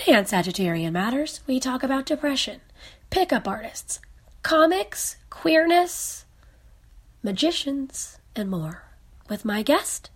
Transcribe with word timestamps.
Today 0.00 0.16
on 0.16 0.24
Sagittarian 0.24 0.92
Matters, 0.92 1.42
we 1.46 1.60
talk 1.60 1.82
about 1.82 2.06
depression, 2.06 2.62
pickup 3.10 3.46
artists, 3.46 4.00
comics, 4.42 5.16
queerness, 5.28 6.24
magicians, 7.22 8.18
and 8.34 8.48
more. 8.48 8.84
With 9.28 9.44
my 9.44 9.62
guest, 9.62 10.08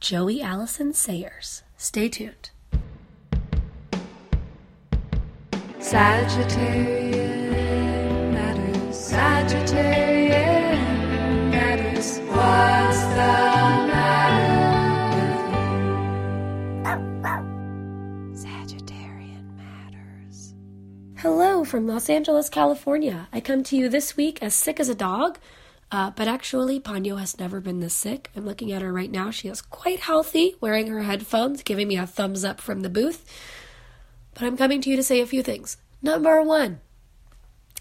Joey 0.00 0.42
Alison 0.42 0.92
Sayers. 0.92 1.62
Stay 1.76 2.08
tuned. 2.08 2.50
Sagittarian 5.78 7.52
matters. 8.32 8.96
Sagittarian 9.12 10.32
matters. 11.52 12.18
What's 12.18 13.00
the 13.14 13.49
Hello 21.22 21.64
from 21.66 21.86
Los 21.86 22.08
Angeles, 22.08 22.48
California. 22.48 23.28
I 23.30 23.42
come 23.42 23.62
to 23.64 23.76
you 23.76 23.90
this 23.90 24.16
week 24.16 24.38
as 24.40 24.54
sick 24.54 24.80
as 24.80 24.88
a 24.88 24.94
dog, 24.94 25.38
uh, 25.92 26.12
but 26.12 26.28
actually, 26.28 26.80
Ponyo 26.80 27.18
has 27.18 27.38
never 27.38 27.60
been 27.60 27.80
this 27.80 27.92
sick. 27.92 28.30
I'm 28.34 28.46
looking 28.46 28.72
at 28.72 28.80
her 28.80 28.90
right 28.90 29.10
now. 29.10 29.30
She 29.30 29.48
is 29.48 29.60
quite 29.60 30.00
healthy, 30.00 30.56
wearing 30.62 30.86
her 30.86 31.02
headphones, 31.02 31.62
giving 31.62 31.88
me 31.88 31.98
a 31.98 32.06
thumbs 32.06 32.42
up 32.42 32.58
from 32.58 32.80
the 32.80 32.88
booth. 32.88 33.30
But 34.32 34.44
I'm 34.44 34.56
coming 34.56 34.80
to 34.80 34.88
you 34.88 34.96
to 34.96 35.02
say 35.02 35.20
a 35.20 35.26
few 35.26 35.42
things. 35.42 35.76
Number 36.00 36.40
one, 36.40 36.80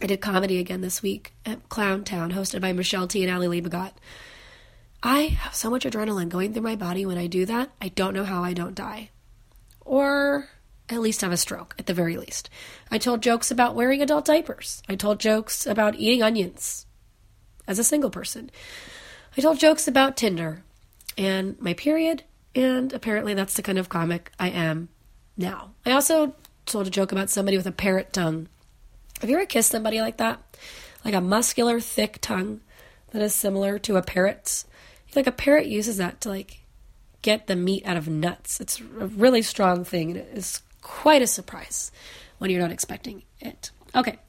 I 0.01 0.07
did 0.07 0.19
comedy 0.19 0.59
again 0.59 0.81
this 0.81 1.01
week 1.01 1.31
at 1.45 1.69
Clown 1.69 2.03
Town, 2.03 2.33
hosted 2.33 2.59
by 2.59 2.73
Michelle 2.73 3.07
Tea 3.07 3.23
and 3.23 3.33
Ali 3.33 3.61
Liebegott. 3.61 3.93
I 5.01 5.27
have 5.27 5.55
so 5.55 5.69
much 5.69 5.85
adrenaline 5.85 6.27
going 6.27 6.51
through 6.51 6.63
my 6.63 6.75
body 6.75 7.05
when 7.05 7.17
I 7.17 7.27
do 7.27 7.45
that, 7.45 7.71
I 7.81 7.87
don't 7.87 8.13
know 8.13 8.25
how 8.25 8.43
I 8.43 8.51
don't 8.51 8.75
die. 8.75 9.11
Or 9.85 10.49
at 10.89 11.01
least 11.01 11.21
have 11.21 11.31
a 11.31 11.37
stroke, 11.37 11.75
at 11.77 11.85
the 11.85 11.93
very 11.93 12.17
least. 12.17 12.49
I 12.89 12.97
told 12.97 13.21
jokes 13.21 13.51
about 13.51 13.75
wearing 13.75 14.01
adult 14.01 14.25
diapers. 14.25 14.81
I 14.89 14.95
told 14.95 15.19
jokes 15.19 15.65
about 15.67 15.95
eating 15.95 16.23
onions 16.23 16.85
as 17.67 17.79
a 17.79 17.83
single 17.83 18.09
person. 18.09 18.49
I 19.37 19.41
told 19.41 19.59
jokes 19.59 19.87
about 19.87 20.17
Tinder 20.17 20.63
and 21.17 21.59
my 21.61 21.73
period, 21.73 22.23
and 22.55 22.91
apparently 22.91 23.33
that's 23.33 23.53
the 23.53 23.61
kind 23.61 23.77
of 23.77 23.89
comic 23.89 24.31
I 24.39 24.49
am 24.49 24.89
now. 25.37 25.71
I 25.85 25.91
also 25.91 26.33
told 26.65 26.87
a 26.87 26.91
joke 26.91 27.11
about 27.11 27.29
somebody 27.29 27.57
with 27.57 27.67
a 27.67 27.71
parrot 27.71 28.11
tongue. 28.11 28.47
Have 29.21 29.29
you 29.29 29.35
ever 29.35 29.45
kissed 29.45 29.71
somebody 29.71 30.01
like 30.01 30.17
that? 30.17 30.39
Like 31.05 31.13
a 31.13 31.21
muscular, 31.21 31.79
thick 31.79 32.17
tongue 32.21 32.61
that 33.11 33.21
is 33.21 33.33
similar 33.35 33.79
to 33.79 33.97
a 33.97 34.01
parrot's? 34.01 34.65
Like 35.15 35.27
a 35.27 35.31
parrot 35.31 35.67
uses 35.67 35.97
that 35.97 36.21
to 36.21 36.29
like 36.29 36.61
get 37.21 37.47
the 37.47 37.55
meat 37.55 37.85
out 37.85 37.97
of 37.97 38.07
nuts. 38.07 38.59
It's 38.59 38.79
a 38.79 39.07
really 39.07 39.41
strong 39.41 39.83
thing, 39.83 40.15
it 40.15 40.29
is 40.33 40.61
quite 40.81 41.21
a 41.21 41.27
surprise 41.27 41.91
when 42.37 42.49
you're 42.49 42.61
not 42.61 42.71
expecting 42.71 43.23
it. 43.39 43.71
Okay. 43.95 44.19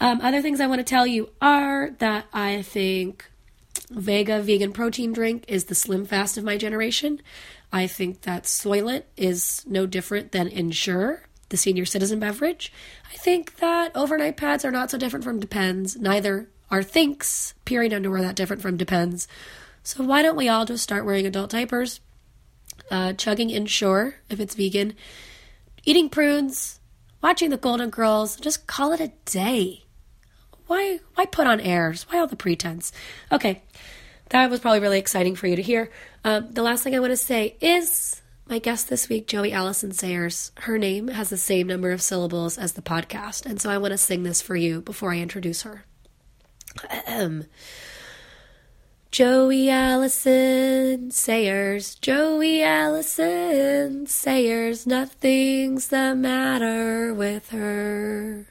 Um, 0.00 0.20
other 0.20 0.42
things 0.42 0.60
I 0.60 0.66
want 0.66 0.78
to 0.78 0.84
tell 0.84 1.06
you 1.06 1.30
are 1.40 1.90
that 1.98 2.26
I 2.32 2.62
think 2.62 3.24
Vega 3.90 4.40
vegan 4.40 4.72
protein 4.72 5.12
drink 5.12 5.44
is 5.48 5.64
the 5.64 5.74
slim 5.74 6.04
fast 6.04 6.36
of 6.36 6.44
my 6.44 6.56
generation. 6.56 7.20
I 7.72 7.86
think 7.86 8.22
that 8.22 8.44
Soylent 8.44 9.04
is 9.16 9.64
no 9.66 9.86
different 9.86 10.32
than 10.32 10.48
Ensure, 10.48 11.22
the 11.48 11.56
senior 11.56 11.84
citizen 11.84 12.18
beverage. 12.18 12.72
I 13.12 13.16
think 13.16 13.56
that 13.56 13.92
overnight 13.94 14.36
pads 14.36 14.64
are 14.64 14.70
not 14.70 14.90
so 14.90 14.98
different 14.98 15.24
from 15.24 15.40
Depends. 15.40 15.96
Neither 15.96 16.48
are 16.70 16.82
Thinx, 16.82 17.54
period 17.64 17.92
underwear, 17.92 18.22
that 18.22 18.36
different 18.36 18.62
from 18.62 18.76
Depends. 18.76 19.26
So 19.82 20.04
why 20.04 20.22
don't 20.22 20.36
we 20.36 20.48
all 20.48 20.64
just 20.64 20.82
start 20.82 21.06
wearing 21.06 21.26
adult 21.26 21.50
diapers, 21.50 22.00
uh, 22.90 23.14
chugging 23.14 23.50
Ensure 23.50 24.16
if 24.28 24.38
it's 24.38 24.54
vegan, 24.54 24.94
eating 25.88 26.10
prunes, 26.10 26.80
watching 27.22 27.48
the 27.48 27.56
Golden 27.56 27.88
Girls, 27.88 28.36
just 28.36 28.66
call 28.66 28.92
it 28.92 29.00
a 29.00 29.10
day. 29.24 29.86
Why 30.66 31.00
why 31.14 31.24
put 31.24 31.46
on 31.46 31.60
airs? 31.60 32.02
Why 32.02 32.18
all 32.18 32.26
the 32.26 32.36
pretense? 32.36 32.92
Okay, 33.32 33.62
that 34.28 34.50
was 34.50 34.60
probably 34.60 34.80
really 34.80 34.98
exciting 34.98 35.34
for 35.34 35.46
you 35.46 35.56
to 35.56 35.62
hear. 35.62 35.90
Um, 36.24 36.52
the 36.52 36.62
last 36.62 36.84
thing 36.84 36.94
I 36.94 36.98
want 36.98 37.12
to 37.12 37.16
say 37.16 37.56
is 37.62 38.20
my 38.46 38.58
guest 38.58 38.90
this 38.90 39.08
week, 39.08 39.26
Joey 39.26 39.50
Alison 39.50 39.92
Sayers. 39.92 40.52
Her 40.58 40.76
name 40.76 41.08
has 41.08 41.30
the 41.30 41.38
same 41.38 41.66
number 41.66 41.90
of 41.90 42.02
syllables 42.02 42.58
as 42.58 42.74
the 42.74 42.82
podcast, 42.82 43.46
and 43.46 43.58
so 43.58 43.70
I 43.70 43.78
want 43.78 43.92
to 43.92 43.98
sing 43.98 44.24
this 44.24 44.42
for 44.42 44.56
you 44.56 44.82
before 44.82 45.14
I 45.14 45.20
introduce 45.20 45.62
her. 45.62 45.86
Joey 49.10 49.70
Alison 49.70 51.10
Sayers, 51.10 51.94
Joey 51.94 52.62
Alison 52.62 54.06
Sayers, 54.06 54.86
nothing's 54.86 55.88
the 55.88 56.14
matter 56.14 57.14
with 57.14 57.48
her. 57.48 58.46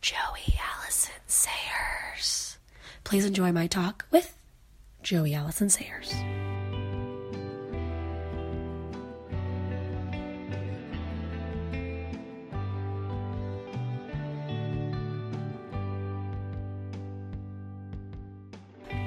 Joey 0.00 0.58
Alison 0.80 1.12
Sayers. 1.26 2.56
Please 3.04 3.26
enjoy 3.26 3.52
my 3.52 3.66
talk 3.66 4.06
with 4.10 4.34
Joey 5.02 5.34
Alison 5.34 5.68
Sayers. 5.68 6.14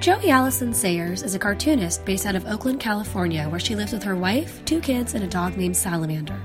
Joey 0.00 0.30
Alison 0.30 0.72
Sayers 0.72 1.24
is 1.24 1.34
a 1.34 1.40
cartoonist 1.40 2.04
based 2.04 2.24
out 2.24 2.36
of 2.36 2.46
Oakland, 2.46 2.78
California, 2.78 3.48
where 3.48 3.58
she 3.58 3.74
lives 3.74 3.92
with 3.92 4.04
her 4.04 4.14
wife, 4.14 4.64
two 4.64 4.80
kids, 4.80 5.14
and 5.14 5.24
a 5.24 5.26
dog 5.26 5.56
named 5.56 5.76
Salamander. 5.76 6.40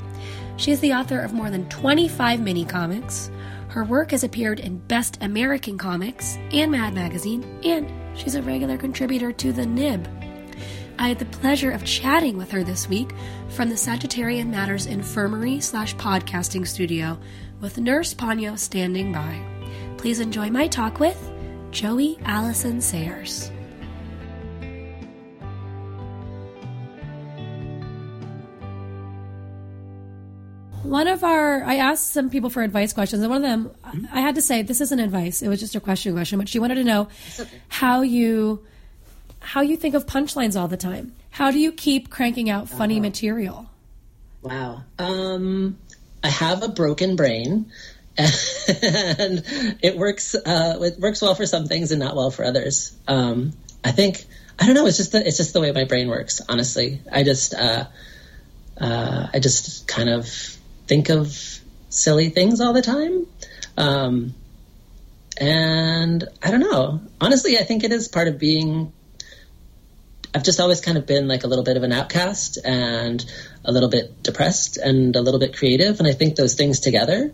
She 0.57 0.71
is 0.71 0.79
the 0.79 0.93
author 0.93 1.19
of 1.19 1.33
more 1.33 1.51
than 1.51 1.69
25 1.69 2.39
mini 2.39 2.65
comics. 2.65 3.29
Her 3.67 3.83
work 3.83 4.09
has 4.09 4.23
appeared 4.23 4.59
in 4.59 4.79
Best 4.79 5.19
American 5.21 5.77
Comics 5.77 6.39
and 6.51 6.71
Mad 6.71 6.95
Magazine, 6.95 7.43
and 7.63 7.91
she's 8.17 8.33
a 8.33 8.41
regular 8.41 8.75
contributor 8.75 9.31
to 9.31 9.53
The 9.53 9.67
Nib. 9.67 10.07
I 10.97 11.09
had 11.09 11.19
the 11.19 11.25
pleasure 11.25 11.71
of 11.71 11.85
chatting 11.85 12.37
with 12.37 12.49
her 12.49 12.63
this 12.63 12.89
week 12.89 13.13
from 13.49 13.69
the 13.69 13.75
Sagittarian 13.75 14.47
Matters 14.47 14.87
Infirmary 14.87 15.59
slash 15.59 15.95
podcasting 15.97 16.67
studio 16.67 17.19
with 17.61 17.77
Nurse 17.77 18.15
Ponyo 18.15 18.57
standing 18.57 19.13
by. 19.13 19.39
Please 19.97 20.19
enjoy 20.19 20.49
my 20.49 20.67
talk 20.67 20.99
with 20.99 21.32
Joey 21.73 22.19
Alison 22.23 22.79
Sayers. 22.81 23.49
One 30.83 31.07
of 31.07 31.23
our, 31.23 31.63
I 31.63 31.77
asked 31.77 32.11
some 32.11 32.29
people 32.29 32.51
for 32.51 32.61
advice 32.61 32.93
questions, 32.93 33.23
and 33.23 33.31
one 33.31 33.43
of 33.43 33.49
them, 33.49 34.07
I 34.13 34.21
had 34.21 34.35
to 34.35 34.41
say, 34.41 34.61
this 34.61 34.81
isn't 34.81 34.99
advice. 34.99 35.41
It 35.41 35.47
was 35.47 35.59
just 35.59 35.73
a 35.73 35.79
question 35.79 36.13
question, 36.13 36.37
but 36.37 36.47
she 36.47 36.59
wanted 36.59 36.75
to 36.75 36.83
know 36.83 37.07
how 37.69 38.01
you, 38.01 38.63
how 39.39 39.61
you 39.61 39.75
think 39.75 39.95
of 39.95 40.05
punchlines 40.05 40.59
all 40.59 40.67
the 40.67 40.77
time. 40.77 41.15
How 41.31 41.49
do 41.49 41.57
you 41.57 41.71
keep 41.71 42.11
cranking 42.11 42.51
out 42.51 42.69
funny 42.69 42.99
material? 42.99 43.65
Wow. 44.43 44.83
Um, 44.99 45.79
I 46.23 46.27
have 46.29 46.61
a 46.61 46.69
broken 46.69 47.15
brain, 47.15 47.71
and 48.17 49.43
it 49.81 49.97
works. 49.97 50.35
Uh, 50.35 50.79
it 50.81 50.99
works 50.99 51.21
well 51.21 51.33
for 51.35 51.45
some 51.45 51.65
things 51.65 51.91
and 51.91 51.99
not 51.99 52.15
well 52.15 52.29
for 52.29 52.45
others. 52.45 52.95
Um, 53.07 53.53
I 53.83 53.91
think 53.91 54.23
I 54.59 54.67
don't 54.67 54.75
know. 54.75 54.85
It's 54.85 54.97
just 54.97 55.13
the, 55.13 55.25
it's 55.25 55.37
just 55.37 55.53
the 55.53 55.61
way 55.61 55.71
my 55.71 55.85
brain 55.85 56.09
works. 56.09 56.41
Honestly, 56.47 57.01
I 57.11 57.23
just 57.23 57.55
uh, 57.55 57.85
uh, 58.79 59.27
I 59.33 59.39
just 59.39 59.87
kind 59.87 60.09
of 60.09 60.27
think 60.87 61.09
of 61.09 61.35
silly 61.89 62.29
things 62.29 62.61
all 62.61 62.73
the 62.73 62.81
time. 62.81 63.25
Um, 63.77 64.35
and 65.37 66.23
I 66.43 66.51
don't 66.51 66.59
know. 66.59 67.01
Honestly, 67.19 67.57
I 67.57 67.63
think 67.63 67.83
it 67.83 67.91
is 67.91 68.07
part 68.07 68.27
of 68.27 68.37
being 68.37 68.93
I've 70.35 70.43
just 70.43 70.59
always 70.59 70.81
kind 70.81 70.97
of 70.97 71.05
been 71.05 71.27
like 71.27 71.43
a 71.43 71.47
little 71.47 71.63
bit 71.63 71.77
of 71.77 71.83
an 71.83 71.91
outcast 71.91 72.57
and 72.63 73.23
a 73.63 73.71
little 73.71 73.89
bit 73.89 74.23
depressed 74.23 74.77
and 74.77 75.15
a 75.15 75.21
little 75.21 75.39
bit 75.39 75.55
creative. 75.55 75.99
And 75.99 76.07
I 76.07 76.13
think 76.13 76.35
those 76.35 76.55
things 76.55 76.79
together 76.79 77.33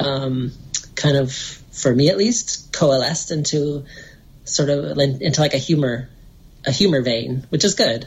um, 0.00 0.52
kind 0.96 1.16
of, 1.16 1.32
for 1.32 1.94
me 1.94 2.08
at 2.08 2.16
least, 2.16 2.72
coalesced 2.72 3.30
into 3.30 3.84
sort 4.44 4.68
of 4.68 4.98
into 4.98 5.40
like 5.40 5.54
a 5.54 5.58
humor, 5.58 6.08
a 6.66 6.72
humor 6.72 7.02
vein, 7.02 7.46
which 7.50 7.64
is 7.64 7.74
good 7.74 8.06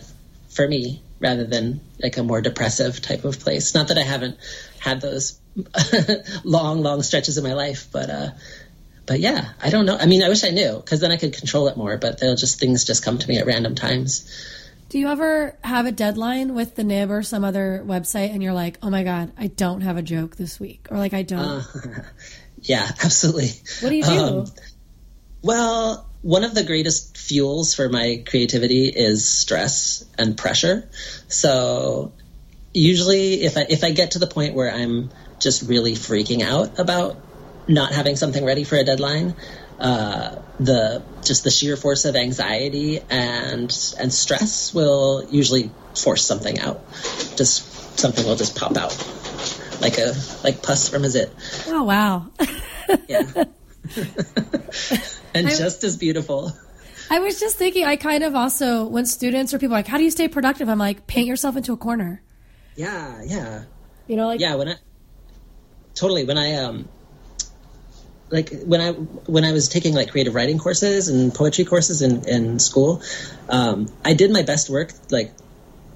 for 0.50 0.68
me 0.68 1.02
rather 1.20 1.46
than 1.46 1.80
like 2.02 2.18
a 2.18 2.24
more 2.24 2.42
depressive 2.42 3.02
type 3.02 3.24
of 3.24 3.40
place. 3.40 3.74
Not 3.74 3.88
that 3.88 3.98
I 3.98 4.04
haven't 4.04 4.38
had 4.80 5.02
those 5.02 5.40
long, 6.44 6.82
long 6.82 7.02
stretches 7.02 7.38
of 7.38 7.44
my 7.44 7.54
life, 7.54 7.88
but 7.92 8.10
uh, 8.10 8.30
but 9.06 9.20
yeah, 9.20 9.50
I 9.62 9.70
don't 9.70 9.86
know. 9.86 9.98
I 9.98 10.06
mean, 10.06 10.24
I 10.24 10.30
wish 10.30 10.44
I 10.44 10.50
knew 10.50 10.76
because 10.76 11.00
then 11.00 11.12
I 11.12 11.18
could 11.18 11.34
control 11.34 11.68
it 11.68 11.78
more. 11.78 11.98
But 11.98 12.20
they'll 12.20 12.36
just 12.36 12.60
things 12.60 12.86
just 12.86 13.04
come 13.04 13.18
to 13.18 13.28
me 13.28 13.38
at 13.38 13.46
random 13.46 13.76
times. 13.76 14.30
Do 14.90 15.00
you 15.00 15.08
ever 15.08 15.58
have 15.64 15.86
a 15.86 15.92
deadline 15.92 16.54
with 16.54 16.76
the 16.76 16.84
Nib 16.84 17.10
or 17.10 17.24
some 17.24 17.44
other 17.44 17.84
website 17.86 18.32
and 18.32 18.44
you're 18.44 18.54
like, 18.54 18.78
oh 18.84 18.90
my 18.90 19.04
God, 19.04 19.32
I 19.38 19.48
don't 19.48 19.82
have 19.82 19.98
a 19.98 20.02
joke 20.02 20.36
this 20.36 20.60
week? 20.60 20.88
Or 20.92 20.98
like, 20.98 21.14
I 21.14 21.24
don't. 21.24 21.40
Uh, 21.40 21.64
yeah, 22.62 22.88
absolutely. 23.04 23.50
What 23.82 23.90
do 23.90 23.96
you 23.96 24.04
do? 24.04 24.10
Um, 24.12 24.46
well, 25.42 26.10
one 26.22 26.44
of 26.44 26.56
the 26.56 26.64
greatest 26.64 27.18
fuels 27.18 27.74
for 27.74 27.90
my 27.90 28.24
creativity 28.26 28.88
is 28.88 29.28
stress 29.28 30.06
and 30.18 30.38
pressure. 30.38 30.90
So 31.28 32.14
usually 32.74 33.44
if 33.44 33.58
I 33.58 33.66
if 33.70 33.84
I 33.84 33.92
get 33.92 34.12
to 34.12 34.20
the 34.20 34.28
point 34.28 34.56
where 34.56 34.74
I'm 34.74 35.10
just 35.40 35.68
really 35.68 35.94
freaking 35.94 36.42
out 36.42 36.80
about 36.80 37.18
not 37.68 37.94
having 37.94 38.16
something 38.16 38.44
ready 38.44 38.64
for 38.64 38.78
a 38.78 38.84
deadline, 38.84 39.36
uh, 39.80 40.36
the 40.60 41.04
just 41.24 41.44
the 41.44 41.52
sheer 41.52 41.76
force 41.76 42.06
of 42.06 42.16
anxiety 42.16 43.00
and 43.10 43.72
and 44.00 44.14
stress 44.14 44.74
will 44.74 45.28
usually 45.30 45.72
force 45.96 46.26
something 46.26 46.60
out. 46.60 46.84
Just 47.36 48.00
something 48.00 48.26
will 48.26 48.36
just 48.36 48.58
pop 48.58 48.76
out 48.78 48.96
like 49.82 49.98
a 49.98 50.14
like 50.44 50.62
pus 50.62 50.90
from 50.90 51.04
a 51.04 51.10
zit. 51.10 51.32
Oh 51.68 51.84
wow. 51.84 52.30
Yeah. 53.08 53.24
and 55.34 55.48
just 55.50 55.84
as 55.84 55.98
beautiful. 55.98 56.54
I 57.10 57.20
was 57.20 57.40
just 57.40 57.58
thinking, 57.58 57.86
I 57.86 57.96
kind 57.96 58.24
of 58.24 58.34
also, 58.34 58.88
when 58.88 59.06
students 59.06 59.54
or 59.54 59.60
people 59.60 59.76
are 59.76 59.80
like, 59.80 59.88
how 59.88 59.98
do 59.98 60.04
you 60.04 60.10
stay 60.10 60.28
productive? 60.28 60.70
I'm 60.70 60.80
like, 60.80 61.06
paint 61.06 61.28
yourself 61.28 61.56
into 61.56 61.74
a 61.74 61.78
corner. 61.78 62.24
Yeah, 62.76 63.22
yeah. 63.24 63.64
You 64.08 64.16
know, 64.16 64.28
like, 64.28 64.40
yeah 64.40 64.56
when 64.56 64.68
i 64.68 64.76
totally 65.96 66.26
when 66.26 66.38
i 66.38 66.56
um 66.56 66.90
like 68.34 68.64
when 68.64 68.82
i 68.82 68.92
when 68.92 69.46
i 69.46 69.52
was 69.52 69.70
taking 69.70 69.94
like 69.94 70.10
creative 70.12 70.34
writing 70.34 70.58
courses 70.58 71.08
and 71.08 71.34
poetry 71.34 71.64
courses 71.64 72.02
in 72.02 72.28
in 72.28 72.60
school 72.60 73.02
um 73.48 73.88
i 74.04 74.14
did 74.14 74.32
my 74.32 74.42
best 74.42 74.70
work 74.70 74.92
like 75.12 75.32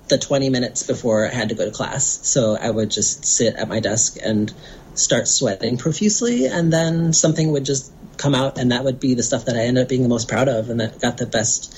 the 0.07 0.18
20 0.18 0.50
minutes 0.50 0.84
before 0.84 1.25
i 1.25 1.34
had 1.34 1.50
to 1.50 1.56
go 1.56 1.66
to 1.66 1.72
class. 1.72 2.06
So 2.06 2.56
i 2.56 2.69
would 2.69 2.92
just 2.92 3.25
sit 3.25 3.56
at 3.56 3.68
my 3.68 3.80
desk 3.80 4.18
and 4.24 4.54
start 4.94 5.28
sweating 5.28 5.78
profusely 5.78 6.45
and 6.45 6.72
then 6.72 7.12
something 7.12 7.51
would 7.51 7.66
just 7.66 7.92
come 8.18 8.34
out 8.34 8.57
and 8.57 8.72
that 8.72 8.84
would 8.84 9.00
be 9.00 9.16
the 9.16 9.24
stuff 9.24 9.45
that 9.45 9.56
i 9.56 9.62
ended 9.62 9.84
up 9.84 9.89
being 9.89 10.04
the 10.04 10.10
most 10.10 10.28
proud 10.30 10.48
of 10.48 10.69
and 10.69 10.80
that 10.80 11.01
got 11.01 11.18
the 11.18 11.25
best 11.25 11.75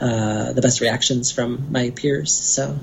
uh, 0.00 0.52
the 0.52 0.60
best 0.60 0.80
reactions 0.80 1.32
from 1.32 1.72
my 1.72 1.90
peers 1.90 2.32
so. 2.32 2.78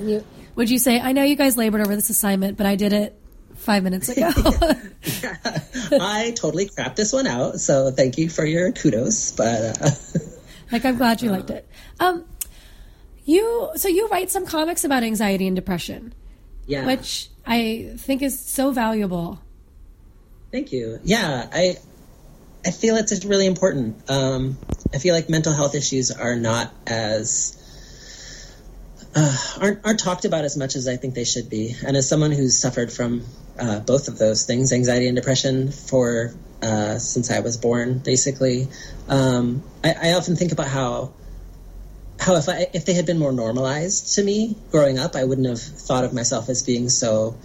You, 0.00 0.24
would 0.54 0.70
you 0.70 0.78
say, 0.78 1.00
I 1.00 1.12
know 1.12 1.22
you 1.22 1.36
guys 1.36 1.56
labored 1.56 1.80
over 1.80 1.94
this 1.94 2.08
assignment, 2.08 2.56
but 2.56 2.66
I 2.66 2.76
did 2.76 2.92
it 2.92 3.14
five 3.58 3.82
minutes 3.82 4.08
ago? 4.08 4.30
I 6.00 6.32
totally 6.36 6.68
crapped 6.68 6.96
this 6.96 7.12
one 7.12 7.26
out, 7.26 7.60
so 7.60 7.90
thank 7.90 8.18
you 8.18 8.28
for 8.28 8.44
your 8.44 8.72
kudos. 8.72 9.32
But 9.32 9.80
uh, 9.82 9.90
like, 10.72 10.84
I'm 10.84 10.96
glad 10.96 11.22
you 11.22 11.30
liked 11.30 11.50
it. 11.50 11.68
Um, 12.00 12.24
you 13.24 13.70
so 13.76 13.88
you 13.88 14.08
write 14.08 14.30
some 14.30 14.46
comics 14.46 14.84
about 14.84 15.02
anxiety 15.02 15.46
and 15.46 15.54
depression, 15.56 16.14
yeah, 16.66 16.86
which 16.86 17.28
I 17.46 17.92
think 17.96 18.22
is 18.22 18.38
so 18.38 18.70
valuable. 18.70 19.40
Thank 20.50 20.72
you. 20.72 20.98
Yeah, 21.04 21.48
I 21.52 21.76
I 22.64 22.70
feel 22.70 22.96
it's 22.96 23.24
really 23.24 23.46
important. 23.46 24.10
Um, 24.10 24.56
I 24.94 24.98
feel 24.98 25.14
like 25.14 25.28
mental 25.28 25.52
health 25.52 25.74
issues 25.74 26.10
are 26.10 26.36
not 26.36 26.72
as 26.86 27.54
uh, 29.14 29.36
aren't 29.60 29.84
aren't 29.84 30.00
talked 30.00 30.24
about 30.24 30.44
as 30.44 30.56
much 30.56 30.76
as 30.76 30.88
I 30.88 30.96
think 30.96 31.14
they 31.14 31.24
should 31.24 31.50
be. 31.50 31.74
And 31.86 31.96
as 31.96 32.08
someone 32.08 32.30
who's 32.30 32.58
suffered 32.58 32.92
from 32.92 33.24
uh, 33.58 33.80
both 33.80 34.08
of 34.08 34.18
those 34.18 34.46
things, 34.46 34.72
anxiety 34.72 35.06
and 35.06 35.16
depression, 35.16 35.72
for 35.72 36.32
uh, 36.62 36.98
since 36.98 37.30
I 37.30 37.40
was 37.40 37.56
born, 37.56 37.98
basically, 37.98 38.68
um, 39.08 39.62
I, 39.84 39.94
I, 40.02 40.12
often 40.14 40.36
think 40.36 40.52
about 40.52 40.66
how 40.66 41.12
how 42.18 42.34
if 42.36 42.48
I 42.48 42.66
if 42.72 42.84
they 42.84 42.94
had 42.94 43.06
been 43.06 43.18
more 43.18 43.32
normalized 43.32 44.16
to 44.16 44.24
me 44.24 44.56
growing 44.70 44.98
up, 44.98 45.14
I 45.14 45.24
wouldn't 45.24 45.46
have 45.46 45.60
thought 45.60 46.04
of 46.04 46.12
myself 46.12 46.48
as 46.48 46.62
being 46.62 46.88
so. 46.88 47.36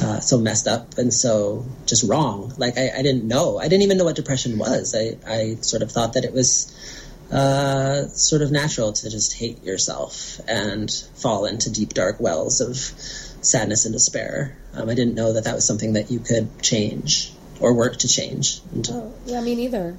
Uh, 0.00 0.20
so 0.20 0.38
messed 0.38 0.68
up 0.68 0.98
and 0.98 1.12
so 1.12 1.66
just 1.84 2.08
wrong. 2.08 2.52
Like 2.56 2.78
I, 2.78 2.92
I 2.98 3.02
didn't 3.02 3.24
know. 3.24 3.58
I 3.58 3.64
didn't 3.64 3.82
even 3.82 3.98
know 3.98 4.04
what 4.04 4.14
depression 4.14 4.56
was. 4.56 4.94
I, 4.94 5.16
I 5.26 5.56
sort 5.62 5.82
of 5.82 5.90
thought 5.90 6.12
that 6.12 6.24
it 6.24 6.32
was 6.32 6.72
uh, 7.32 8.06
sort 8.08 8.42
of 8.42 8.52
natural 8.52 8.92
to 8.92 9.10
just 9.10 9.34
hate 9.34 9.64
yourself 9.64 10.40
and 10.46 10.90
fall 11.16 11.44
into 11.44 11.72
deep 11.72 11.92
dark 11.92 12.20
wells 12.20 12.60
of 12.60 12.76
sadness 12.76 13.84
and 13.84 13.92
despair. 13.92 14.56
Um, 14.74 14.88
I 14.88 14.94
didn't 14.94 15.14
know 15.14 15.32
that 15.32 15.44
that 15.44 15.54
was 15.54 15.66
something 15.66 15.94
that 15.94 16.10
you 16.10 16.20
could 16.20 16.62
change 16.62 17.32
or 17.60 17.74
work 17.74 17.98
to 17.98 18.08
change. 18.08 18.60
And, 18.72 18.88
oh, 18.90 19.14
yeah, 19.26 19.40
me 19.40 19.54
neither. 19.54 19.96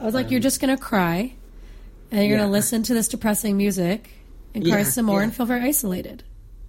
I 0.00 0.04
was 0.04 0.14
like, 0.14 0.26
um, 0.26 0.32
you're 0.32 0.40
just 0.40 0.60
going 0.60 0.76
to 0.76 0.82
cry 0.82 1.32
and 2.10 2.20
you're 2.20 2.30
yeah. 2.32 2.38
going 2.38 2.48
to 2.48 2.52
listen 2.52 2.82
to 2.84 2.94
this 2.94 3.08
depressing 3.08 3.56
music 3.56 4.10
and 4.54 4.64
cry 4.64 4.78
yeah, 4.78 4.84
some 4.84 5.06
more 5.06 5.20
yeah. 5.20 5.24
and 5.24 5.34
feel 5.34 5.46
very 5.46 5.62
isolated. 5.62 6.22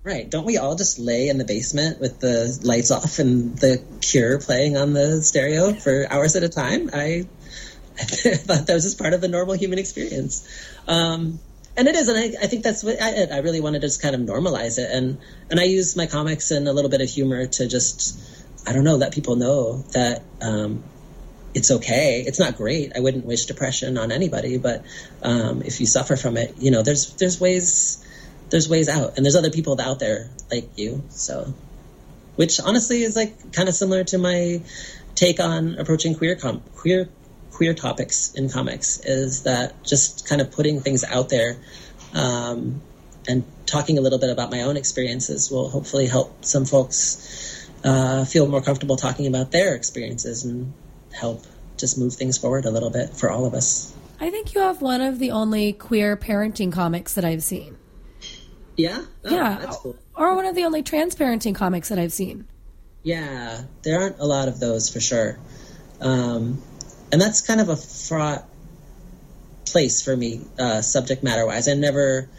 Right. 0.03 0.29
Don't 0.29 0.45
we 0.45 0.57
all 0.57 0.75
just 0.75 0.97
lay 0.97 1.29
in 1.29 1.37
the 1.37 1.45
basement 1.45 1.99
with 1.99 2.19
the 2.19 2.59
lights 2.63 2.89
off 2.89 3.19
and 3.19 3.55
the 3.57 3.83
cure 4.01 4.39
playing 4.39 4.75
on 4.75 4.93
the 4.93 5.21
stereo 5.21 5.73
for 5.73 6.07
hours 6.09 6.35
at 6.35 6.43
a 6.43 6.49
time? 6.49 6.89
I 6.91 7.27
I 7.99 8.03
thought 8.03 8.65
that 8.65 8.73
was 8.73 8.83
just 8.83 8.97
part 8.97 9.13
of 9.13 9.21
the 9.21 9.27
normal 9.27 9.53
human 9.53 9.77
experience. 9.77 10.47
Um, 10.87 11.39
and 11.77 11.87
it 11.87 11.95
is, 11.95 12.07
and 12.09 12.17
I, 12.17 12.43
I 12.43 12.47
think 12.47 12.63
that's 12.63 12.83
what 12.83 13.01
I, 13.01 13.23
I 13.31 13.37
really 13.39 13.61
wanted 13.61 13.81
to 13.81 13.87
just 13.87 14.01
kind 14.01 14.13
of 14.13 14.21
normalize 14.21 14.77
it, 14.77 14.89
and 14.91 15.17
and 15.49 15.59
I 15.59 15.63
use 15.63 15.95
my 15.95 16.05
comics 16.05 16.51
and 16.51 16.67
a 16.67 16.73
little 16.73 16.89
bit 16.89 17.01
of 17.01 17.09
humor 17.09 17.47
to 17.47 17.67
just, 17.67 18.19
I 18.67 18.73
don't 18.73 18.83
know, 18.83 18.95
let 18.95 19.13
people 19.13 19.35
know 19.35 19.77
that 19.93 20.23
um, 20.41 20.83
it's 21.53 21.71
okay. 21.71 22.23
It's 22.25 22.39
not 22.39 22.57
great. 22.57 22.91
I 22.95 22.99
wouldn't 22.99 23.25
wish 23.25 23.45
depression 23.45 23.97
on 23.97 24.11
anybody, 24.11 24.57
but 24.57 24.83
um, 25.21 25.61
if 25.63 25.79
you 25.79 25.85
suffer 25.85 26.15
from 26.15 26.37
it, 26.37 26.55
you 26.59 26.71
know, 26.71 26.83
there's 26.83 27.13
there's 27.13 27.39
ways 27.39 28.05
there's 28.49 28.67
ways 28.67 28.89
out, 28.89 29.15
and 29.15 29.25
there's 29.25 29.35
other 29.35 29.51
people 29.51 29.79
out 29.79 29.99
there 29.99 30.29
like 30.51 30.69
you. 30.77 31.03
So, 31.09 31.53
which 32.35 32.59
honestly 32.59 33.03
is 33.03 33.15
like 33.15 33.53
kind 33.53 33.69
of 33.69 33.75
similar 33.75 34.03
to 34.05 34.17
my 34.17 34.61
take 35.15 35.39
on 35.39 35.75
approaching 35.77 36.15
queer 36.15 36.35
com- 36.35 36.63
queer 36.75 37.09
queer 37.61 37.75
topics 37.75 38.33
in 38.33 38.49
comics 38.49 38.99
is 39.05 39.43
that 39.43 39.83
just 39.83 40.27
kind 40.27 40.41
of 40.41 40.51
putting 40.51 40.81
things 40.81 41.03
out 41.03 41.29
there 41.29 41.57
um, 42.15 42.81
and 43.27 43.43
talking 43.67 43.99
a 43.99 44.01
little 44.01 44.17
bit 44.17 44.31
about 44.31 44.49
my 44.49 44.63
own 44.63 44.77
experiences 44.77 45.51
will 45.51 45.69
hopefully 45.69 46.07
help 46.07 46.43
some 46.43 46.65
folks 46.65 47.69
uh, 47.83 48.25
feel 48.25 48.47
more 48.47 48.63
comfortable 48.63 48.95
talking 48.95 49.27
about 49.27 49.51
their 49.51 49.75
experiences 49.75 50.43
and 50.43 50.73
help 51.13 51.45
just 51.77 51.99
move 51.99 52.15
things 52.15 52.35
forward 52.35 52.65
a 52.65 52.71
little 52.71 52.89
bit 52.89 53.11
for 53.11 53.29
all 53.29 53.45
of 53.45 53.53
us. 53.53 53.95
I 54.19 54.31
think 54.31 54.55
you 54.55 54.61
have 54.61 54.81
one 54.81 55.01
of 55.01 55.19
the 55.19 55.29
only 55.29 55.71
queer 55.71 56.17
parenting 56.17 56.71
comics 56.71 57.13
that 57.13 57.23
I've 57.23 57.43
seen. 57.43 57.77
Yeah? 58.75 59.03
Oh, 59.23 59.29
yeah. 59.29 59.67
Cool. 59.69 59.95
Or 60.15 60.35
one 60.35 60.47
of 60.47 60.55
the 60.55 60.63
only 60.63 60.81
trans 60.81 61.15
parenting 61.15 61.53
comics 61.53 61.89
that 61.89 61.99
I've 61.99 62.11
seen. 62.11 62.47
Yeah, 63.03 63.61
there 63.83 64.01
aren't 64.01 64.17
a 64.17 64.25
lot 64.25 64.47
of 64.47 64.59
those 64.59 64.89
for 64.89 64.99
sure. 64.99 65.37
Um, 65.99 66.59
and 67.11 67.21
that's 67.21 67.41
kind 67.41 67.61
of 67.61 67.69
a 67.69 67.75
fraught 67.75 68.45
place 69.65 70.01
for 70.01 70.15
me, 70.15 70.41
uh, 70.59 70.81
subject 70.81 71.23
matter 71.23 71.45
wise. 71.45 71.67
I 71.67 71.73
never, 71.73 72.29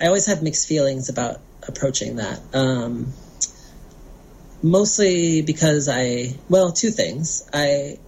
I 0.00 0.06
always 0.06 0.26
have 0.26 0.42
mixed 0.42 0.68
feelings 0.68 1.08
about 1.08 1.40
approaching 1.66 2.16
that. 2.16 2.40
Um, 2.54 3.12
mostly 4.62 5.42
because 5.42 5.88
I, 5.88 6.34
well, 6.48 6.72
two 6.72 6.90
things. 6.90 7.48
I, 7.52 7.98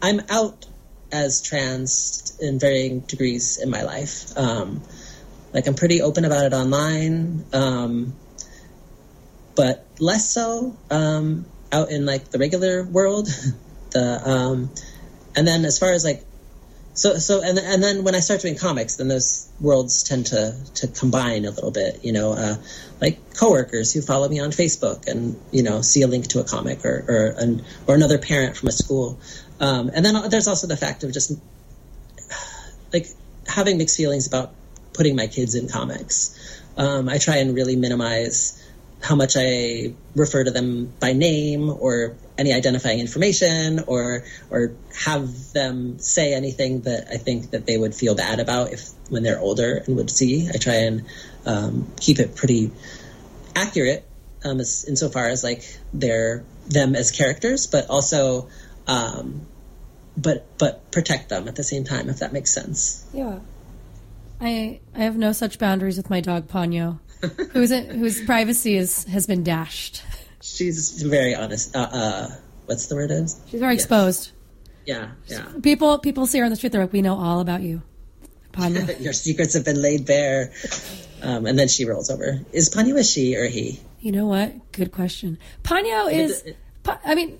I'm 0.00 0.20
out 0.28 0.66
as 1.12 1.42
trans 1.42 2.36
in 2.40 2.58
varying 2.58 3.00
degrees 3.00 3.58
in 3.58 3.70
my 3.70 3.82
life. 3.82 4.36
Um, 4.36 4.82
like 5.52 5.66
I'm 5.66 5.74
pretty 5.74 6.02
open 6.02 6.24
about 6.24 6.44
it 6.44 6.52
online, 6.52 7.44
um, 7.52 8.14
but 9.56 9.84
less 9.98 10.30
so 10.30 10.76
um, 10.90 11.46
out 11.72 11.90
in 11.90 12.06
like 12.06 12.30
the 12.30 12.38
regular 12.38 12.84
world. 12.84 13.28
the 13.90 14.20
um, 14.28 14.70
and 15.38 15.46
then 15.46 15.64
as 15.64 15.78
far 15.78 15.92
as 15.92 16.04
like 16.04 16.24
so 16.94 17.16
so 17.18 17.40
and 17.40 17.58
and 17.60 17.80
then 17.80 18.02
when 18.02 18.16
I 18.16 18.18
start 18.18 18.40
doing 18.40 18.56
comics, 18.56 18.96
then 18.96 19.06
those 19.06 19.48
worlds 19.60 20.02
tend 20.02 20.26
to 20.26 20.56
to 20.74 20.88
combine 20.88 21.44
a 21.44 21.52
little 21.52 21.70
bit. 21.70 22.04
You 22.04 22.12
know, 22.12 22.32
uh, 22.32 22.56
like 23.00 23.36
coworkers 23.36 23.92
who 23.92 24.02
follow 24.02 24.28
me 24.28 24.40
on 24.40 24.50
Facebook 24.50 25.06
and 25.06 25.40
you 25.52 25.62
know 25.62 25.80
see 25.80 26.02
a 26.02 26.08
link 26.08 26.26
to 26.28 26.40
a 26.40 26.44
comic 26.44 26.84
or 26.84 27.04
or 27.06 27.34
an, 27.38 27.64
or 27.86 27.94
another 27.94 28.18
parent 28.18 28.56
from 28.56 28.68
a 28.68 28.72
school. 28.72 29.20
Um, 29.60 29.92
and 29.94 30.04
then 30.04 30.28
there's 30.28 30.48
also 30.48 30.66
the 30.66 30.76
fact 30.76 31.04
of 31.04 31.12
just 31.12 31.38
like 32.92 33.06
having 33.46 33.78
mixed 33.78 33.96
feelings 33.96 34.26
about 34.26 34.52
putting 34.92 35.14
my 35.14 35.28
kids 35.28 35.54
in 35.54 35.68
comics. 35.68 36.34
Um, 36.76 37.08
I 37.08 37.18
try 37.18 37.36
and 37.36 37.54
really 37.54 37.76
minimize 37.76 38.57
how 39.00 39.14
much 39.14 39.36
I 39.36 39.94
refer 40.14 40.44
to 40.44 40.50
them 40.50 40.92
by 40.98 41.12
name 41.12 41.70
or 41.70 42.16
any 42.36 42.52
identifying 42.52 43.00
information 43.00 43.84
or 43.86 44.24
or 44.50 44.72
have 44.94 45.52
them 45.52 45.98
say 45.98 46.34
anything 46.34 46.82
that 46.82 47.08
I 47.10 47.16
think 47.16 47.50
that 47.50 47.66
they 47.66 47.76
would 47.76 47.94
feel 47.94 48.14
bad 48.14 48.40
about 48.40 48.72
if 48.72 48.88
when 49.08 49.22
they're 49.22 49.40
older 49.40 49.82
and 49.86 49.96
would 49.96 50.10
see. 50.10 50.48
I 50.48 50.58
try 50.58 50.74
and 50.74 51.04
um, 51.46 51.92
keep 52.00 52.18
it 52.18 52.34
pretty 52.34 52.70
accurate 53.54 54.04
um, 54.44 54.60
as, 54.60 54.84
insofar 54.84 55.26
as 55.26 55.44
like 55.44 55.64
they're 55.92 56.44
them 56.68 56.94
as 56.94 57.10
characters, 57.10 57.66
but 57.66 57.88
also 57.88 58.48
um, 58.86 59.46
but 60.16 60.46
but 60.58 60.90
protect 60.90 61.28
them 61.28 61.46
at 61.46 61.54
the 61.54 61.64
same 61.64 61.84
time 61.84 62.08
if 62.08 62.18
that 62.18 62.32
makes 62.32 62.50
sense. 62.50 63.04
Yeah. 63.12 63.38
I 64.40 64.80
I 64.94 65.00
have 65.00 65.16
no 65.16 65.32
such 65.32 65.58
boundaries 65.58 65.96
with 65.96 66.10
my 66.10 66.20
dog 66.20 66.48
Ponyo 66.48 66.98
whose 67.52 67.70
whose 67.70 68.24
privacy 68.24 68.76
is 68.76 69.04
has 69.04 69.26
been 69.26 69.42
dashed. 69.42 70.02
She's 70.40 71.02
very 71.02 71.34
honest. 71.34 71.74
Uh, 71.74 71.88
uh, 71.90 72.28
what's 72.66 72.86
the 72.86 72.94
word 72.94 73.10
is? 73.10 73.40
She's 73.48 73.60
very 73.60 73.74
yes. 73.74 73.82
exposed. 73.82 74.32
Yeah, 74.86 75.10
yeah. 75.26 75.46
People 75.62 75.98
people 75.98 76.26
see 76.26 76.38
her 76.38 76.44
on 76.44 76.50
the 76.50 76.56
street. 76.56 76.72
They're 76.72 76.80
like, 76.82 76.92
"We 76.92 77.02
know 77.02 77.16
all 77.16 77.40
about 77.40 77.62
you, 77.62 77.82
Ponyo. 78.52 79.00
Your 79.00 79.12
secrets 79.12 79.54
have 79.54 79.64
been 79.64 79.80
laid 79.80 80.06
bare. 80.06 80.52
Um, 81.20 81.46
and 81.46 81.58
then 81.58 81.68
she 81.68 81.84
rolls 81.84 82.10
over. 82.10 82.40
Is 82.52 82.70
Ponyo 82.70 82.98
a 82.98 83.04
she 83.04 83.36
or 83.36 83.46
he? 83.46 83.80
You 84.00 84.12
know 84.12 84.26
what? 84.26 84.72
Good 84.72 84.92
question. 84.92 85.38
Ponyo 85.64 86.12
is. 86.12 86.44
Pa- 86.84 87.00
I 87.04 87.14
mean, 87.14 87.38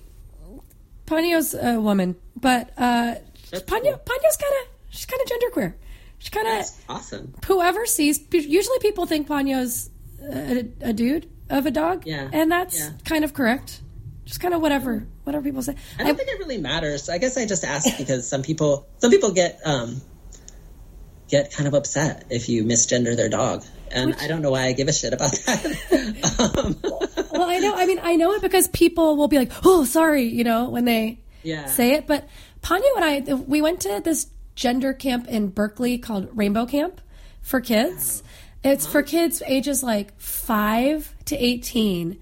Ponyo's 1.07 1.53
a 1.53 1.79
woman, 1.79 2.15
but 2.35 2.71
uh, 2.77 3.15
Ponyo 3.51 3.81
cool. 3.81 4.01
Ponyo's 4.05 4.37
kind 4.37 4.53
of 4.61 4.67
she's 4.89 5.05
kind 5.05 5.21
of 5.21 5.27
genderqueer. 5.27 5.73
She's 6.19 6.29
kind 6.29 6.47
of 6.47 6.65
awesome. 6.87 7.33
whoever 7.45 7.85
sees. 7.85 8.19
Usually, 8.31 8.79
people 8.79 9.05
think 9.05 9.27
Ponyo's 9.27 9.89
a, 10.21 10.65
a 10.81 10.93
dude 10.93 11.29
of 11.49 11.65
a 11.65 11.71
dog, 11.71 12.03
Yeah. 12.05 12.29
and 12.31 12.51
that's 12.51 12.77
Yeah. 12.77 12.91
kind 13.05 13.23
of 13.23 13.33
correct. 13.33 13.81
Just 14.25 14.39
kind 14.41 14.53
of 14.53 14.61
whatever 14.61 15.07
whatever 15.23 15.43
people 15.43 15.61
say. 15.63 15.75
I 15.97 16.03
don't 16.03 16.15
think 16.15 16.29
it 16.29 16.37
really 16.39 16.57
matters. 16.59 17.09
I 17.09 17.17
guess 17.17 17.35
I 17.37 17.45
just 17.47 17.63
asked 17.63 17.97
because 17.97 18.27
some 18.29 18.43
people 18.43 18.87
some 18.99 19.09
people 19.11 19.31
get 19.31 19.59
um, 19.65 20.01
get 21.29 21.51
kind 21.51 21.67
of 21.67 21.73
upset 21.73 22.25
if 22.29 22.49
you 22.49 22.63
misgender 22.63 23.15
their 23.15 23.29
dog, 23.29 23.63
and 23.91 24.15
I 24.19 24.27
don't 24.27 24.41
know 24.41 24.51
why 24.51 24.65
I 24.65 24.73
give 24.73 24.87
a 24.87 24.93
shit 24.93 25.13
about 25.13 25.31
that. 25.31 25.65
um, 26.57 26.75
well, 27.31 27.49
I 27.49 27.59
know. 27.59 27.73
I 27.75 27.85
mean, 27.85 27.99
I 28.03 28.15
know 28.17 28.33
it 28.33 28.41
because 28.41 28.67
people 28.67 29.15
will 29.17 29.27
be 29.27 29.37
like, 29.37 29.51
"Oh, 29.63 29.83
sorry," 29.85 30.23
you 30.25 30.43
know, 30.43 30.69
when 30.69 30.85
they 30.85 31.19
Yeah. 31.43 31.65
say 31.65 31.93
it. 31.93 32.05
But 32.05 32.27
Ponyo 32.61 32.83
and 32.97 33.05
I, 33.05 33.33
we 33.33 33.61
went 33.61 33.81
to 33.81 34.01
this 34.03 34.27
gender 34.59 34.91
camp 34.91 35.25
in 35.29 35.47
Berkeley 35.47 35.97
called 35.97 36.27
Rainbow 36.33 36.65
Camp 36.65 36.99
for 37.41 37.61
kids. 37.61 38.21
It's 38.61 38.85
for 38.85 39.01
kids 39.01 39.41
ages 39.47 39.81
like 39.81 40.19
five 40.19 41.15
to 41.25 41.37
eighteen, 41.37 42.19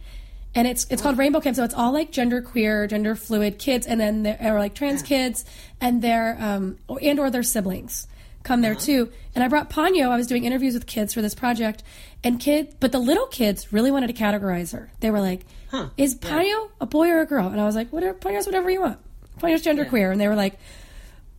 and 0.53 0.67
it's 0.67 0.85
it's 0.91 1.01
called 1.01 1.17
Rainbow 1.17 1.41
Camp. 1.41 1.55
So 1.55 1.63
it's 1.63 1.73
all 1.73 1.91
like 1.91 2.11
gender 2.11 2.43
queer, 2.43 2.85
gender 2.85 3.15
fluid 3.15 3.57
kids, 3.57 3.87
and 3.87 3.99
then 3.99 4.21
there 4.21 4.37
are 4.39 4.59
like 4.59 4.75
trans 4.75 5.01
kids, 5.01 5.45
and 5.81 5.99
their 6.03 6.37
um 6.39 6.77
or, 6.87 6.99
and 7.01 7.19
or 7.19 7.31
their 7.31 7.41
siblings 7.41 8.07
come 8.43 8.61
there 8.61 8.75
too. 8.75 9.11
And 9.33 9.43
I 9.43 9.47
brought 9.47 9.71
Ponyo. 9.71 10.09
I 10.11 10.15
was 10.15 10.27
doing 10.27 10.43
interviews 10.45 10.75
with 10.75 10.85
kids 10.85 11.15
for 11.15 11.23
this 11.23 11.33
project, 11.33 11.81
and 12.23 12.39
kid, 12.39 12.75
but 12.79 12.91
the 12.91 12.99
little 12.99 13.25
kids 13.25 13.73
really 13.73 13.89
wanted 13.89 14.15
to 14.15 14.23
categorize 14.23 14.73
her. 14.73 14.91
They 14.99 15.09
were 15.09 15.21
like, 15.21 15.43
Huh. 15.71 15.89
"Is 15.97 16.13
Ponyo 16.13 16.69
a 16.79 16.85
boy 16.85 17.09
or 17.09 17.21
a 17.21 17.25
girl?" 17.25 17.47
And 17.47 17.59
I 17.59 17.65
was 17.65 17.75
like, 17.75 17.89
"Whatever, 17.91 18.15
Ponyo's 18.19 18.45
whatever 18.45 18.69
you 18.69 18.81
want. 18.81 18.99
Ponyo's 19.39 19.63
genderqueer." 19.63 20.11
And 20.11 20.21
they 20.21 20.27
were 20.27 20.35
like, 20.35 20.59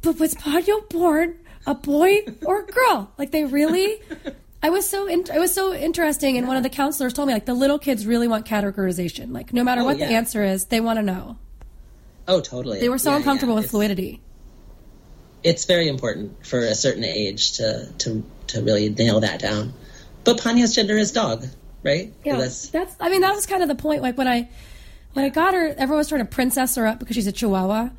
"But 0.02 0.18
was 0.18 0.34
Ponyo 0.34 0.88
born 0.88 1.34
a 1.66 1.74
boy 1.74 2.24
or 2.44 2.60
a 2.60 2.66
girl?" 2.66 3.12
Like 3.18 3.30
they 3.30 3.44
really. 3.44 4.00
I 4.62 4.70
was 4.70 4.88
so 4.88 5.06
in, 5.06 5.20
it 5.20 5.38
was 5.38 5.54
so 5.54 5.72
interesting, 5.72 6.36
and 6.36 6.48
one 6.48 6.56
of 6.56 6.62
the 6.64 6.68
counselors 6.68 7.12
told 7.12 7.28
me 7.28 7.34
like 7.34 7.46
the 7.46 7.54
little 7.54 7.78
kids 7.78 8.06
really 8.06 8.26
want 8.26 8.44
categorization. 8.46 9.32
Like 9.32 9.52
no 9.52 9.62
matter 9.62 9.82
Oh, 9.82 9.84
what 9.84 9.98
the 9.98 10.06
answer 10.06 10.42
is, 10.42 10.66
they 10.66 10.80
want 10.80 10.98
to 10.98 11.02
know. 11.04 11.36
oh, 12.26 12.40
totally. 12.40 12.80
They 12.80 12.88
were 12.88 12.98
so 12.98 13.10
Yeah, 13.10 13.18
uncomfortable 13.18 13.52
yeah. 13.54 13.56
with 13.56 13.64
It's- 13.66 13.70
fluidity. 13.70 14.20
It's 15.44 15.64
very 15.66 15.86
important 15.86 16.44
for 16.44 16.58
a 16.58 16.74
certain 16.74 17.04
age 17.04 17.52
to 17.58 17.88
to 17.98 18.24
to 18.48 18.62
really 18.62 18.88
nail 18.88 19.20
that 19.20 19.38
down. 19.40 19.72
But 20.24 20.38
Ponyo's 20.38 20.74
gender 20.74 20.98
is 20.98 21.12
dog, 21.12 21.46
right? 21.84 22.12
Yeah, 22.24 22.32
That's- 22.34 22.68
that's. 22.68 22.96
I 22.98 23.08
mean, 23.08 23.20
that 23.20 23.34
was 23.36 23.46
kind 23.46 23.62
of 23.62 23.68
the 23.68 23.76
point. 23.76 24.02
Like 24.02 24.18
when 24.18 24.26
I 24.26 24.48
when 25.12 25.24
I 25.24 25.28
got 25.28 25.54
her, 25.54 25.68
everyone 25.68 25.98
was 25.98 26.08
trying 26.08 26.22
to 26.22 26.30
princess 26.30 26.74
her 26.74 26.86
up 26.86 26.98
because 26.98 27.14
she's 27.14 27.28
a 27.28 27.32
Chihuahua, 27.32 27.90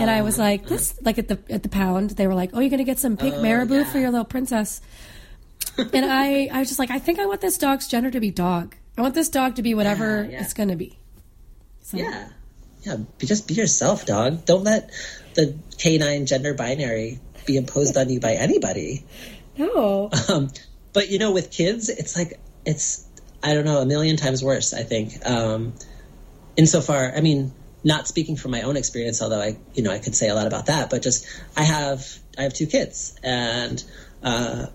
and 0.00 0.10
I 0.10 0.22
was 0.22 0.38
like, 0.38 0.66
this 0.66 0.94
like 1.02 1.18
at 1.18 1.28
the 1.28 1.38
at 1.50 1.62
the 1.62 1.68
pound, 1.68 2.10
they 2.10 2.26
were 2.26 2.34
like, 2.34 2.50
oh, 2.54 2.60
you're 2.60 2.70
gonna 2.70 2.84
get 2.84 2.98
some 2.98 3.16
pink 3.16 3.36
marabou 3.36 3.78
yeah. 3.78 3.84
for 3.84 3.98
your 3.98 4.10
little 4.10 4.24
princess, 4.24 4.80
and 5.78 6.04
I 6.04 6.48
I 6.52 6.60
was 6.60 6.68
just 6.68 6.78
like, 6.78 6.90
I 6.90 6.98
think 6.98 7.18
I 7.18 7.26
want 7.26 7.40
this 7.40 7.58
dog's 7.58 7.88
gender 7.88 8.10
to 8.10 8.20
be 8.20 8.30
dog. 8.30 8.76
I 8.96 9.02
want 9.02 9.14
this 9.14 9.28
dog 9.28 9.56
to 9.56 9.62
be 9.62 9.74
whatever 9.74 10.24
Yeah, 10.24 10.30
yeah. 10.30 10.40
it's 10.42 10.54
gonna 10.54 10.76
be. 10.76 10.98
So, 11.82 11.96
Yeah. 11.96 12.28
Yeah. 12.82 12.96
Be, 13.18 13.26
just 13.26 13.48
be 13.48 13.54
yourself, 13.54 14.06
dog. 14.06 14.44
Don't 14.44 14.64
let 14.64 14.90
the 15.34 15.56
canine 15.78 16.26
gender 16.26 16.54
binary 16.54 17.20
be 17.46 17.56
imposed 17.56 17.96
on 17.96 18.10
you 18.10 18.20
by 18.20 18.34
anybody. 18.34 19.04
No. 19.56 20.10
Um, 20.28 20.50
but 20.92 21.10
you 21.10 21.18
know, 21.18 21.32
with 21.32 21.50
kids, 21.50 21.88
it's 21.88 22.16
like, 22.16 22.38
it's, 22.66 23.06
I 23.42 23.54
don't 23.54 23.64
know, 23.64 23.80
a 23.80 23.86
million 23.86 24.16
times 24.16 24.42
worse, 24.42 24.74
I 24.74 24.82
think. 24.82 25.24
Um, 25.26 25.74
insofar, 26.56 27.12
I 27.16 27.20
mean, 27.20 27.52
not 27.84 28.06
speaking 28.08 28.36
from 28.36 28.50
my 28.50 28.62
own 28.62 28.76
experience, 28.76 29.22
although 29.22 29.40
I, 29.40 29.56
you 29.74 29.82
know, 29.82 29.90
I 29.90 29.98
could 29.98 30.14
say 30.14 30.28
a 30.28 30.34
lot 30.34 30.46
about 30.46 30.66
that, 30.66 30.90
but 30.90 31.02
just, 31.02 31.26
I 31.56 31.62
have, 31.64 32.06
I 32.38 32.42
have 32.42 32.54
two 32.54 32.66
kids 32.66 33.18
and, 33.22 33.82
uh, 34.22 34.66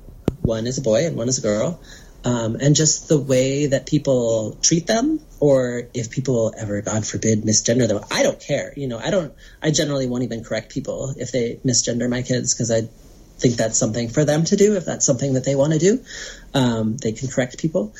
one 0.41 0.67
is 0.67 0.77
a 0.77 0.81
boy 0.81 1.05
and 1.05 1.15
one 1.15 1.27
is 1.27 1.37
a 1.39 1.41
girl. 1.41 1.79
Um, 2.25 2.57
and 2.59 2.75
just 2.75 3.07
the 3.07 3.17
way 3.17 3.67
that 3.67 3.85
people 3.85 4.57
treat 4.61 4.85
them, 4.85 5.21
or 5.39 5.83
if 5.93 6.09
people 6.11 6.53
ever, 6.57 6.81
God 6.81 7.05
forbid, 7.07 7.43
misgender 7.43 7.87
them, 7.87 8.03
I 8.11 8.23
don't 8.23 8.39
care. 8.39 8.73
You 8.75 8.87
know, 8.87 8.97
I 8.97 9.11
don't, 9.11 9.33
I 9.61 9.71
generally 9.71 10.07
won't 10.07 10.23
even 10.23 10.43
correct 10.43 10.73
people 10.73 11.13
if 11.17 11.31
they 11.31 11.59
misgender 11.63 12.09
my 12.09 12.23
kids 12.23 12.53
because 12.53 12.71
I 12.71 12.89
think 13.37 13.55
that's 13.55 13.77
something 13.77 14.09
for 14.09 14.25
them 14.25 14.43
to 14.45 14.57
do. 14.57 14.75
If 14.75 14.83
that's 14.83 15.05
something 15.05 15.35
that 15.35 15.45
they 15.45 15.55
want 15.55 15.73
to 15.73 15.79
do, 15.79 16.03
um, 16.53 16.97
they 16.97 17.13
can 17.13 17.29
correct 17.29 17.59
people. 17.59 17.93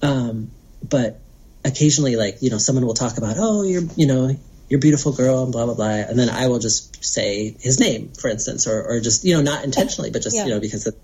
Um, 0.00 0.50
but 0.88 1.20
occasionally, 1.64 2.16
like, 2.16 2.38
you 2.40 2.50
know, 2.50 2.58
someone 2.58 2.86
will 2.86 2.94
talk 2.94 3.18
about, 3.18 3.36
oh, 3.38 3.62
you're, 3.62 3.82
you 3.96 4.06
know, 4.06 4.34
you're 4.68 4.80
beautiful 4.80 5.12
girl 5.12 5.42
and 5.42 5.52
blah, 5.52 5.66
blah, 5.66 5.74
blah. 5.74 5.86
And 5.86 6.18
then 6.18 6.30
I 6.30 6.48
will 6.48 6.58
just 6.58 7.04
say 7.04 7.54
his 7.60 7.78
name, 7.80 8.12
for 8.18 8.28
instance, 8.28 8.66
or, 8.66 8.82
or 8.82 9.00
just, 9.00 9.24
you 9.24 9.34
know, 9.34 9.42
not 9.42 9.64
intentionally, 9.64 10.10
but 10.10 10.22
just, 10.22 10.36
Yeah. 10.36 10.44
you 10.44 10.50
know, 10.50 10.60
because 10.60 10.86
it, 10.86 10.94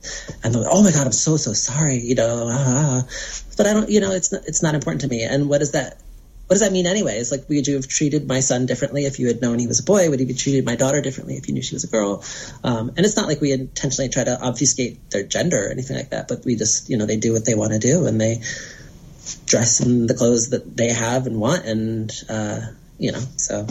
I'm 0.43 0.53
like, 0.53 0.67
oh 0.71 0.83
my 0.83 0.93
God, 0.93 1.07
I'm 1.07 1.13
so, 1.13 1.37
so 1.37 1.53
sorry, 1.53 1.99
you 1.99 2.15
know, 2.15 2.49
ah, 2.51 3.03
ah. 3.05 3.09
but 3.57 3.67
I 3.67 3.75
don't, 3.75 3.91
you 3.91 4.01
know, 4.01 4.13
it's 4.13 4.33
not, 4.33 4.43
it's 4.47 4.63
not 4.63 4.75
important 4.75 5.03
to 5.03 5.09
me. 5.09 5.25
And 5.25 5.49
what 5.49 5.59
does 5.59 5.73
that, 5.73 5.99
what 6.47 6.55
does 6.55 6.63
that 6.63 6.73
mean 6.73 6.87
anyways? 6.87 7.31
Like, 7.31 7.49
would 7.49 7.67
you 7.67 7.75
have 7.77 7.87
treated 7.87 8.27
my 8.27 8.41
son 8.41 8.67
differently 8.67 9.05
if 9.05 9.21
you 9.21 9.29
had 9.29 9.41
known 9.41 9.59
he 9.59 9.69
was 9.69 9.81
a 9.81 9.85
boy? 9.85 10.09
Would 10.11 10.19
you 10.21 10.27
have 10.27 10.37
treated 10.37 10.65
my 10.65 10.75
daughter 10.75 11.01
differently 11.01 11.37
if 11.37 11.47
you 11.47 11.55
knew 11.55 11.63
she 11.63 11.77
was 11.77 11.85
a 11.85 11.87
girl? 11.87 12.25
Um, 12.65 12.89
and 12.97 13.07
it's 13.07 13.15
not 13.15 13.29
like 13.29 13.41
we 13.41 13.53
intentionally 13.53 14.09
try 14.09 14.25
to 14.25 14.41
obfuscate 14.41 15.11
their 15.11 15.23
gender 15.23 15.67
or 15.67 15.71
anything 15.71 15.97
like 15.97 16.11
that, 16.11 16.27
but 16.27 16.45
we 16.45 16.57
just, 16.57 16.91
you 16.91 16.97
know, 16.97 17.07
they 17.07 17.19
do 17.19 17.33
what 17.33 17.45
they 17.45 17.55
want 17.55 17.73
to 17.73 17.79
do 17.79 18.07
and 18.07 18.21
they 18.21 18.41
dress 19.47 19.81
in 19.81 20.07
the 20.07 20.15
clothes 20.15 20.51
that 20.51 20.77
they 20.77 20.93
have 20.93 21.27
and 21.27 21.39
want. 21.39 21.67
And, 21.67 22.11
uh, 22.29 22.61
you 23.01 23.11
know, 23.13 23.23
so 23.37 23.67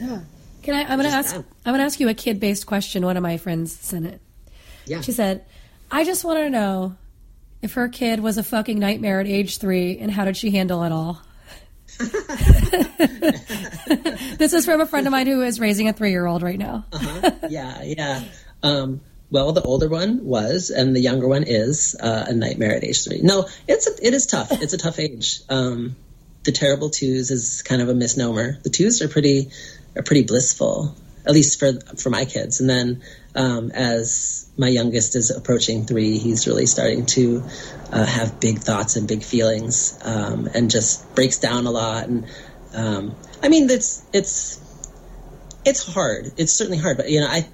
Yeah. 0.00 0.20
Can 0.62 0.74
I? 0.74 0.82
I'm 0.82 0.96
gonna 0.98 1.08
ask. 1.08 1.34
now. 1.34 1.44
I'm 1.66 1.72
gonna 1.74 1.84
ask 1.84 2.00
you 2.00 2.08
a 2.08 2.14
kid 2.14 2.38
based 2.40 2.66
question. 2.66 3.04
One 3.04 3.16
of 3.16 3.22
my 3.22 3.36
friends 3.36 3.72
sent 3.72 4.06
it. 4.06 4.20
yeah. 4.86 5.00
She 5.02 5.12
said, 5.12 5.44
"I 5.90 6.04
just 6.04 6.24
want 6.24 6.38
to 6.38 6.50
know 6.50 6.96
if 7.62 7.74
her 7.74 7.88
kid 7.88 8.20
was 8.20 8.38
a 8.38 8.42
fucking 8.42 8.78
nightmare 8.78 9.20
at 9.20 9.26
age 9.26 9.58
three, 9.58 9.98
and 9.98 10.10
how 10.10 10.24
did 10.24 10.36
she 10.36 10.50
handle 10.50 10.82
it 10.84 10.92
all?" 10.92 11.20
this 14.38 14.52
is 14.52 14.64
from 14.64 14.80
a 14.80 14.86
friend 14.86 15.06
of 15.06 15.10
mine 15.10 15.26
who 15.26 15.42
is 15.42 15.60
raising 15.60 15.88
a 15.88 15.92
three-year-old 15.92 16.42
right 16.42 16.58
now. 16.58 16.84
yeah, 17.48 17.82
yeah. 17.82 18.22
Um, 18.62 19.00
well, 19.30 19.52
the 19.52 19.62
older 19.62 19.88
one 19.88 20.24
was, 20.24 20.70
and 20.70 20.94
the 20.94 21.00
younger 21.00 21.28
one 21.28 21.44
is 21.46 21.96
uh, 22.00 22.26
a 22.28 22.32
nightmare 22.32 22.74
at 22.74 22.84
age 22.84 23.04
three. 23.04 23.20
No, 23.22 23.48
it's 23.68 23.86
a, 23.86 24.06
it 24.06 24.14
is 24.14 24.26
tough. 24.26 24.50
It's 24.52 24.72
a 24.72 24.78
tough 24.78 24.98
age. 24.98 25.40
Um, 25.48 25.96
the 26.44 26.52
terrible 26.52 26.90
twos 26.90 27.30
is 27.30 27.62
kind 27.62 27.82
of 27.82 27.88
a 27.88 27.94
misnomer. 27.94 28.58
The 28.62 28.70
twos 28.70 29.02
are 29.02 29.08
pretty 29.08 29.50
are 29.96 30.02
pretty 30.02 30.22
blissful, 30.22 30.94
at 31.26 31.32
least 31.32 31.58
for 31.58 31.72
for 31.96 32.10
my 32.10 32.24
kids. 32.24 32.60
And 32.60 32.70
then 32.70 33.02
um, 33.34 33.70
as 33.72 34.48
my 34.56 34.68
youngest 34.68 35.16
is 35.16 35.30
approaching 35.30 35.84
three, 35.84 36.18
he's 36.18 36.46
really 36.46 36.66
starting 36.66 37.06
to 37.06 37.42
uh, 37.92 38.04
have 38.04 38.40
big 38.40 38.58
thoughts 38.58 38.96
and 38.96 39.06
big 39.06 39.22
feelings, 39.22 39.98
um, 40.02 40.48
and 40.54 40.70
just 40.70 41.14
breaks 41.14 41.38
down 41.38 41.66
a 41.66 41.70
lot. 41.70 42.08
And 42.08 42.26
um, 42.74 43.14
I 43.42 43.48
mean, 43.48 43.70
it's 43.70 44.04
it's 44.12 44.60
it's 45.64 45.92
hard. 45.92 46.32
It's 46.36 46.52
certainly 46.52 46.78
hard, 46.78 46.96
but 46.96 47.10
you 47.10 47.20
know, 47.20 47.28
I 47.28 47.46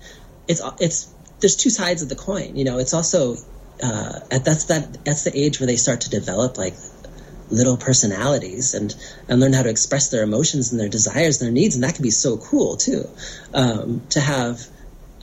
it's 0.48 0.62
it's 0.80 1.12
there's 1.40 1.56
two 1.56 1.70
sides 1.70 2.02
of 2.02 2.08
the 2.08 2.16
coin. 2.16 2.56
You 2.56 2.64
know, 2.64 2.78
it's 2.78 2.94
also 2.94 3.36
uh, 3.82 4.20
at 4.30 4.44
that's 4.44 4.64
that 4.64 5.04
that's 5.04 5.24
the 5.24 5.36
age 5.36 5.60
where 5.60 5.66
they 5.66 5.76
start 5.76 6.02
to 6.02 6.10
develop 6.10 6.56
like 6.56 6.74
little 7.50 7.76
personalities 7.76 8.74
and 8.74 8.94
and 9.28 9.40
learn 9.40 9.52
how 9.52 9.62
to 9.62 9.70
express 9.70 10.10
their 10.10 10.22
emotions 10.22 10.72
and 10.72 10.80
their 10.80 10.88
desires 10.88 11.40
and 11.40 11.46
their 11.46 11.52
needs, 11.52 11.74
and 11.74 11.84
that 11.84 11.94
can 11.94 12.02
be 12.02 12.10
so 12.10 12.36
cool 12.36 12.76
too. 12.76 13.08
Um, 13.54 14.02
to 14.10 14.20
have 14.20 14.66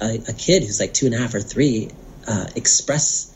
a, 0.02 0.22
a 0.28 0.34
kid 0.34 0.64
who's 0.64 0.80
like 0.80 0.94
two 0.94 1.06
and 1.06 1.16
a 1.16 1.18
half 1.18 1.34
or 1.34 1.42
three 1.42 1.90
uh, 2.28 2.48
express 2.56 3.30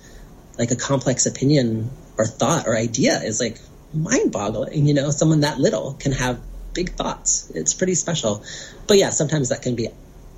like 0.57 0.71
a 0.71 0.75
complex 0.75 1.25
opinion 1.25 1.89
or 2.17 2.25
thought 2.25 2.67
or 2.67 2.75
idea 2.75 3.19
is 3.21 3.39
like 3.39 3.59
mind 3.93 4.31
boggling. 4.31 4.87
You 4.87 4.93
know, 4.93 5.09
someone 5.11 5.41
that 5.41 5.59
little 5.59 5.93
can 5.93 6.11
have 6.13 6.39
big 6.73 6.91
thoughts. 6.91 7.51
It's 7.53 7.73
pretty 7.73 7.95
special. 7.95 8.43
But 8.87 8.97
yeah, 8.97 9.09
sometimes 9.09 9.49
that 9.49 9.61
can 9.61 9.75
be 9.75 9.89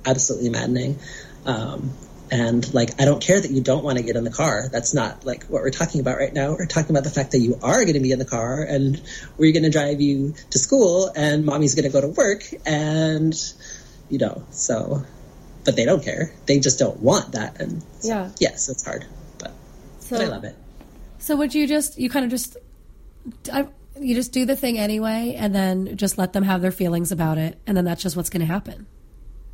absolutely 0.04 0.50
maddening. 0.50 0.98
Um, 1.44 1.92
and 2.30 2.72
like, 2.72 3.00
I 3.00 3.04
don't 3.04 3.20
care 3.22 3.40
that 3.40 3.50
you 3.50 3.60
don't 3.60 3.82
want 3.84 3.98
to 3.98 4.04
get 4.04 4.16
in 4.16 4.24
the 4.24 4.30
car. 4.30 4.68
That's 4.70 4.94
not 4.94 5.24
like 5.24 5.44
what 5.44 5.62
we're 5.62 5.70
talking 5.70 6.00
about 6.00 6.18
right 6.18 6.32
now. 6.32 6.52
We're 6.52 6.66
talking 6.66 6.90
about 6.90 7.04
the 7.04 7.10
fact 7.10 7.32
that 7.32 7.40
you 7.40 7.58
are 7.62 7.82
going 7.82 7.94
to 7.94 8.00
be 8.00 8.12
in 8.12 8.18
the 8.18 8.24
car 8.24 8.62
and 8.62 9.00
we're 9.36 9.52
going 9.52 9.64
to 9.64 9.70
drive 9.70 10.00
you 10.00 10.34
to 10.50 10.58
school 10.58 11.10
and 11.14 11.44
mommy's 11.44 11.74
going 11.74 11.84
to 11.84 11.92
go 11.92 12.00
to 12.00 12.08
work 12.08 12.44
and, 12.64 13.34
you 14.08 14.18
know, 14.18 14.44
so, 14.50 15.04
but 15.64 15.76
they 15.76 15.84
don't 15.84 16.04
care. 16.04 16.32
They 16.46 16.60
just 16.60 16.78
don't 16.78 17.00
want 17.00 17.32
that. 17.32 17.60
And 17.60 17.82
so, 17.98 18.08
Yeah. 18.08 18.30
yes, 18.38 18.68
it's 18.68 18.84
hard, 18.84 19.06
but, 19.38 19.52
So, 19.98 20.16
but 20.16 20.24
I 20.24 20.28
love 20.28 20.44
it. 20.44 20.56
So 21.18 21.36
would 21.36 21.54
you 21.54 21.66
just 21.66 21.98
you 21.98 22.08
kind 22.08 22.24
of 22.24 22.30
just 22.30 22.56
I, 23.52 23.68
you 24.00 24.14
just 24.14 24.32
do 24.32 24.46
the 24.46 24.56
thing 24.56 24.78
anyway, 24.78 25.34
and 25.38 25.54
then 25.54 25.96
just 25.96 26.16
let 26.16 26.32
them 26.32 26.44
have 26.44 26.62
their 26.62 26.72
feelings 26.72 27.12
about 27.12 27.36
it, 27.36 27.60
and 27.66 27.76
then 27.76 27.84
that's 27.84 28.02
just 28.02 28.16
what's 28.16 28.30
going 28.30 28.40
to 28.40 28.46
happen. 28.46 28.86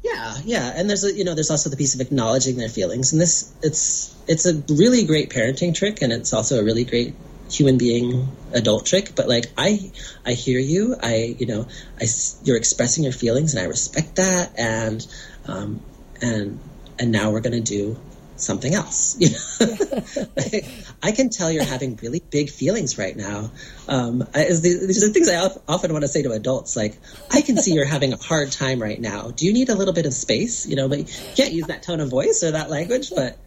Yeah, 0.06 0.36
yeah, 0.44 0.72
and 0.76 0.88
there's 0.88 1.04
a 1.04 1.12
you 1.12 1.24
know 1.24 1.34
there's 1.34 1.50
also 1.50 1.68
the 1.68 1.76
piece 1.76 1.94
of 1.94 2.00
acknowledging 2.00 2.56
their 2.56 2.68
feelings, 2.68 3.12
and 3.12 3.20
this 3.20 3.52
it's 3.62 4.14
it's 4.28 4.46
a 4.46 4.54
really 4.72 5.04
great 5.04 5.30
parenting 5.30 5.74
trick, 5.74 6.00
and 6.00 6.12
it's 6.12 6.32
also 6.32 6.60
a 6.60 6.64
really 6.64 6.84
great 6.84 7.14
human 7.50 7.76
being 7.76 8.28
adult 8.52 8.86
trick. 8.86 9.12
But 9.16 9.28
like 9.28 9.46
I 9.56 9.90
I 10.24 10.32
hear 10.32 10.60
you, 10.60 10.94
I 11.02 11.34
you 11.38 11.46
know 11.46 11.66
I 12.00 12.06
you're 12.44 12.56
expressing 12.56 13.02
your 13.02 13.12
feelings, 13.12 13.54
and 13.54 13.64
I 13.64 13.66
respect 13.66 14.16
that, 14.16 14.56
and 14.56 15.04
um, 15.46 15.80
and 16.22 16.60
and 17.00 17.10
now 17.10 17.32
we're 17.32 17.40
gonna 17.40 17.60
do 17.60 17.96
something 18.36 18.74
else. 18.74 19.16
You 19.26 19.30
know, 19.30 20.26
I 21.02 21.12
can 21.12 21.30
tell 21.30 21.50
you're 21.50 21.64
having 21.64 21.96
really 21.96 22.20
big 22.30 22.50
feelings 22.50 22.98
right 22.98 23.16
now. 23.16 23.50
Um, 23.88 24.24
these 24.34 25.02
are 25.02 25.08
things 25.08 25.28
I 25.28 25.44
of- 25.44 25.58
often 25.66 25.92
want 25.92 26.02
to 26.02 26.08
say 26.08 26.22
to 26.22 26.32
adults. 26.32 26.76
Like, 26.76 26.96
I 27.32 27.40
can 27.40 27.56
see 27.56 27.72
you're 27.72 27.84
having 27.84 28.12
a 28.12 28.16
hard 28.16 28.52
time 28.52 28.80
right 28.80 29.00
now. 29.00 29.30
Do 29.30 29.46
you 29.46 29.52
need 29.52 29.68
a 29.68 29.74
little 29.74 29.94
bit 29.94 30.06
of 30.06 30.14
space? 30.14 30.66
You 30.66 30.76
know, 30.76 30.88
but 30.88 30.98
you 30.98 31.04
can't 31.34 31.52
use 31.52 31.66
that 31.66 31.82
tone 31.82 32.00
of 32.00 32.08
voice 32.10 32.42
or 32.42 32.52
that 32.52 32.70
language. 32.70 33.10
But 33.14 33.38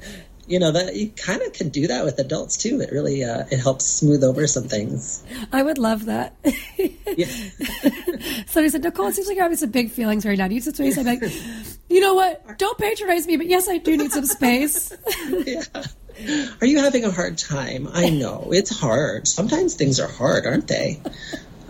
you 0.49 0.57
know 0.57 0.71
that 0.71 0.95
you 0.95 1.09
kind 1.11 1.41
of 1.43 1.53
can 1.53 1.69
do 1.69 1.87
that 1.87 2.03
with 2.03 2.17
adults 2.17 2.57
too. 2.57 2.81
It 2.81 2.91
really 2.91 3.23
uh, 3.23 3.45
it 3.51 3.59
helps 3.59 3.85
smooth 3.85 4.23
over 4.23 4.47
some 4.47 4.67
things. 4.67 5.23
I 5.53 5.61
would 5.61 5.77
love 5.77 6.05
that. 6.05 6.35
Yeah. 6.75 7.25
he 7.25 8.69
said, 8.69 8.83
Nicole, 8.83 9.07
it 9.07 9.15
seems 9.15 9.27
like 9.27 9.35
you're 9.35 9.43
having 9.43 9.57
some 9.57 9.69
big 9.69 9.91
feelings 9.91 10.25
right 10.25 10.37
now. 10.37 10.47
Do 10.47 10.55
you 10.55 10.59
need 10.59 10.63
some 10.63 10.73
space? 10.73 10.97
I'm 10.97 11.05
like, 11.05 11.21
you 11.87 11.99
know 11.99 12.15
what? 12.15 12.57
Don't 12.57 12.77
patronize 12.77 13.27
me, 13.27 13.37
but 13.37 13.45
yes, 13.45 13.69
I 13.69 13.77
do 13.77 13.95
need 13.95 14.11
some 14.11 14.25
space. 14.25 14.91
yeah. 15.45 15.61
Are 16.59 16.67
you 16.67 16.79
having 16.79 17.05
a 17.05 17.11
hard 17.11 17.37
time? 17.37 17.87
I 17.91 18.09
know 18.09 18.49
it's 18.51 18.75
hard. 18.75 19.27
Sometimes 19.27 19.75
things 19.75 19.99
are 19.99 20.07
hard, 20.07 20.45
aren't 20.45 20.67
they? 20.67 20.99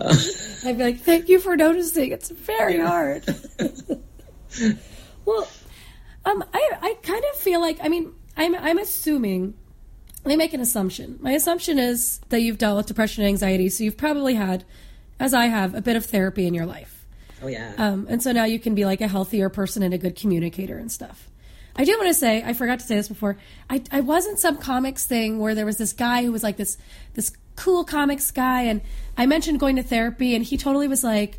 I'd 0.00 0.78
be 0.78 0.84
like, 0.84 1.00
thank 1.00 1.28
you 1.28 1.38
for 1.38 1.56
noticing. 1.56 2.12
It's 2.12 2.30
very 2.30 2.78
hard. 2.78 3.24
well, 5.24 5.48
um, 6.24 6.44
I, 6.52 6.70
I 6.80 6.96
kind 7.02 7.24
of 7.32 7.38
feel 7.38 7.60
like, 7.60 7.78
I 7.82 7.88
mean, 7.88 8.14
I'm, 8.40 8.54
I'm 8.54 8.78
assuming, 8.78 9.52
let 10.24 10.30
me 10.30 10.36
make 10.36 10.54
an 10.54 10.60
assumption. 10.60 11.18
My 11.20 11.32
assumption 11.32 11.78
is 11.78 12.20
that 12.30 12.40
you've 12.40 12.56
dealt 12.56 12.78
with 12.78 12.86
depression 12.86 13.22
and 13.22 13.28
anxiety, 13.28 13.68
so 13.68 13.84
you've 13.84 13.98
probably 13.98 14.34
had, 14.34 14.64
as 15.18 15.34
I 15.34 15.46
have, 15.46 15.74
a 15.74 15.82
bit 15.82 15.94
of 15.94 16.06
therapy 16.06 16.46
in 16.46 16.54
your 16.54 16.64
life. 16.64 17.04
Oh 17.42 17.48
yeah. 17.48 17.74
Um, 17.76 18.06
and 18.08 18.22
so 18.22 18.32
now 18.32 18.44
you 18.44 18.58
can 18.58 18.74
be 18.74 18.86
like 18.86 19.02
a 19.02 19.08
healthier 19.08 19.50
person 19.50 19.82
and 19.82 19.92
a 19.92 19.98
good 19.98 20.16
communicator 20.16 20.78
and 20.78 20.90
stuff. 20.90 21.28
I 21.76 21.84
do 21.84 21.92
want 21.98 22.08
to 22.08 22.14
say, 22.14 22.42
I 22.42 22.54
forgot 22.54 22.80
to 22.80 22.86
say 22.86 22.96
this 22.96 23.08
before. 23.08 23.36
I, 23.68 23.82
I 23.92 24.00
was 24.00 24.26
in 24.26 24.38
some 24.38 24.56
comics 24.56 25.04
thing 25.04 25.38
where 25.38 25.54
there 25.54 25.66
was 25.66 25.76
this 25.76 25.92
guy 25.92 26.24
who 26.24 26.32
was 26.32 26.42
like 26.42 26.56
this 26.56 26.78
this 27.12 27.32
cool 27.56 27.84
comics 27.84 28.30
guy, 28.30 28.62
and 28.62 28.80
I 29.18 29.26
mentioned 29.26 29.60
going 29.60 29.76
to 29.76 29.82
therapy, 29.82 30.34
and 30.34 30.42
he 30.42 30.56
totally 30.56 30.88
was 30.88 31.04
like, 31.04 31.38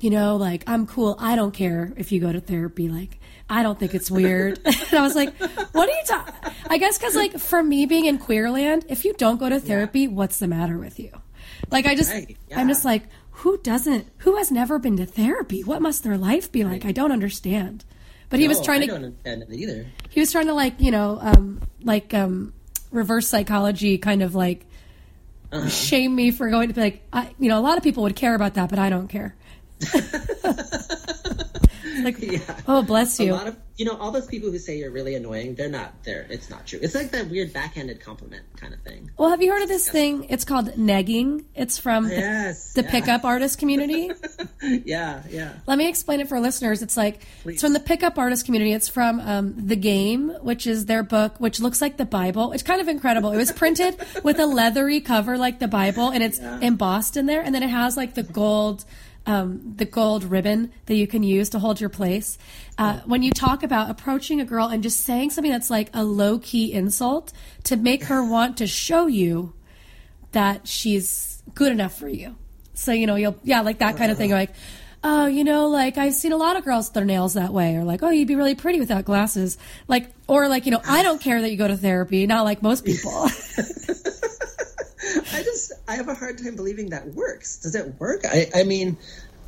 you 0.00 0.10
know, 0.10 0.36
like 0.36 0.64
I'm 0.66 0.86
cool. 0.86 1.16
I 1.18 1.34
don't 1.34 1.52
care 1.52 1.94
if 1.96 2.12
you 2.12 2.20
go 2.20 2.30
to 2.30 2.40
therapy. 2.40 2.90
Like 2.90 3.18
I 3.52 3.62
don't 3.62 3.78
think 3.78 3.94
it's 3.94 4.10
weird. 4.10 4.58
and 4.64 4.94
I 4.94 5.02
was 5.02 5.14
like, 5.14 5.34
what 5.72 5.88
are 5.88 5.92
you 5.92 6.02
talking? 6.06 6.34
I 6.68 6.78
guess 6.78 6.96
because 6.98 7.14
like 7.14 7.38
for 7.38 7.62
me 7.62 7.86
being 7.86 8.06
in 8.06 8.18
Queerland, 8.18 8.84
if 8.88 9.04
you 9.04 9.12
don't 9.14 9.38
go 9.38 9.48
to 9.48 9.60
therapy, 9.60 10.08
what's 10.08 10.38
the 10.38 10.48
matter 10.48 10.78
with 10.78 10.98
you? 10.98 11.10
Like 11.70 11.86
I 11.86 11.94
just, 11.94 12.10
Right, 12.12 12.36
I'm 12.56 12.68
just 12.68 12.84
like, 12.84 13.02
who 13.30 13.58
doesn't? 13.58 14.06
Who 14.18 14.36
has 14.36 14.50
never 14.50 14.78
been 14.78 14.96
to 14.96 15.06
therapy? 15.06 15.62
What 15.64 15.82
must 15.82 16.02
their 16.04 16.16
life 16.18 16.50
be 16.50 16.64
like? 16.64 16.84
I 16.84 16.92
don't 16.92 17.12
understand. 17.12 17.84
But 18.30 18.38
he 18.40 18.48
was 18.48 18.58
No, 18.58 18.64
trying 18.64 18.82
I 18.82 18.86
to 18.86 18.92
don't 18.92 19.04
understand 19.04 19.42
it 19.42 19.48
either. 19.52 19.86
he 20.08 20.20
was 20.20 20.32
trying 20.32 20.46
to 20.46 20.54
like 20.54 20.80
you 20.80 20.90
know 20.90 21.18
um 21.20 21.60
like 21.82 22.14
um 22.14 22.54
reverse 22.90 23.28
psychology 23.28 23.98
kind 23.98 24.22
of 24.22 24.34
like 24.34 24.64
Uh-huh. 25.52 25.68
shame 25.68 26.14
me 26.14 26.30
for 26.30 26.48
going 26.48 26.68
to 26.68 26.74
be 26.74 26.80
like 26.80 27.02
I, 27.12 27.28
you 27.38 27.48
know 27.50 27.58
a 27.58 27.64
lot 27.68 27.76
of 27.76 27.84
people 27.84 28.04
would 28.04 28.16
care 28.16 28.34
about 28.34 28.54
that 28.54 28.70
but 28.70 28.78
i 28.78 28.88
don't 28.88 29.08
care 29.08 29.34
like 32.08 32.18
Yeah. 32.20 32.38
oh 32.68 32.82
bless 32.82 33.18
you. 33.20 33.32
A 33.32 33.34
lot 33.34 33.46
of 33.48 33.56
you 33.76 33.86
know 33.86 33.96
all 33.96 34.10
those 34.12 34.26
people 34.26 34.50
who 34.50 34.58
say 34.58 34.76
you're 34.78 34.90
really 34.90 35.14
annoying. 35.14 35.54
They're 35.54 35.68
not 35.68 36.04
there. 36.04 36.26
It's 36.28 36.50
not 36.50 36.66
true. 36.66 36.78
It's 36.82 36.94
like 36.94 37.10
that 37.12 37.28
weird 37.28 37.52
backhanded 37.52 38.00
compliment 38.00 38.44
kind 38.56 38.74
of 38.74 38.80
thing. 38.82 39.10
well 39.18 39.30
have 39.30 39.42
you 39.42 39.50
heard 39.52 39.62
of 39.62 39.68
this 39.68 39.88
thing 39.88 40.26
it's 40.28 40.44
called 40.44 40.66
negging 40.76 41.44
it's 41.54 41.78
from 41.78 42.04
the, 42.08 42.14
Yes. 42.14 42.74
the 42.74 42.82
yeah. 42.82 42.90
pickup 42.90 43.24
artist 43.24 43.58
community 43.58 44.10
Yeah. 44.62 45.22
Yeah. 45.28 45.52
Let 45.66 45.78
me 45.78 45.88
explain 45.88 46.20
it 46.20 46.28
for 46.28 46.38
listeners. 46.38 46.82
It's 46.82 46.96
like 46.96 47.22
Please. 47.42 47.54
it's 47.54 47.62
from 47.62 47.72
the 47.72 47.80
pickup 47.80 48.18
artist 48.18 48.44
community. 48.44 48.72
It's 48.72 48.88
from 48.88 49.20
um, 49.20 49.54
the 49.66 49.76
Game, 49.76 50.28
which 50.42 50.66
is 50.66 50.86
their 50.86 51.02
book, 51.02 51.40
which 51.40 51.58
looks 51.60 51.80
like 51.80 51.96
the 51.96 52.04
Bible. 52.04 52.52
It's 52.52 52.62
kind 52.62 52.80
of 52.80 52.88
incredible. 52.88 53.32
It 53.32 53.36
was 53.36 53.50
printed 53.52 53.96
with 54.22 54.38
a 54.38 54.46
leathery 54.46 55.00
cover 55.00 55.36
like 55.36 55.58
the 55.58 55.68
Bible, 55.68 56.10
and 56.10 56.22
it's 56.22 56.38
embossed 56.60 57.16
in 57.16 57.26
there, 57.26 57.42
and 57.42 57.52
then 57.54 57.62
it 57.62 57.70
has 57.70 57.96
like 57.96 58.14
the 58.14 58.22
gold. 58.22 58.84
Um, 59.24 59.74
the 59.76 59.84
gold 59.84 60.24
ribbon 60.24 60.72
that 60.86 60.96
you 60.96 61.06
can 61.06 61.22
use 61.22 61.50
to 61.50 61.60
hold 61.60 61.80
your 61.80 61.90
place. 61.90 62.38
Uh, 62.76 62.98
when 63.06 63.22
you 63.22 63.30
talk 63.30 63.62
about 63.62 63.88
approaching 63.88 64.40
a 64.40 64.44
girl 64.44 64.66
and 64.66 64.82
just 64.82 65.02
saying 65.02 65.30
something 65.30 65.52
that's 65.52 65.70
like 65.70 65.90
a 65.94 66.02
low 66.02 66.40
key 66.40 66.72
insult 66.72 67.32
to 67.64 67.76
make 67.76 68.04
her 68.04 68.24
want 68.24 68.56
to 68.56 68.66
show 68.66 69.06
you 69.06 69.54
that 70.32 70.66
she's 70.66 71.42
good 71.54 71.70
enough 71.70 71.96
for 71.96 72.08
you. 72.08 72.34
So, 72.74 72.90
you 72.90 73.06
know, 73.06 73.14
you'll, 73.14 73.38
yeah, 73.44 73.60
like 73.60 73.78
that 73.78 73.96
kind 73.96 74.10
of 74.10 74.18
thing. 74.18 74.30
You're 74.30 74.38
like, 74.38 74.54
oh, 75.04 75.26
you 75.26 75.44
know, 75.44 75.68
like 75.68 75.98
I've 75.98 76.14
seen 76.14 76.32
a 76.32 76.36
lot 76.36 76.56
of 76.56 76.64
girls 76.64 76.88
with 76.88 76.94
their 76.94 77.04
nails 77.04 77.34
that 77.34 77.52
way. 77.52 77.76
Or 77.76 77.84
like, 77.84 78.02
oh, 78.02 78.10
you'd 78.10 78.28
be 78.28 78.36
really 78.36 78.54
pretty 78.54 78.80
without 78.80 79.04
glasses. 79.04 79.58
Like, 79.88 80.10
or 80.26 80.48
like, 80.48 80.64
you 80.64 80.72
know, 80.72 80.80
I 80.86 81.02
don't 81.02 81.20
care 81.20 81.40
that 81.40 81.50
you 81.50 81.56
go 81.56 81.68
to 81.68 81.76
therapy, 81.76 82.26
not 82.26 82.44
like 82.44 82.62
most 82.62 82.84
people. 82.84 83.28
I 85.32 85.42
just 85.42 85.72
I 85.88 85.96
have 85.96 86.08
a 86.08 86.14
hard 86.14 86.38
time 86.38 86.56
believing 86.56 86.90
that 86.90 87.06
works. 87.14 87.58
Does 87.58 87.74
it 87.74 87.94
work? 87.98 88.24
I 88.24 88.48
I 88.54 88.62
mean, 88.64 88.96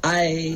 I 0.02 0.54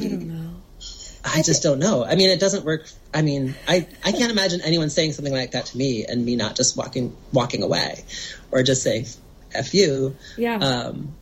I, 1.24 1.36
know. 1.36 1.42
just 1.42 1.62
don't 1.62 1.78
know. 1.78 2.04
I 2.04 2.16
mean, 2.16 2.30
it 2.30 2.40
doesn't 2.40 2.64
work. 2.64 2.88
I 3.14 3.22
mean, 3.22 3.54
I 3.66 3.86
I 4.04 4.12
can't 4.12 4.32
imagine 4.32 4.60
anyone 4.62 4.90
saying 4.90 5.12
something 5.12 5.32
like 5.32 5.52
that 5.52 5.66
to 5.66 5.78
me 5.78 6.04
and 6.04 6.24
me 6.24 6.36
not 6.36 6.56
just 6.56 6.76
walking 6.76 7.16
walking 7.32 7.62
away, 7.62 8.04
or 8.50 8.62
just 8.62 8.82
saying 8.82 9.06
"f 9.54 9.72
you." 9.74 10.16
Yeah. 10.36 10.56
Um, 10.56 11.14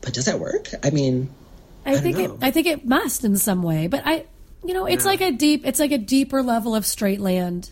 but 0.00 0.14
does 0.14 0.24
that 0.24 0.40
work? 0.40 0.68
I 0.82 0.90
mean, 0.90 1.30
I 1.84 1.98
think 1.98 2.18
it. 2.18 2.30
I 2.42 2.50
think 2.50 2.66
it 2.66 2.84
must 2.86 3.24
in 3.24 3.36
some 3.36 3.62
way, 3.62 3.86
but 3.86 4.02
I, 4.04 4.26
you 4.64 4.74
know, 4.74 4.86
it's 4.86 5.04
like 5.04 5.20
a 5.20 5.30
deep, 5.30 5.66
it's 5.66 5.78
like 5.78 5.92
a 5.92 5.98
deeper 5.98 6.42
level 6.42 6.74
of 6.74 6.86
straight 6.86 7.20
land 7.20 7.70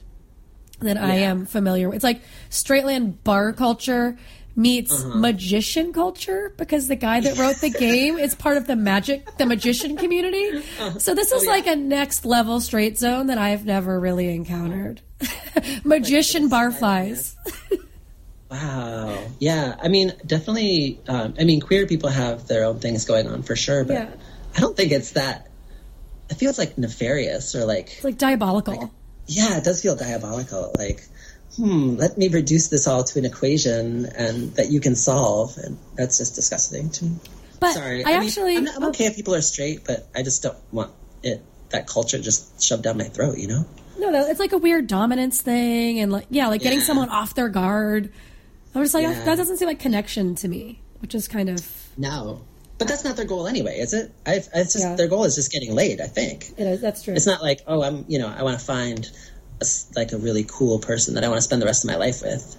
than 0.81 0.97
I 0.99 1.17
am 1.17 1.47
familiar 1.47 1.89
with. 1.89 1.97
It's 1.97 2.05
like 2.05 2.23
straight 2.49 2.85
land 2.85 3.23
bar 3.23 3.53
culture 3.53 4.19
meets 4.57 4.93
Uh-huh. 5.05 5.19
magician 5.19 5.93
culture 5.93 6.53
because 6.57 6.89
the 6.89 6.97
guy 6.97 7.21
that 7.21 7.39
wrote 7.39 7.57
the 7.61 7.71
game 7.89 8.19
is 8.19 8.35
part 8.35 8.57
of 8.57 8.67
the 8.67 8.77
magic, 8.77 9.27
the 9.39 9.47
magician 9.47 9.97
community. 9.97 10.63
So 10.99 11.15
this 11.15 11.33
is 11.33 11.43
Oh, 11.43 11.45
yeah. 11.45 11.51
like 11.51 11.67
a 11.67 11.77
next 11.77 12.25
level 12.27 12.61
straight 12.61 12.99
zone 12.99 13.29
that 13.29 13.39
I've 13.39 13.65
never 13.65 13.99
really 14.01 14.35
encountered. 14.35 15.01
magician 15.85 16.49
barflies. 16.51 17.35
Wow. 18.51 19.17
Yeah. 19.39 19.77
I 19.81 19.89
mean, 19.89 20.13
definitely. 20.27 21.01
Um, 21.07 21.35
I 21.39 21.45
mean, 21.45 21.61
queer 21.61 21.87
people 21.87 22.09
have 22.09 22.49
their 22.49 22.65
own 22.65 22.81
things 22.81 23.05
going 23.05 23.29
on 23.29 23.43
for 23.43 23.55
sure, 23.55 23.85
but 23.85 23.93
Yeah. 23.95 24.09
I 24.57 24.61
don't 24.61 24.77
think 24.77 24.91
it's 24.93 25.13
that. 25.13 25.47
It 26.29 26.35
feels 26.35 26.59
like 26.59 26.77
nefarious 26.77 27.55
or 27.55 27.65
like, 27.65 27.93
It's 27.95 28.05
like 28.05 28.19
diabolical. 28.19 28.93
yeah, 29.27 29.57
it 29.59 29.65
does 29.65 29.81
feel 29.83 29.95
diabolical. 29.97 30.73
Like, 30.77 31.03
hmm, 31.57 31.97
let 31.97 32.17
me 32.19 32.29
reduce 32.29 32.69
this 32.69 32.87
all 32.87 33.05
to 33.05 33.19
an 33.19 33.25
equation 33.25 34.07
and 34.07 34.55
that 34.55 34.71
you 34.71 34.81
can 34.81 34.95
solve, 34.95 35.57
and 35.59 35.79
that's 35.97 36.19
just 36.19 36.35
disgusting 36.35 36.91
to 36.91 37.05
me. 37.05 37.17
But 37.61 37.75
Sorry. 37.75 38.05
I, 38.05 38.19
mean, 38.19 38.23
actually, 38.29 38.57
I'm, 38.57 38.69
I'm 38.69 38.85
okay 38.85 39.05
if 39.07 39.17
people 39.17 39.35
are 39.35 39.43
straight, 39.43 39.85
but 39.85 40.09
I 40.15 40.23
just 40.23 40.43
don't 40.43 40.57
want 40.73 40.93
it 41.23 41.43
that 41.71 41.87
culture 41.87 42.19
just 42.19 42.63
shoved 42.63 42.83
down 42.83 42.97
my 42.99 43.05
throat. 43.05 43.39
You 43.39 43.49
know? 43.49 43.65
No, 43.99 44.11
no, 44.11 44.27
it's 44.27 44.41
like 44.41 44.53
a 44.53 44.59
weird 44.59 44.87
dominance 44.87 45.43
thing, 45.43 46.01
and 46.01 46.11
like 46.11 46.27
yeah, 46.31 46.49
like 46.49 46.63
getting 46.63 46.79
Yeah. 46.79 46.85
someone 46.87 47.11
off 47.11 47.35
their 47.35 47.49
guard. 47.49 48.13
I 48.75 48.79
was 48.79 48.95
like, 48.95 49.03
Yeah. 49.03 49.25
that 49.25 49.37
doesn't 49.37 49.59
seem 49.59 49.69
like 49.69 49.81
connection 49.81 50.37
to 50.37 50.49
me, 50.49 50.81
which 51.01 51.15
is 51.15 51.29
kind 51.29 51.49
of 51.49 51.67
No. 51.97 52.43
But 52.79 52.89
that's 52.89 53.05
not 53.05 53.17
their 53.17 53.27
goal 53.27 53.47
anyway, 53.47 53.79
is 53.79 53.93
it? 53.93 54.11
I, 54.25 54.37
it's 54.37 54.73
just 54.73 54.79
Yeah. 54.79 54.95
their 54.95 55.09
goal 55.09 55.25
is 55.25 55.35
just 55.35 55.53
getting 55.53 55.75
laid. 55.75 56.01
I 56.01 56.07
think. 56.07 56.53
it 56.57 56.67
is. 56.67 56.81
That's 56.81 57.03
true. 57.03 57.13
It's 57.13 57.27
not 57.27 57.43
like, 57.43 57.61
oh, 57.67 57.83
I'm, 57.83 58.07
you 58.09 58.19
know, 58.19 58.29
I 58.35 58.43
want 58.43 58.59
to 58.59 58.65
find 58.65 59.07
a 59.61 59.67
like 59.97 60.13
a 60.13 60.19
really 60.19 60.45
cool 60.49 60.79
person 60.79 61.15
that 61.15 61.25
I 61.25 61.29
want 61.29 61.39
to 61.39 61.43
spend 61.43 61.61
the 61.63 61.67
rest 61.67 61.85
of 61.85 61.91
my 61.91 61.97
life 61.97 62.23
with. 62.23 62.57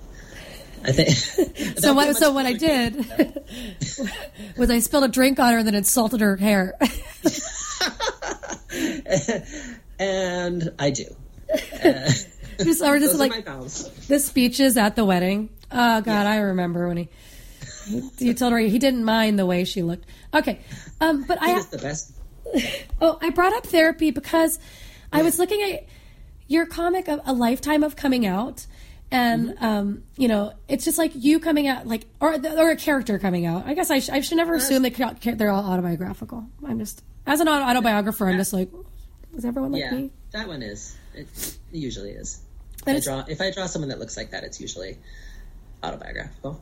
I 0.84 0.92
think. 0.92 1.10
so 1.78 1.94
what? 1.94 2.16
So 2.16 2.32
what 2.32 2.46
I 2.46 2.54
did 2.54 2.96
was 4.58 4.70
I 4.70 4.80
spilled 4.80 5.04
a 5.04 5.08
drink 5.08 5.40
on 5.40 5.54
her 5.54 5.60
and 5.60 5.68
then 5.68 5.76
insulted 5.76 6.22
her 6.22 6.36
hair. 6.38 6.78
and 10.00 10.74
I 10.80 10.92
do. 10.92 11.06
just 12.58 12.82
or 12.82 13.00
just 13.00 13.16
like 13.16 13.32
are 13.32 13.36
my 13.36 13.42
vows. 13.42 14.08
the 14.08 14.20
speeches 14.20 14.78
at 14.78 14.96
the 14.96 15.06
wedding. 15.06 15.50
Oh 15.72 16.02
God, 16.02 16.28
I 16.28 16.38
remember 16.38 16.88
when 16.88 16.98
he. 16.98 17.10
You 18.20 18.34
told 18.34 18.54
her 18.54 18.60
he 18.60 18.80
didn't 18.80 19.04
mind 19.04 19.40
the 19.40 19.46
way 19.46 19.64
she 19.64 19.82
looked. 19.82 20.06
Okay, 20.34 20.62
um, 21.00 21.24
but 21.24 21.40
He 21.40 21.52
I 21.52 21.54
was 21.56 21.68
the 21.68 21.78
best. 21.80 22.14
Oh, 23.00 23.18
I 23.22 23.30
brought 23.32 23.54
up 23.54 23.66
therapy 23.66 24.12
because 24.12 24.60
I 25.12 25.24
was 25.24 25.40
looking 25.40 25.62
at 25.62 25.86
your 26.52 26.66
comic 26.66 27.08
of 27.08 27.20
a 27.26 27.34
lifetime 27.34 27.84
of 27.84 27.96
coming 27.96 28.26
out, 28.26 28.66
and 29.10 29.50
Mm-hmm. 29.50 29.66
um, 29.66 30.04
you 30.18 30.28
know, 30.28 30.54
it's 30.68 30.86
just 30.86 30.98
like 30.98 31.12
you 31.16 31.40
coming 31.40 31.68
out, 31.68 31.88
like 31.88 32.06
or 32.20 32.34
or 32.34 32.70
a 32.72 32.76
character 32.76 33.18
coming 33.20 33.46
out. 33.46 33.66
I 33.66 33.74
guess 33.74 33.90
I, 33.92 34.00
sh- 34.00 34.10
I 34.10 34.22
should 34.22 34.38
never 34.38 34.56
assume 34.56 34.84
that 34.84 34.96
they're 35.38 35.50
all 35.52 35.66
autobiographical. 35.72 36.46
I'm 36.66 36.80
just 36.80 37.04
as 37.28 37.40
an 37.40 37.48
autobiographer, 37.48 38.28
I'm 38.28 38.38
just 38.38 38.54
like, 38.54 38.70
is 39.36 39.46
everyone 39.46 39.72
like 39.74 39.82
Yeah. 39.82 39.92
me? 39.92 40.12
that 40.32 40.48
one 40.48 40.62
is. 40.64 40.96
It, 41.14 41.28
usually 41.72 42.12
is. 42.12 42.40
I 42.88 43.00
draw 43.00 43.24
if 43.28 43.42
I 43.42 43.52
draw 43.52 43.66
someone 43.68 43.90
that 43.90 44.00
looks 44.00 44.16
like 44.18 44.32
that, 44.32 44.44
it's 44.44 44.60
usually 44.62 44.98
autobiographical. 45.84 46.60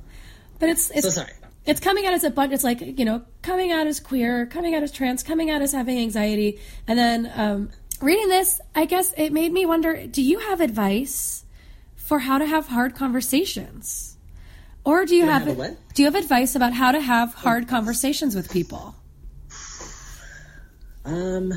but 0.60 0.70
it's 0.70 0.90
it's 0.92 1.04
So 1.04 1.10
sorry. 1.12 1.34
it's 1.66 1.80
coming 1.80 2.06
out 2.06 2.14
as 2.14 2.24
a 2.24 2.30
bunch. 2.30 2.52
It's 2.54 2.64
like 2.64 2.82
you 3.00 3.06
know, 3.06 3.22
coming 3.42 3.72
out 3.72 3.88
as 3.88 4.00
queer, 4.00 4.46
coming 4.46 4.76
out 4.76 4.84
as 4.84 4.92
trans, 4.92 5.24
coming 5.24 5.50
out 5.50 5.62
as 5.62 5.72
having 5.72 5.98
anxiety, 6.00 6.60
and 6.88 6.98
then 6.98 7.32
um, 7.36 7.70
reading 8.02 8.30
this, 8.30 8.62
I 8.76 8.86
guess 8.86 9.14
it 9.18 9.32
made 9.32 9.52
me 9.52 9.66
wonder: 9.66 10.06
Do 10.08 10.22
you 10.22 10.40
have 10.40 10.62
advice 10.62 11.46
for 11.96 12.20
how 12.20 12.38
to 12.38 12.46
have 12.46 12.68
hard 12.68 12.96
conversations, 12.96 14.18
or 14.84 15.06
do 15.06 15.16
you 15.16 15.26
have, 15.26 15.44
have 15.44 15.78
do 15.94 16.02
you 16.02 16.06
have 16.06 16.16
advice 16.16 16.56
about 16.56 16.74
how 16.74 16.92
to 16.92 17.00
have 17.00 17.34
hard 17.34 17.68
conversations 17.68 18.36
with 18.36 18.52
people, 18.52 18.96
Um, 21.06 21.54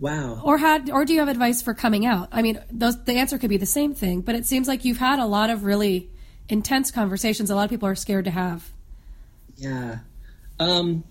wow. 0.00 0.40
or 0.44 0.58
had 0.58 0.90
or 0.90 1.04
do 1.04 1.12
you 1.12 1.20
have 1.20 1.28
advice 1.28 1.62
for 1.62 1.74
coming 1.74 2.06
out? 2.06 2.28
I 2.32 2.42
mean, 2.42 2.60
those 2.70 3.02
the 3.04 3.14
answer 3.14 3.38
could 3.38 3.50
be 3.50 3.56
the 3.56 3.66
same 3.66 3.94
thing, 3.94 4.20
but 4.20 4.34
it 4.34 4.46
seems 4.46 4.68
like 4.68 4.84
you've 4.84 4.98
had 4.98 5.18
a 5.18 5.26
lot 5.26 5.50
of 5.50 5.64
really 5.64 6.10
intense 6.48 6.90
conversations. 6.90 7.50
A 7.50 7.54
lot 7.54 7.64
of 7.64 7.70
people 7.70 7.88
are 7.88 7.94
scared 7.94 8.26
to 8.26 8.30
have. 8.30 8.70
Yeah. 9.56 9.98
Um, 10.58 11.04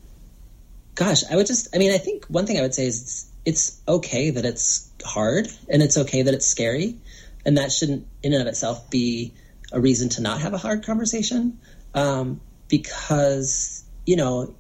gosh, 0.96 1.24
I 1.30 1.36
would 1.36 1.48
just, 1.48 1.76
I 1.76 1.80
mean, 1.80 1.92
I 1.94 1.98
think 1.98 2.26
one 2.28 2.46
thing 2.46 2.58
I 2.58 2.62
would 2.62 2.74
say 2.74 2.88
is 2.88 3.26
it's, 3.46 3.82
okay 3.88 4.30
that 4.32 4.46
it's 4.46 4.90
hard 5.04 5.48
and 5.70 5.82
it's 5.82 5.98
okay 5.98 6.22
that 6.22 6.34
it's 6.34 6.48
scary. 6.48 6.98
And 7.46 7.58
that 7.58 7.72
shouldn't, 7.72 8.08
in 8.22 8.34
and 8.34 8.42
of 8.42 8.48
itself, 8.48 8.90
be 8.90 9.34
a 9.72 9.80
reason 9.80 10.10
to 10.10 10.22
not 10.22 10.42
have 10.42 10.54
a 10.54 10.58
hard 10.58 10.86
conversation. 10.86 11.60
Um, 11.94 12.40
because, 12.70 13.84
you 14.06 14.16
know, 14.16 14.56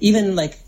even 0.00 0.36
like 0.36 0.58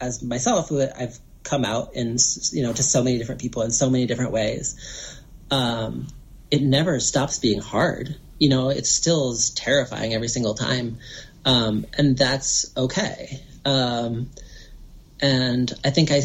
as 0.00 0.22
myself, 0.22 0.70
I've 0.72 1.18
come 1.42 1.64
out 1.64 1.94
and, 1.94 2.18
you 2.52 2.62
know, 2.62 2.72
to 2.72 2.82
so 2.82 3.02
many 3.02 3.18
different 3.18 3.40
people 3.40 3.62
in 3.62 3.70
so 3.70 3.90
many 3.90 4.06
different 4.06 4.32
ways, 4.32 5.20
um, 5.50 6.06
it 6.50 6.62
never 6.62 7.00
stops 7.00 7.38
being 7.38 7.60
hard. 7.60 8.16
You 8.38 8.48
know, 8.48 8.70
it 8.70 8.86
still 8.86 9.32
is 9.32 9.50
terrifying 9.50 10.14
every 10.14 10.28
single 10.28 10.54
time. 10.54 10.98
Um, 11.44 11.86
and 11.96 12.16
that's 12.16 12.74
okay. 12.76 13.42
Um, 13.64 14.30
and 15.20 15.72
I 15.84 15.90
think 15.90 16.10
I, 16.10 16.22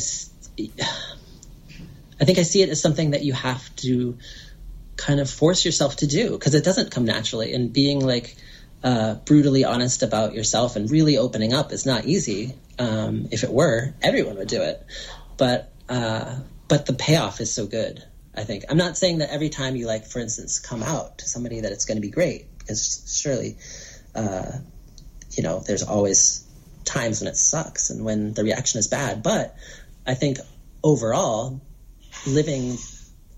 I 2.21 2.25
think 2.25 2.37
I 2.37 2.43
see 2.43 2.61
it 2.61 2.69
as 2.69 2.81
something 2.81 3.11
that 3.11 3.23
you 3.23 3.33
have 3.33 3.75
to 3.77 4.17
kind 4.97 5.19
of 5.19 5.29
force 5.29 5.63
yourself 5.63 5.97
to 5.97 6.07
do 6.07 6.31
because 6.31 6.53
it 6.53 6.63
doesn't 6.63 6.91
come 6.91 7.05
naturally. 7.05 7.53
And 7.53 7.71
being 7.71 8.05
like 8.05 8.35
uh, 8.83 9.15
brutally 9.15 9.63
honest 9.63 10.03
about 10.03 10.33
yourself 10.33 10.75
and 10.75 10.91
really 10.91 11.17
opening 11.17 11.53
up 11.53 11.71
is 11.71 11.85
not 11.85 12.05
easy. 12.05 12.55
Um, 12.77 13.27
if 13.31 13.43
it 13.43 13.51
were, 13.51 13.93
everyone 14.01 14.37
would 14.37 14.47
do 14.47 14.61
it. 14.61 14.85
But 15.37 15.71
uh, 15.87 16.39
but 16.67 16.85
the 16.85 16.93
payoff 16.93 17.41
is 17.41 17.51
so 17.51 17.65
good. 17.65 18.03
I 18.35 18.43
think 18.43 18.65
I'm 18.69 18.77
not 18.77 18.97
saying 18.97 19.19
that 19.19 19.31
every 19.31 19.49
time 19.49 19.75
you 19.75 19.87
like, 19.87 20.05
for 20.05 20.19
instance, 20.19 20.59
come 20.59 20.83
out 20.83 21.19
to 21.19 21.25
somebody 21.27 21.61
that 21.61 21.71
it's 21.71 21.85
going 21.85 21.97
to 21.97 22.01
be 22.01 22.11
great 22.11 22.45
because 22.59 23.21
surely, 23.21 23.57
uh, 24.15 24.51
you 25.31 25.43
know, 25.43 25.63
there's 25.65 25.83
always 25.83 26.45
times 26.85 27.21
when 27.21 27.27
it 27.27 27.35
sucks 27.35 27.89
and 27.89 28.05
when 28.05 28.33
the 28.33 28.43
reaction 28.43 28.79
is 28.79 28.87
bad. 28.87 29.23
But 29.23 29.55
I 30.09 30.15
think 30.15 30.39
overall, 30.83 31.61
living 32.25 32.77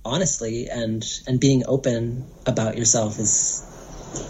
honestly 0.06 0.70
and 0.70 1.04
and 1.28 1.38
being 1.38 1.64
open 1.68 2.26
about 2.46 2.78
yourself 2.78 3.20
is 3.20 3.62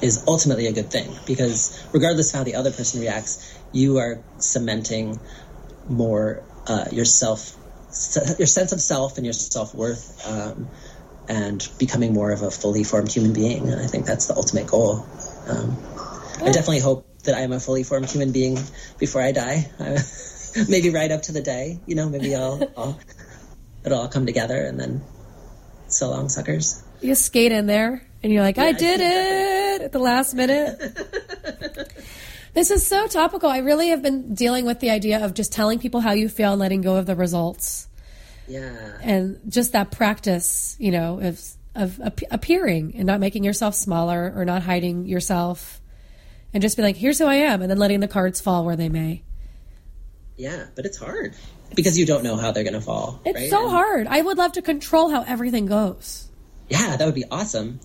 is 0.02 0.24
ultimately 0.28 0.66
a 0.66 0.72
good 0.72 0.90
thing 0.90 1.08
because 1.28 1.88
regardless 1.94 2.34
of 2.34 2.40
how 2.40 2.44
the 2.44 2.56
other 2.56 2.72
person 2.72 3.00
reacts, 3.00 3.56
you 3.72 4.00
are 4.00 4.24
cementing 4.40 5.20
more 5.88 6.44
uh, 6.66 6.86
yourself, 6.92 7.56
your 8.40 8.48
sense 8.48 8.72
of 8.72 8.82
self 8.82 9.18
and 9.18 9.26
your 9.26 9.34
self 9.34 9.76
worth, 9.76 10.28
um, 10.28 10.68
and 11.30 11.70
becoming 11.78 12.12
more 12.12 12.32
of 12.32 12.42
a 12.42 12.50
fully 12.50 12.84
formed 12.84 13.12
human 13.12 13.34
being. 13.34 13.70
And 13.70 13.80
I 13.80 13.86
think 13.86 14.08
that's 14.08 14.26
the 14.26 14.36
ultimate 14.36 14.66
goal. 14.66 15.06
Um, 15.48 15.78
I 16.42 16.52
definitely 16.52 16.80
hope 16.80 17.06
that 17.26 17.36
I 17.36 17.42
am 17.42 17.52
a 17.52 17.60
fully 17.60 17.84
formed 17.84 18.10
human 18.10 18.32
being 18.32 18.58
before 18.98 19.22
I 19.22 19.32
die. 19.32 19.70
maybe 20.70 20.90
right 20.90 21.12
up 21.12 21.24
to 21.24 21.32
the 21.32 21.42
day, 21.42 21.80
you 21.86 21.96
know. 21.96 22.10
Maybe 22.10 22.36
I'll, 22.36 22.62
I'll 22.78 23.00
it'll 23.86 24.00
all 24.00 24.08
come 24.08 24.26
together, 24.26 24.64
and 24.64 24.80
then 24.80 25.02
so 25.88 26.10
long, 26.10 26.30
suckers. 26.30 26.84
You 27.02 27.16
skate 27.16 27.52
in 27.52 27.66
there 27.66 28.06
and 28.24 28.32
you're 28.32 28.44
like, 28.44 28.58
I 28.58 28.68
I 28.68 28.72
did 28.72 29.00
see 29.00 29.06
it 29.06 29.82
at 29.82 29.92
the 29.92 30.00
last 30.00 30.34
minute. 30.34 30.80
this 32.54 32.72
is 32.72 32.86
so 32.86 33.08
topical. 33.08 33.50
I 33.50 33.60
really 33.60 33.90
have 33.90 34.02
been 34.02 34.34
dealing 34.36 34.66
with 34.66 34.80
the 34.80 34.92
idea 34.92 35.24
of 35.24 35.34
just 35.34 35.52
telling 35.52 35.80
people 35.80 36.02
how 36.02 36.12
you 36.12 36.30
feel 36.30 36.52
and 36.52 36.60
letting 36.60 36.82
go 36.82 36.96
of 36.98 37.06
the 37.06 37.16
results. 37.16 37.88
Yeah. 38.48 38.98
And 39.02 39.40
just 39.48 39.72
that 39.74 39.92
practice, 39.92 40.76
you 40.80 40.92
know, 40.92 41.20
of, 41.20 41.42
of 41.74 42.00
ap- 42.02 42.22
appearing 42.30 42.94
and 42.96 43.06
not 43.06 43.20
making 43.20 43.44
yourself 43.44 43.76
smaller 43.76 44.32
or 44.36 44.46
not 44.46 44.62
hiding 44.62 45.06
yourself. 45.06 45.82
And 46.54 46.62
just 46.62 46.76
be 46.76 46.84
like, 46.84 46.98
here's 46.98 47.18
who 47.18 47.26
I 47.26 47.36
am. 47.36 47.62
And 47.62 47.72
then 47.72 47.78
letting 47.78 48.02
the 48.02 48.08
cards 48.08 48.42
fall 48.42 48.66
where 48.66 48.76
they 48.76 48.90
may. 48.90 49.24
Yeah, 50.42 50.66
but 50.76 50.86
it's 50.88 50.98
hard 50.98 51.36
because 51.76 51.98
you 52.00 52.06
don't 52.08 52.24
know 52.24 52.36
how 52.36 52.52
they're 52.52 52.64
going 52.64 52.74
to 52.74 52.82
fall. 52.82 53.22
It's 53.26 53.36
right? 53.40 53.50
so 53.50 53.62
And- 53.62 53.72
hard. 53.72 54.08
I 54.08 54.22
would 54.22 54.38
love 54.38 54.54
to 54.54 54.62
control 54.64 55.10
how 55.10 55.22
everything 55.22 55.68
goes. 55.68 56.28
Yeah, 56.68 56.96
that 56.98 57.06
would 57.06 57.16
be 57.16 57.26
awesome. 57.30 57.80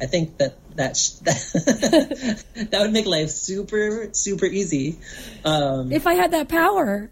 I 0.00 0.06
think 0.06 0.38
that 0.38 0.56
that 0.76 0.96
sh- 0.96 1.10
that, 1.24 2.78
would 2.80 2.92
make 2.92 3.06
life 3.06 3.30
super 3.30 4.10
super 4.12 4.44
easy. 4.46 4.98
Um, 5.44 5.90
If 5.90 6.06
I 6.06 6.14
had 6.14 6.30
that 6.32 6.48
power, 6.48 7.10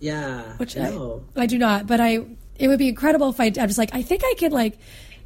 yeah, 0.00 0.56
which 0.58 0.76
I 0.76 0.88
I. 0.90 1.20
I 1.44 1.46
do 1.46 1.58
not, 1.58 1.86
but 1.86 1.98
I 2.00 2.26
it 2.58 2.68
would 2.68 2.78
be 2.78 2.88
incredible 2.88 3.30
if 3.30 3.40
I 3.40 3.50
I 3.58 3.64
was 3.66 3.78
like 3.78 3.94
I 3.94 4.02
think 4.02 4.22
I 4.24 4.34
could 4.38 4.52
like 4.52 4.78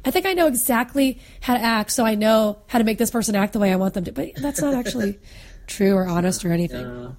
I 0.05 0.11
think 0.11 0.25
I 0.25 0.33
know 0.33 0.47
exactly 0.47 1.19
how 1.41 1.53
to 1.53 1.61
act, 1.61 1.91
so 1.91 2.05
I 2.05 2.15
know 2.15 2.57
how 2.67 2.79
to 2.79 2.85
make 2.85 2.97
this 2.97 3.11
person 3.11 3.35
act 3.35 3.53
the 3.53 3.59
way 3.59 3.71
I 3.71 3.75
want 3.75 3.93
them 3.93 4.05
to. 4.05 4.11
But 4.13 4.31
that's 4.37 4.61
not 4.61 4.73
actually 4.73 5.19
true 5.67 5.93
or 5.93 6.07
honest 6.07 6.43
or 6.45 6.51
anything. 6.53 6.85
Uh, 6.85 7.11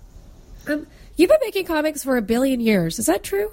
Um, 0.69 0.87
you've 1.17 1.31
been 1.31 1.41
making 1.43 1.67
comics 1.67 2.03
for 2.05 2.17
a 2.17 2.23
billion 2.23 2.61
years. 2.61 2.99
Is 2.99 3.07
that 3.07 3.23
true? 3.23 3.51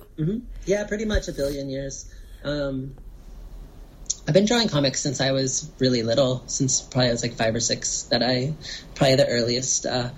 yeah, 0.65 0.85
pretty 0.85 1.05
much 1.05 1.27
a 1.27 1.33
billion 1.33 1.69
years. 1.69 2.11
Um, 2.43 2.95
I've 4.27 4.33
been 4.33 4.45
drawing 4.45 4.67
comics 4.69 5.01
since 5.01 5.21
I 5.21 5.31
was 5.31 5.69
really 5.79 6.03
little, 6.03 6.43
since 6.47 6.81
probably 6.81 7.09
I 7.09 7.11
was 7.11 7.23
like 7.23 7.33
five 7.33 7.55
or 7.55 7.59
six. 7.59 8.03
That 8.03 8.21
I 8.21 8.53
probably 8.95 9.15
the 9.15 9.27
earliest, 9.27 9.85
uh, 9.85 10.09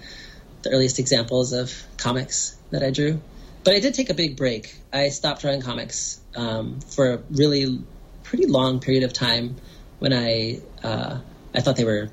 the 0.63 0.71
earliest 0.71 0.99
examples 0.99 1.53
of 1.53 1.73
comics 1.97 2.57
that 2.71 2.83
I 2.83 2.91
drew. 2.91 3.21
But 3.63 3.75
I 3.75 3.79
did 3.79 3.93
take 3.93 4.09
a 4.09 4.13
big 4.13 4.37
break. 4.37 4.75
I 4.91 5.09
stopped 5.09 5.41
drawing 5.41 5.61
comics 5.61 6.19
um, 6.35 6.79
for 6.81 7.13
a 7.13 7.17
really 7.31 7.79
pretty 8.23 8.47
long 8.47 8.79
period 8.79 9.03
of 9.03 9.13
time 9.13 9.55
when 9.99 10.13
I 10.13 10.59
uh, 10.83 11.19
I 11.53 11.61
thought 11.61 11.75
they 11.75 11.85
were 11.85 12.09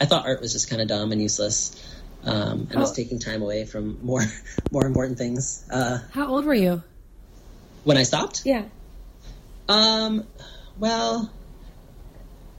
I 0.00 0.06
thought 0.06 0.26
art 0.26 0.40
was 0.40 0.52
just 0.52 0.70
kind 0.70 0.82
of 0.82 0.88
dumb 0.88 1.12
and 1.12 1.20
useless. 1.20 1.74
Um, 2.26 2.68
and 2.70 2.80
was 2.80 2.90
Oh. 2.92 2.94
taking 2.94 3.18
time 3.18 3.42
away 3.42 3.64
from 3.66 3.98
more 4.02 4.22
more 4.70 4.86
important 4.86 5.18
things. 5.18 5.62
Uh, 5.70 5.98
How 6.12 6.28
old 6.28 6.44
were 6.44 6.54
you? 6.54 6.82
when 7.84 7.98
I 7.98 8.02
stopped, 8.04 8.42
Yeah. 8.46 8.64
um, 9.68 10.26
well, 10.78 11.30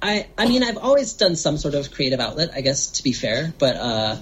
I 0.02 0.28
I 0.38 0.48
mean 0.48 0.62
I've 0.64 0.78
always 0.78 1.14
done 1.14 1.36
some 1.36 1.58
sort 1.58 1.74
of 1.74 1.92
creative 1.92 2.20
outlet, 2.20 2.52
I 2.56 2.62
guess 2.62 2.88
to 2.98 3.04
be 3.04 3.12
fair, 3.14 3.54
but 3.58 3.76
uh, 3.76 4.18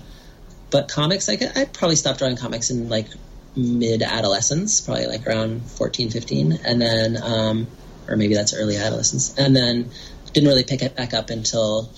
but 0.72 0.88
comics 0.88 1.28
I 1.30 1.38
I 1.56 1.66
probably 1.66 1.98
stopped 1.98 2.20
drawing 2.20 2.38
comics 2.38 2.70
in 2.70 2.88
like 2.90 3.08
mid 3.56 4.02
adolescence, 4.02 4.82
probably 4.82 5.08
like 5.08 5.28
around 5.28 5.64
14, 5.64 6.10
15, 6.10 6.60
and 6.66 6.82
then 6.82 7.18
um, 7.22 7.68
or 8.08 8.16
maybe 8.16 8.34
that's 8.34 8.54
early 8.54 8.78
adolescence, 8.78 9.38
and 9.38 9.56
then 9.56 9.92
didn't 10.32 10.48
really 10.50 10.64
pick 10.64 10.82
it 10.82 10.96
back 10.96 11.14
up 11.14 11.30
until 11.30 11.90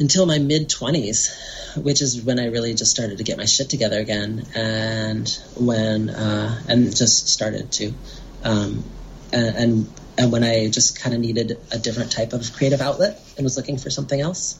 until 0.00 0.24
my 0.26 0.38
mid 0.38 0.68
20s, 0.68 1.76
which 1.76 2.00
is 2.00 2.22
when 2.22 2.40
I 2.40 2.46
really 2.46 2.74
just 2.74 2.90
started 2.90 3.18
to 3.18 3.24
get 3.24 3.36
my 3.36 3.44
shit 3.44 3.68
together 3.68 4.00
again, 4.00 4.46
and 4.54 5.28
when 5.56 6.08
uh, 6.10 6.62
and 6.68 6.96
just 6.96 7.28
started 7.28 7.70
to, 7.72 7.92
um, 8.42 8.82
and, 9.32 9.56
and 9.56 9.90
and 10.18 10.32
when 10.32 10.42
I 10.42 10.68
just 10.68 11.00
kind 11.00 11.14
of 11.14 11.20
needed 11.20 11.58
a 11.70 11.78
different 11.78 12.10
type 12.10 12.32
of 12.32 12.52
creative 12.54 12.80
outlet 12.80 13.22
and 13.36 13.44
was 13.44 13.56
looking 13.56 13.78
for 13.78 13.90
something 13.90 14.20
else 14.20 14.58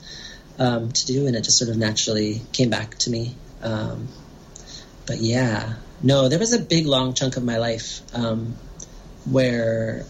um, 0.59 0.93
to 0.93 1.07
do, 1.07 1.27
and 1.27 1.35
it 1.35 1.43
just 1.43 1.59
sort 1.59 1.71
of 1.71 1.77
naturally 1.77 2.43
came 2.53 2.71
back 2.71 2.97
to 2.99 3.11
me. 3.11 3.35
Um, 3.63 4.09
but 5.07 5.19
yeah, 5.19 5.75
no, 6.03 6.29
there 6.29 6.39
was 6.39 6.53
a 6.53 6.59
big 6.61 6.87
long 6.87 7.15
chunk 7.15 7.37
of 7.37 7.43
my 7.43 7.57
life 7.57 8.03
um, 8.15 8.57
where 9.25 10.05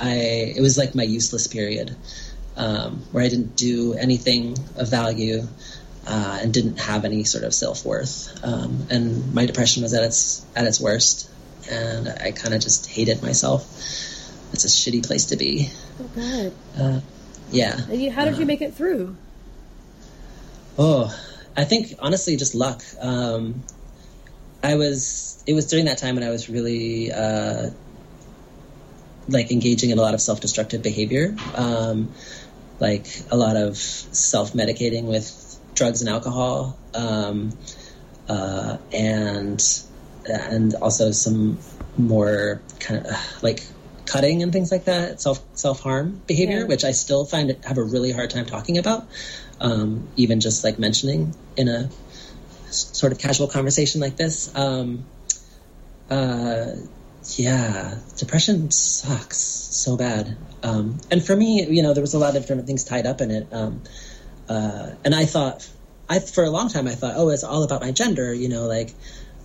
I 0.00 0.54
it 0.56 0.60
was 0.60 0.78
like 0.78 0.94
my 0.94 1.02
useless 1.02 1.48
period 1.48 1.96
um, 2.56 3.02
where 3.12 3.24
I 3.24 3.28
didn't 3.28 3.56
do 3.56 3.94
anything 3.94 4.56
of 4.76 4.88
value 4.88 5.46
uh, 6.06 6.38
and 6.40 6.54
didn't 6.54 6.78
have 6.78 7.04
any 7.04 7.24
sort 7.24 7.44
of 7.44 7.54
self 7.54 7.84
worth. 7.84 8.38
Um, 8.44 8.86
and 8.90 9.34
my 9.34 9.46
depression 9.46 9.82
was 9.82 9.92
at 9.94 10.04
its 10.04 10.44
at 10.54 10.66
its 10.66 10.80
worst, 10.80 11.28
and 11.70 12.08
I 12.08 12.32
kind 12.32 12.54
of 12.54 12.60
just 12.60 12.88
hated 12.88 13.22
myself. 13.22 13.64
It's 14.52 14.64
a 14.64 14.68
shitty 14.68 15.06
place 15.06 15.26
to 15.26 15.36
be. 15.36 15.70
Oh 16.00 16.10
God. 16.14 16.52
Uh, 16.78 17.00
yeah. 17.50 17.78
And 17.90 18.00
you, 18.00 18.10
how 18.10 18.24
did 18.24 18.38
you 18.38 18.46
make 18.46 18.62
it 18.62 18.74
through? 18.74 19.16
Oh, 20.78 21.14
I 21.56 21.64
think 21.64 21.94
honestly, 21.98 22.36
just 22.36 22.54
luck. 22.54 22.82
Um, 23.00 23.62
I 24.62 24.76
was. 24.76 25.42
It 25.46 25.54
was 25.54 25.66
during 25.66 25.86
that 25.86 25.98
time 25.98 26.16
when 26.16 26.24
I 26.24 26.30
was 26.30 26.48
really 26.48 27.12
uh, 27.12 27.70
like 29.28 29.50
engaging 29.50 29.90
in 29.90 29.98
a 29.98 30.02
lot 30.02 30.14
of 30.14 30.20
self-destructive 30.20 30.82
behavior, 30.82 31.36
um, 31.54 32.12
like 32.78 33.06
a 33.30 33.36
lot 33.36 33.56
of 33.56 33.76
self-medicating 33.76 35.04
with 35.04 35.58
drugs 35.74 36.00
and 36.00 36.10
alcohol, 36.10 36.76
um, 36.94 37.56
uh, 38.28 38.78
and 38.92 39.62
and 40.26 40.74
also 40.74 41.12
some 41.12 41.58
more 41.96 42.60
kind 42.80 43.06
of 43.06 43.12
uh, 43.12 43.16
like 43.42 43.62
cutting 44.06 44.42
and 44.42 44.52
things 44.52 44.70
like 44.70 44.84
that, 44.84 45.20
self 45.20 45.44
self 45.54 45.80
harm 45.80 46.20
behavior, 46.26 46.60
Yeah. 46.60 46.64
which 46.66 46.84
I 46.84 46.92
still 46.92 47.24
find 47.24 47.50
it, 47.50 47.64
have 47.64 47.78
a 47.78 47.82
really 47.82 48.12
hard 48.12 48.30
time 48.30 48.46
talking 48.46 48.78
about, 48.78 49.06
um, 49.60 50.08
even 50.16 50.40
just 50.40 50.64
like 50.64 50.78
mentioning 50.78 51.34
in 51.56 51.68
a 51.68 51.90
sort 52.70 53.12
of 53.12 53.18
casual 53.18 53.48
conversation 53.48 54.00
like 54.00 54.16
this. 54.16 54.54
Um, 54.54 55.04
uh, 56.10 56.72
yeah, 57.34 57.96
depression 58.16 58.70
sucks 58.70 59.38
so 59.38 59.96
bad. 59.96 60.36
Um, 60.66 60.98
and 61.12 61.24
for 61.24 61.36
me, 61.36 61.64
you 61.64 61.82
know, 61.82 61.94
there 61.94 62.02
was 62.02 62.14
a 62.14 62.18
lot 62.18 62.34
of 62.34 62.42
different 62.42 62.66
things 62.66 62.82
tied 62.82 63.06
up 63.06 63.20
in 63.20 63.30
it. 63.30 63.46
Um, 63.52 63.82
uh, 64.48 64.90
and 65.04 65.14
I 65.14 65.24
thought, 65.24 65.68
I 66.08 66.18
for 66.18 66.42
a 66.42 66.50
long 66.50 66.68
time 66.68 66.88
I 66.88 66.94
thought, 66.94 67.14
oh, 67.16 67.28
it's 67.28 67.44
all 67.44 67.62
about 67.62 67.82
my 67.82 67.92
gender. 67.92 68.34
You 68.34 68.48
know, 68.48 68.66
like 68.66 68.92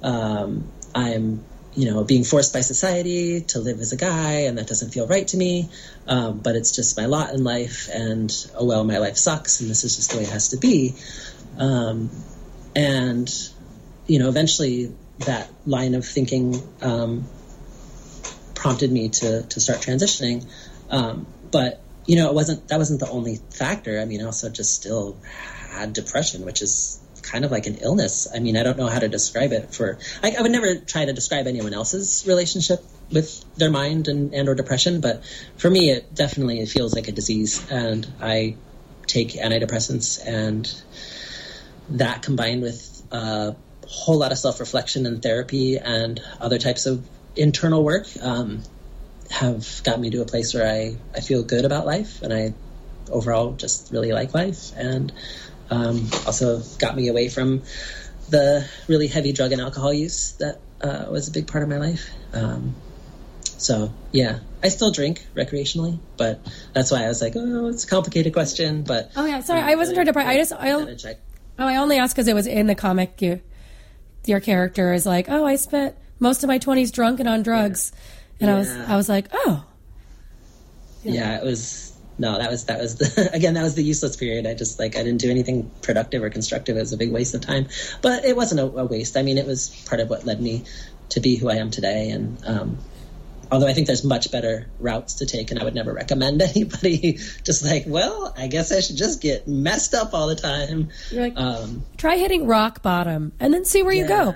um, 0.02 0.72
I'm, 0.96 1.44
you 1.76 1.92
know, 1.92 2.04
being 2.04 2.24
forced 2.24 2.54
by 2.54 2.62
society 2.62 3.42
to 3.42 3.60
live 3.60 3.80
as 3.80 3.94
a 3.94 3.98
guy, 3.98 4.46
and 4.48 4.58
that 4.58 4.66
doesn't 4.66 4.90
feel 4.90 5.06
right 5.08 5.28
to 5.28 5.38
me. 5.38 5.70
Um, 6.08 6.40
but 6.40 6.56
it's 6.56 6.76
just 6.76 6.98
my 6.98 7.06
lot 7.06 7.34
in 7.34 7.44
life, 7.44 7.88
and 7.94 8.32
oh 8.56 8.66
well, 8.66 8.84
my 8.84 8.98
life 8.98 9.18
sucks, 9.18 9.62
and 9.62 9.70
this 9.70 9.84
is 9.84 9.98
just 9.98 10.12
the 10.12 10.18
way 10.18 10.24
it 10.24 10.30
has 10.30 10.50
to 10.50 10.58
be. 10.58 10.96
Um, 11.60 12.10
and 12.76 13.32
you 14.08 14.18
know, 14.18 14.30
eventually 14.30 14.92
that 15.20 15.52
line 15.68 15.94
of 15.94 16.04
thinking 16.04 16.56
um, 16.82 17.26
prompted 18.56 18.92
me 18.92 19.10
to 19.10 19.44
to 19.44 19.60
start 19.60 19.82
transitioning. 19.82 20.48
Um, 20.92 21.26
but 21.50 21.82
you 22.06 22.18
know, 22.18 22.30
it 22.30 22.36
wasn't 22.36 22.68
that 22.68 22.78
wasn't 22.78 23.00
the 23.00 23.10
only 23.10 23.38
factor. 23.52 24.00
I 24.00 24.06
mean, 24.06 24.22
I 24.22 24.26
also 24.26 24.50
just 24.50 24.76
still 24.76 25.18
had 25.70 25.94
depression, 25.94 26.46
which 26.46 26.62
is 26.62 27.00
kind 27.22 27.46
of 27.46 27.52
like 27.52 27.68
an 27.68 27.78
illness. 27.78 28.28
I 28.34 28.40
mean, 28.40 28.58
I 28.58 28.64
don't 28.64 28.78
know 28.78 28.88
how 28.88 29.00
to 29.00 29.08
describe 29.08 29.52
it. 29.54 29.74
For 29.74 29.98
I, 30.22 30.36
I 30.38 30.42
would 30.42 30.52
never 30.52 30.76
try 30.76 31.06
to 31.06 31.14
describe 31.14 31.48
anyone 31.48 31.74
else's 31.74 32.26
relationship 32.28 32.84
with 33.12 33.44
their 33.56 33.70
mind 33.70 34.08
and, 34.08 34.34
and 34.34 34.50
or 34.50 34.56
depression, 34.56 35.02
but 35.02 35.24
for 35.58 35.70
me, 35.70 35.92
it 35.92 36.14
definitely 36.14 36.60
it 36.60 36.70
feels 36.70 36.94
like 36.94 37.08
a 37.08 37.12
disease, 37.12 37.66
and 37.72 38.08
I 38.22 38.56
take 39.08 39.34
antidepressants, 39.34 40.26
and 40.26 40.72
that 41.90 42.24
combined 42.24 42.62
with 42.62 43.04
a 43.12 43.56
whole 43.88 44.18
lot 44.18 44.32
of 44.32 44.38
self 44.38 44.60
reflection 44.60 45.06
and 45.06 45.22
therapy 45.22 45.78
and 45.78 46.22
other 46.40 46.58
types 46.58 46.86
of 46.86 47.06
internal 47.36 47.84
work 47.84 48.08
um, 48.22 48.64
have 49.32 49.82
got 49.84 50.00
me 50.00 50.10
to 50.12 50.22
a 50.22 50.26
place 50.26 50.54
where 50.54 50.68
I, 50.68 50.96
I 51.16 51.22
feel 51.22 51.42
good 51.44 51.66
about 51.66 51.86
life 51.86 52.22
and 52.22 52.34
I 52.34 52.54
overall 53.10 53.54
just 53.54 53.92
really 53.92 54.12
like 54.12 54.34
life 54.34 54.72
and 54.76 55.12
um, 55.70 56.10
also 56.26 56.62
got 56.80 56.96
me 56.96 57.08
away 57.08 57.30
from 57.30 57.64
the 58.30 58.68
really 58.88 59.08
heavy 59.08 59.32
drug 59.32 59.52
and 59.52 59.62
alcohol 59.62 59.94
use 59.94 60.34
that 60.34 60.60
uh, 60.82 61.06
was 61.10 61.28
a 61.28 61.32
big 61.32 61.48
part 61.48 61.64
of 61.64 61.70
my 61.70 61.78
life. 61.78 62.10
Um, 62.34 62.76
so 63.44 63.94
yeah, 64.12 64.40
I 64.64 64.70
still 64.70 64.92
drink 64.92 65.26
recreationally, 65.36 66.00
but 66.18 66.40
that's 66.74 66.92
why 66.92 67.04
I 67.04 67.08
was 67.08 67.22
like, 67.22 67.34
oh, 67.36 67.68
it's 67.68 67.84
a 67.84 67.88
complicated 67.88 68.34
question. 68.34 68.84
But 68.84 69.12
Oh 69.16 69.26
yeah, 69.26 69.42
sorry, 69.42 69.62
I 69.62 69.76
wasn't 69.76 69.96
trying 69.96 70.08
to. 70.08 70.14
Pry. 70.14 70.26
I 70.26 70.38
just 70.38 70.52
I, 70.54 70.72
Gotta 70.72 70.96
check. 70.96 71.20
oh 71.58 71.68
I 71.68 71.78
only 71.78 71.98
asked 71.98 72.16
because 72.16 72.28
it 72.28 72.36
was 72.36 72.48
in 72.48 72.68
the 72.68 72.76
comic. 72.76 73.22
You, 73.22 73.42
your 74.26 74.40
character 74.40 74.94
is 74.94 75.06
like, 75.06 75.30
oh, 75.30 75.46
I 75.46 75.56
spent 75.56 75.96
most 76.20 76.44
of 76.44 76.48
my 76.48 76.58
twenties 76.58 76.92
drunk 76.92 77.20
and 77.20 77.30
on 77.30 77.44
drugs, 77.44 77.92
and 78.42 78.50
I 78.50 78.56
was 78.56 78.70
I 78.70 78.96
was 78.96 79.08
like, 79.10 79.28
oh, 79.34 79.66
yeah. 81.04 81.38
It 81.38 81.44
was 81.44 81.92
no 82.18 82.38
that 82.38 82.52
was 82.52 82.66
that 82.66 82.80
was 82.80 82.98
the 82.98 83.30
again 83.34 83.54
that 83.56 83.64
was 83.64 83.76
the 83.76 83.84
useless 83.84 84.16
period. 84.16 84.46
I 84.46 84.54
just 84.54 84.80
like 84.80 84.96
i 84.96 85.04
didn't 85.04 85.22
do 85.22 85.32
anything 85.32 85.72
productive 85.82 86.24
or 86.24 86.30
constructive. 86.30 86.78
It 86.78 86.80
was 86.80 86.94
a 86.94 86.98
big 86.98 87.12
waste 87.12 87.34
of 87.34 87.42
time. 87.42 87.68
But 88.02 88.26
it 88.26 88.36
wasn't 88.36 88.62
a, 88.62 88.66
a 88.66 88.86
waste. 88.86 89.18
I 89.18 89.24
mean 89.24 89.38
it 89.38 89.46
was 89.46 89.70
part 89.88 90.02
of 90.02 90.10
what 90.10 90.26
led 90.26 90.42
me 90.42 90.64
to 91.10 91.20
be 91.20 91.36
who 91.36 91.50
i 91.50 91.56
am 91.56 91.72
today. 91.72 92.10
And 92.10 92.38
um 92.46 92.78
although 93.52 93.68
i 93.68 93.74
think 93.74 93.88
there's 93.88 94.04
much 94.04 94.32
better 94.32 94.68
routes 94.80 95.16
to 95.16 95.26
take 95.26 95.52
and 95.52 95.60
i 95.60 95.64
would 95.64 95.76
never 95.76 95.94
recommend 95.94 96.42
anybody 96.56 97.18
just 97.44 97.66
like 97.66 97.84
well 97.86 98.34
i 98.38 98.48
guess 98.48 98.72
i 98.72 98.80
should 98.80 98.96
just 98.96 99.20
get 99.20 99.46
messed 99.48 99.94
up 99.94 100.14
all 100.14 100.28
the 100.28 100.36
time. 100.36 100.90
Like, 101.12 101.34
um 101.36 101.84
try 101.98 102.18
hitting 102.18 102.46
rock 102.46 102.82
bottom 102.82 103.32
and 103.40 103.54
then 103.54 103.66
see 103.66 103.84
where 103.84 103.94
you 103.94 104.08
go. 104.08 104.36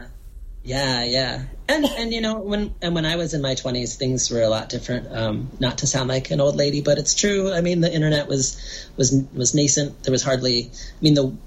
Yeah, 0.66 1.04
yeah. 1.04 1.44
And 1.70 1.86
and 1.86 2.12
you 2.12 2.22
know 2.22 2.40
when 2.40 2.74
and 2.82 2.96
when 2.96 3.06
I 3.06 3.16
was 3.18 3.36
in 3.36 3.42
my 3.42 3.54
twenties, 3.54 3.96
things 3.96 4.32
were 4.32 4.42
a 4.42 4.50
lot 4.50 4.68
different. 4.68 5.16
Um, 5.16 5.50
not 5.60 5.80
to 5.80 5.88
sound 5.88 6.10
like 6.10 6.32
an 6.32 6.42
old 6.42 6.56
lady, 6.56 6.82
but 6.82 6.98
it's 6.98 7.14
true. 7.14 7.54
I 7.54 7.62
mean, 7.62 7.82
the 7.82 7.94
internet 7.94 8.28
was 8.28 8.90
was 8.98 9.12
was 9.34 9.54
nascent. 9.54 10.04
There 10.04 10.12
was 10.12 10.24
hardly. 10.24 10.72
I 10.72 11.04
mean 11.04 11.14
the 11.14 11.38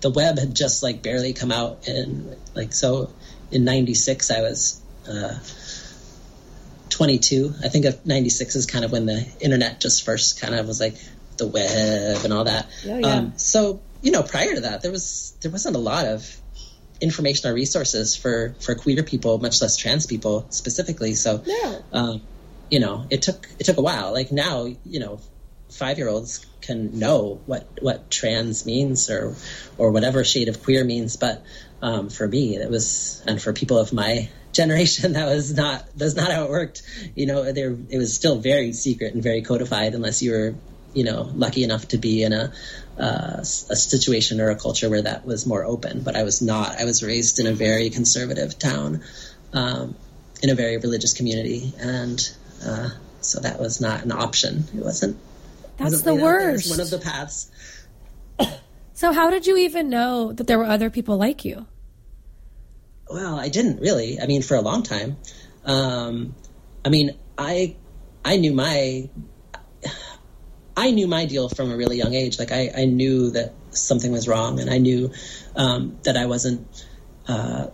the 0.00 0.10
web 0.10 0.38
had 0.38 0.54
just 0.54 0.82
like 0.82 1.02
barely 1.02 1.34
come 1.34 1.52
out, 1.52 1.86
and 1.86 2.36
like 2.54 2.72
so 2.72 3.10
in 3.50 3.64
'96, 3.64 4.30
I 4.30 4.40
was. 4.40 4.80
Uh, 5.08 5.38
22. 6.90 7.52
I 7.64 7.68
think 7.70 7.86
of 7.86 8.06
96 8.06 8.54
is 8.54 8.66
kind 8.66 8.84
of 8.84 8.92
when 8.92 9.04
the 9.04 9.26
internet 9.40 9.80
just 9.80 10.04
first 10.04 10.40
kind 10.40 10.54
of 10.54 10.68
was 10.68 10.78
like 10.78 10.94
the 11.38 11.46
web 11.46 12.24
and 12.24 12.32
all 12.32 12.44
that. 12.44 12.68
Yeah, 12.84 12.98
yeah. 12.98 13.06
Um, 13.08 13.32
so, 13.36 13.80
you 14.00 14.12
know, 14.12 14.22
prior 14.22 14.54
to 14.54 14.60
that, 14.60 14.82
there 14.82 14.92
was, 14.92 15.34
there 15.40 15.50
wasn't 15.50 15.74
a 15.74 15.80
lot 15.80 16.06
of 16.06 16.40
information 17.00 17.50
or 17.50 17.54
resources 17.54 18.16
for, 18.16 18.54
for 18.60 18.74
queer 18.74 19.02
people, 19.02 19.38
much 19.38 19.60
less 19.60 19.76
trans 19.76 20.06
people 20.06 20.46
specifically. 20.50 21.14
So, 21.14 21.42
Yeah. 21.44 21.78
um, 21.92 22.22
you 22.70 22.80
know, 22.80 23.06
it 23.10 23.22
took, 23.22 23.48
it 23.58 23.64
took 23.64 23.76
a 23.76 23.82
while. 23.82 24.12
Like 24.12 24.32
now, 24.32 24.64
you 24.84 25.00
know, 25.00 25.20
five 25.70 25.98
year 25.98 26.08
olds 26.08 26.46
can 26.60 26.98
know 26.98 27.40
what, 27.46 27.68
what 27.80 28.10
trans 28.10 28.64
means 28.64 29.10
or, 29.10 29.34
or 29.76 29.90
whatever 29.90 30.24
shade 30.24 30.48
of 30.48 30.62
queer 30.62 30.84
means. 30.84 31.16
But, 31.16 31.44
um, 31.82 32.08
for 32.08 32.26
me, 32.26 32.56
it 32.56 32.70
was, 32.70 33.22
and 33.26 33.40
for 33.42 33.52
people 33.52 33.78
of 33.78 33.92
my 33.92 34.30
generation, 34.52 35.12
that 35.14 35.26
was 35.26 35.52
not, 35.54 35.84
that's 35.96 36.14
not 36.14 36.30
how 36.30 36.44
it 36.44 36.50
worked. 36.50 36.82
You 37.14 37.26
know, 37.26 37.52
there, 37.52 37.76
it 37.90 37.98
was 37.98 38.14
still 38.14 38.38
very 38.38 38.72
secret 38.72 39.12
and 39.14 39.22
very 39.22 39.42
codified 39.42 39.94
unless 39.94 40.22
you 40.22 40.30
were, 40.30 40.54
you 40.94 41.04
know, 41.04 41.30
lucky 41.34 41.64
enough 41.64 41.88
to 41.88 41.98
be 41.98 42.22
in 42.22 42.32
a, 42.32 42.52
uh, 42.98 43.38
a 43.40 43.44
situation 43.44 44.40
or 44.40 44.50
a 44.50 44.56
culture 44.56 44.88
where 44.88 45.02
that 45.02 45.26
was 45.26 45.46
more 45.46 45.64
open. 45.64 46.02
But 46.02 46.16
I 46.16 46.22
was 46.22 46.40
not. 46.40 46.80
I 46.80 46.84
was 46.84 47.02
raised 47.02 47.38
in 47.40 47.46
a 47.46 47.52
very 47.52 47.90
conservative 47.90 48.58
town, 48.58 49.02
um, 49.52 49.96
in 50.42 50.50
a 50.50 50.54
very 50.54 50.76
religious 50.78 51.12
community, 51.12 51.72
and 51.78 52.36
uh, 52.64 52.90
so 53.20 53.40
that 53.40 53.60
was 53.60 53.80
not 53.80 54.04
an 54.04 54.12
option. 54.12 54.64
It 54.74 54.84
wasn't. 54.84 55.18
That's 55.76 55.90
wasn't 55.90 56.04
the 56.04 56.12
laid 56.14 56.22
out 56.22 56.26
there 56.26 56.50
as 56.50 56.54
worst. 56.54 56.70
One 56.70 56.80
of 56.80 56.90
the 56.90 56.98
paths. 56.98 57.50
So 58.96 59.12
how 59.12 59.28
did 59.28 59.44
you 59.44 59.56
even 59.56 59.90
know 59.90 60.32
that 60.32 60.46
there 60.46 60.56
were 60.56 60.64
other 60.64 60.88
people 60.88 61.16
like 61.16 61.44
you? 61.44 61.66
Well, 63.10 63.36
I 63.36 63.48
didn't 63.48 63.80
really. 63.80 64.20
I 64.20 64.26
mean, 64.26 64.40
for 64.40 64.56
a 64.56 64.60
long 64.60 64.84
time. 64.84 65.16
Um, 65.64 66.36
I 66.84 66.90
mean, 66.90 67.16
I 67.36 67.74
I 68.24 68.36
knew 68.36 68.52
my 68.52 69.08
I 70.76 70.90
knew 70.90 71.06
my 71.06 71.26
deal 71.26 71.48
from 71.48 71.70
a 71.70 71.76
really 71.76 71.96
young 71.96 72.14
age. 72.14 72.38
Like 72.38 72.52
I, 72.52 72.70
I 72.76 72.84
knew 72.84 73.30
that 73.30 73.52
something 73.70 74.12
was 74.12 74.26
wrong, 74.26 74.60
and 74.60 74.70
I 74.70 74.78
knew 74.78 75.12
um, 75.56 75.98
that 76.02 76.16
I 76.16 76.26
wasn't 76.26 76.66
uh, 77.28 77.68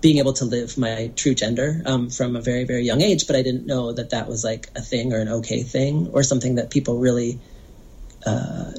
being 0.00 0.18
able 0.18 0.32
to 0.34 0.44
live 0.44 0.76
my 0.76 1.10
true 1.16 1.34
gender 1.34 1.82
um, 1.86 2.10
from 2.10 2.36
a 2.36 2.40
very 2.40 2.64
very 2.64 2.84
young 2.84 3.00
age. 3.00 3.26
But 3.26 3.36
I 3.36 3.42
didn't 3.42 3.66
know 3.66 3.92
that 3.92 4.10
that 4.10 4.28
was 4.28 4.44
like 4.44 4.68
a 4.76 4.82
thing 4.82 5.12
or 5.12 5.20
an 5.20 5.28
okay 5.28 5.62
thing 5.62 6.08
or 6.12 6.22
something 6.22 6.56
that 6.56 6.70
people 6.70 6.98
really 6.98 7.40
uh, 8.26 8.72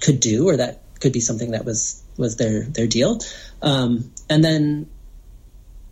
could 0.00 0.20
do, 0.20 0.48
or 0.48 0.56
that 0.56 0.82
could 1.00 1.12
be 1.12 1.20
something 1.20 1.52
that 1.52 1.64
was 1.64 2.02
was 2.16 2.36
their 2.36 2.62
their 2.64 2.86
deal. 2.86 3.20
Um, 3.62 4.12
and 4.28 4.44
then, 4.44 4.90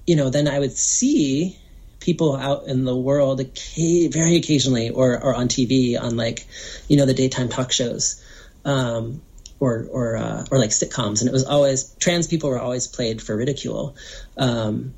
you 0.07 0.17
know, 0.17 0.31
then 0.31 0.47
I 0.47 0.59
would 0.59 0.73
see 0.73 1.59
people 2.03 2.37
out 2.37 2.67
in 2.67 2.85
the 2.85 2.97
world 2.97 3.41
very 3.41 4.37
occasionally 4.37 4.91
or, 4.91 5.23
or 5.23 5.35
on 5.35 5.49
TV 5.49 6.01
on 6.01 6.17
like, 6.17 6.47
you 6.89 6.97
know, 6.97 7.07
the 7.07 7.15
daytime 7.15 7.49
talk 7.49 7.73
shows. 7.73 8.23
Um, 8.65 9.23
or 9.63 9.87
or 9.93 10.17
uh, 10.17 10.45
or 10.51 10.59
like 10.59 10.71
sitcoms, 10.71 11.21
and 11.21 11.29
it 11.29 11.33
was 11.33 11.45
always 11.45 11.95
trans 12.01 12.27
people 12.27 12.51
were 12.51 12.59
always 12.59 12.89
played 12.89 13.23
for 13.23 13.37
ridicule, 13.37 13.95
um, 14.37 14.93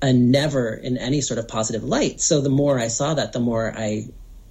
and 0.00 0.32
never 0.32 0.72
in 0.72 0.96
any 0.96 1.20
sort 1.20 1.38
of 1.38 1.48
positive 1.48 1.84
light. 1.84 2.22
So 2.22 2.40
the 2.40 2.48
more 2.48 2.78
I 2.78 2.88
saw 2.88 3.12
that, 3.12 3.34
the 3.34 3.40
more 3.40 3.70
I 3.76 4.08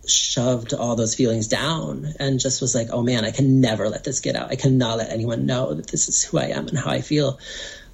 shoved 0.08 0.74
all 0.74 0.96
those 0.96 1.16
feelings 1.16 1.48
down 1.48 2.14
and 2.20 2.40
just 2.40 2.62
was 2.62 2.76
like, 2.76 2.90
oh 2.92 3.02
man, 3.02 3.26
I 3.26 3.32
can 3.32 3.62
never 3.62 3.90
let 3.90 4.04
this 4.04 4.20
get 4.20 4.36
out. 4.36 4.52
I 4.52 4.56
cannot 4.56 5.00
let 5.00 5.10
anyone 5.10 5.46
know 5.46 5.74
that 5.74 5.88
this 5.88 6.08
is 6.10 6.24
who 6.24 6.38
I 6.38 6.50
am 6.50 6.68
and 6.68 6.78
how 6.78 6.92
I 6.92 7.02
feel. 7.02 7.40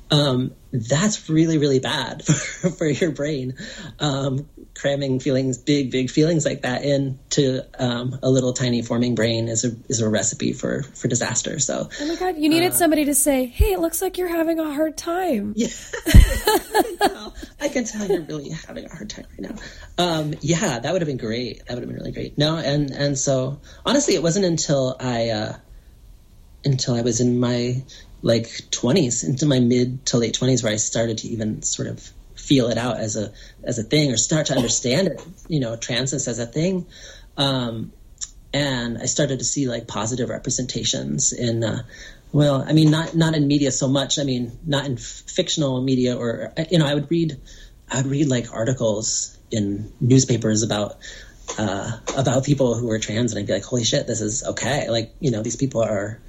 Um, 0.10 0.54
that's 0.72 1.30
really, 1.30 1.58
really 1.58 1.80
bad 1.80 2.24
for, 2.26 2.70
for 2.70 2.88
your 2.88 3.12
brain. 3.12 3.56
Um, 4.00 4.50
cramming 4.76 5.20
feelings, 5.20 5.58
big, 5.58 5.92
big 5.92 6.10
feelings 6.10 6.46
like 6.46 6.62
that 6.62 6.84
into 6.84 7.66
um, 7.78 8.18
a 8.24 8.30
little 8.30 8.54
tiny 8.54 8.82
forming 8.82 9.16
brain 9.16 9.48
is 9.48 9.64
a 9.66 9.76
is 9.90 10.02
a 10.02 10.10
recipe 10.10 10.54
for 10.54 10.84
for 10.84 11.08
disaster. 11.08 11.60
So 11.60 11.90
Oh 12.00 12.08
my 12.08 12.16
god, 12.16 12.38
you 12.38 12.50
needed 12.50 12.74
somebody 12.74 13.06
to 13.06 13.14
say, 13.14 13.46
"Hey, 13.46 13.74
it 13.74 13.80
looks 13.80 14.02
like 14.02 14.18
you're 14.18 14.30
having 14.30 14.60
a 14.60 14.74
hard 14.74 14.98
time." 14.98 15.54
yeah, 15.56 15.68
Well, 17.02 17.36
I 17.60 17.70
can 17.70 17.84
tell 17.84 18.08
you're 18.08 18.22
really 18.22 18.50
having 18.50 18.86
a 18.86 18.90
hard 18.90 19.10
time 19.10 19.26
right 19.32 19.52
now. 19.52 19.56
Um, 19.98 20.34
yeah, 20.42 20.80
that 20.80 20.92
would 20.94 21.02
have 21.02 21.08
been 21.08 21.18
great. 21.18 21.66
That 21.66 21.76
would 21.76 21.84
have 21.84 21.90
been 21.90 21.98
really 21.98 22.12
great. 22.12 22.38
No, 22.38 22.58
and 22.58 22.92
and 22.92 23.18
so 23.18 23.60
honestly, 23.86 24.16
it 24.16 24.24
wasn't 24.24 24.46
until 24.46 24.96
I 25.00 25.30
uh, 25.30 25.56
until 26.64 26.96
I 26.96 27.02
was 27.02 27.20
in 27.22 27.40
my 27.40 27.84
like 28.22 28.46
20s, 28.46 29.28
into 29.28 29.46
my 29.46 29.60
mid 29.60 30.06
to 30.08 30.18
late 30.18 30.38
20s, 30.40 30.64
where 30.64 30.74
I 30.74 30.78
started 30.78 31.20
to 31.20 31.28
even 31.28 31.62
sort 31.64 31.88
of 31.88 32.00
feel 32.36 32.70
it 32.70 32.78
out 32.78 32.98
as 32.98 33.16
a 33.16 33.32
as 33.64 33.80
a 33.80 33.84
thing 33.84 34.12
or 34.12 34.18
start 34.18 34.48
to 34.48 34.56
understand 34.56 35.08
it. 35.08 35.26
You 35.48 35.60
know, 35.60 35.76
transness 35.78 36.28
as 36.28 36.40
a 36.40 36.46
thing. 36.46 36.86
Um, 37.38 37.92
and 38.54 38.98
I 38.98 39.06
started 39.06 39.40
to 39.40 39.46
see 39.46 39.68
like 39.68 39.88
positive 39.88 40.30
representations 40.30 41.32
in, 41.32 41.64
uh, 41.64 41.84
well, 42.34 42.64
I 42.68 42.74
mean, 42.74 42.92
not 42.92 43.16
not 43.16 43.36
in 43.36 43.48
media 43.48 43.72
so 43.72 43.88
much. 43.88 44.20
I 44.20 44.24
mean, 44.24 44.58
not 44.66 44.86
in 44.86 44.94
f- 44.94 45.02
fictional 45.02 45.82
media, 45.82 46.18
or 46.18 46.54
you 46.70 46.80
know, 46.80 46.86
I 46.86 46.94
would 46.94 47.10
read, 47.10 47.38
I 47.90 47.98
would 47.98 48.08
read 48.08 48.28
like 48.28 48.54
articles 48.54 49.38
in 49.52 49.92
newspapers 50.00 50.64
about 50.64 50.98
uh, 51.58 51.98
about 52.16 52.46
people 52.46 52.76
who 52.76 52.88
were 52.88 53.00
trans, 53.00 53.34
and 53.34 53.40
I'd 53.40 53.48
be 53.48 53.54
like, 53.54 53.64
holy 53.64 53.84
shit, 53.84 54.08
this 54.08 54.22
is 54.22 54.44
okay. 54.44 54.90
Like, 54.90 55.14
you 55.20 55.32
know, 55.32 55.42
these 55.42 55.58
people 55.58 55.82
are 55.82 56.20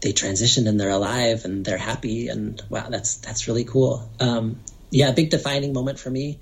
they 0.00 0.12
transitioned 0.12 0.66
and 0.66 0.80
they're 0.80 0.90
alive 0.90 1.44
and 1.44 1.64
they're 1.64 1.78
happy, 1.78 2.28
and 2.28 2.60
wow, 2.68 2.88
that's 2.88 3.16
that's 3.16 3.48
really 3.48 3.64
cool. 3.64 4.08
Um, 4.18 4.60
yeah, 4.90 5.08
a 5.08 5.12
big 5.12 5.30
defining 5.30 5.72
moment 5.72 5.98
for 5.98 6.10
me 6.10 6.38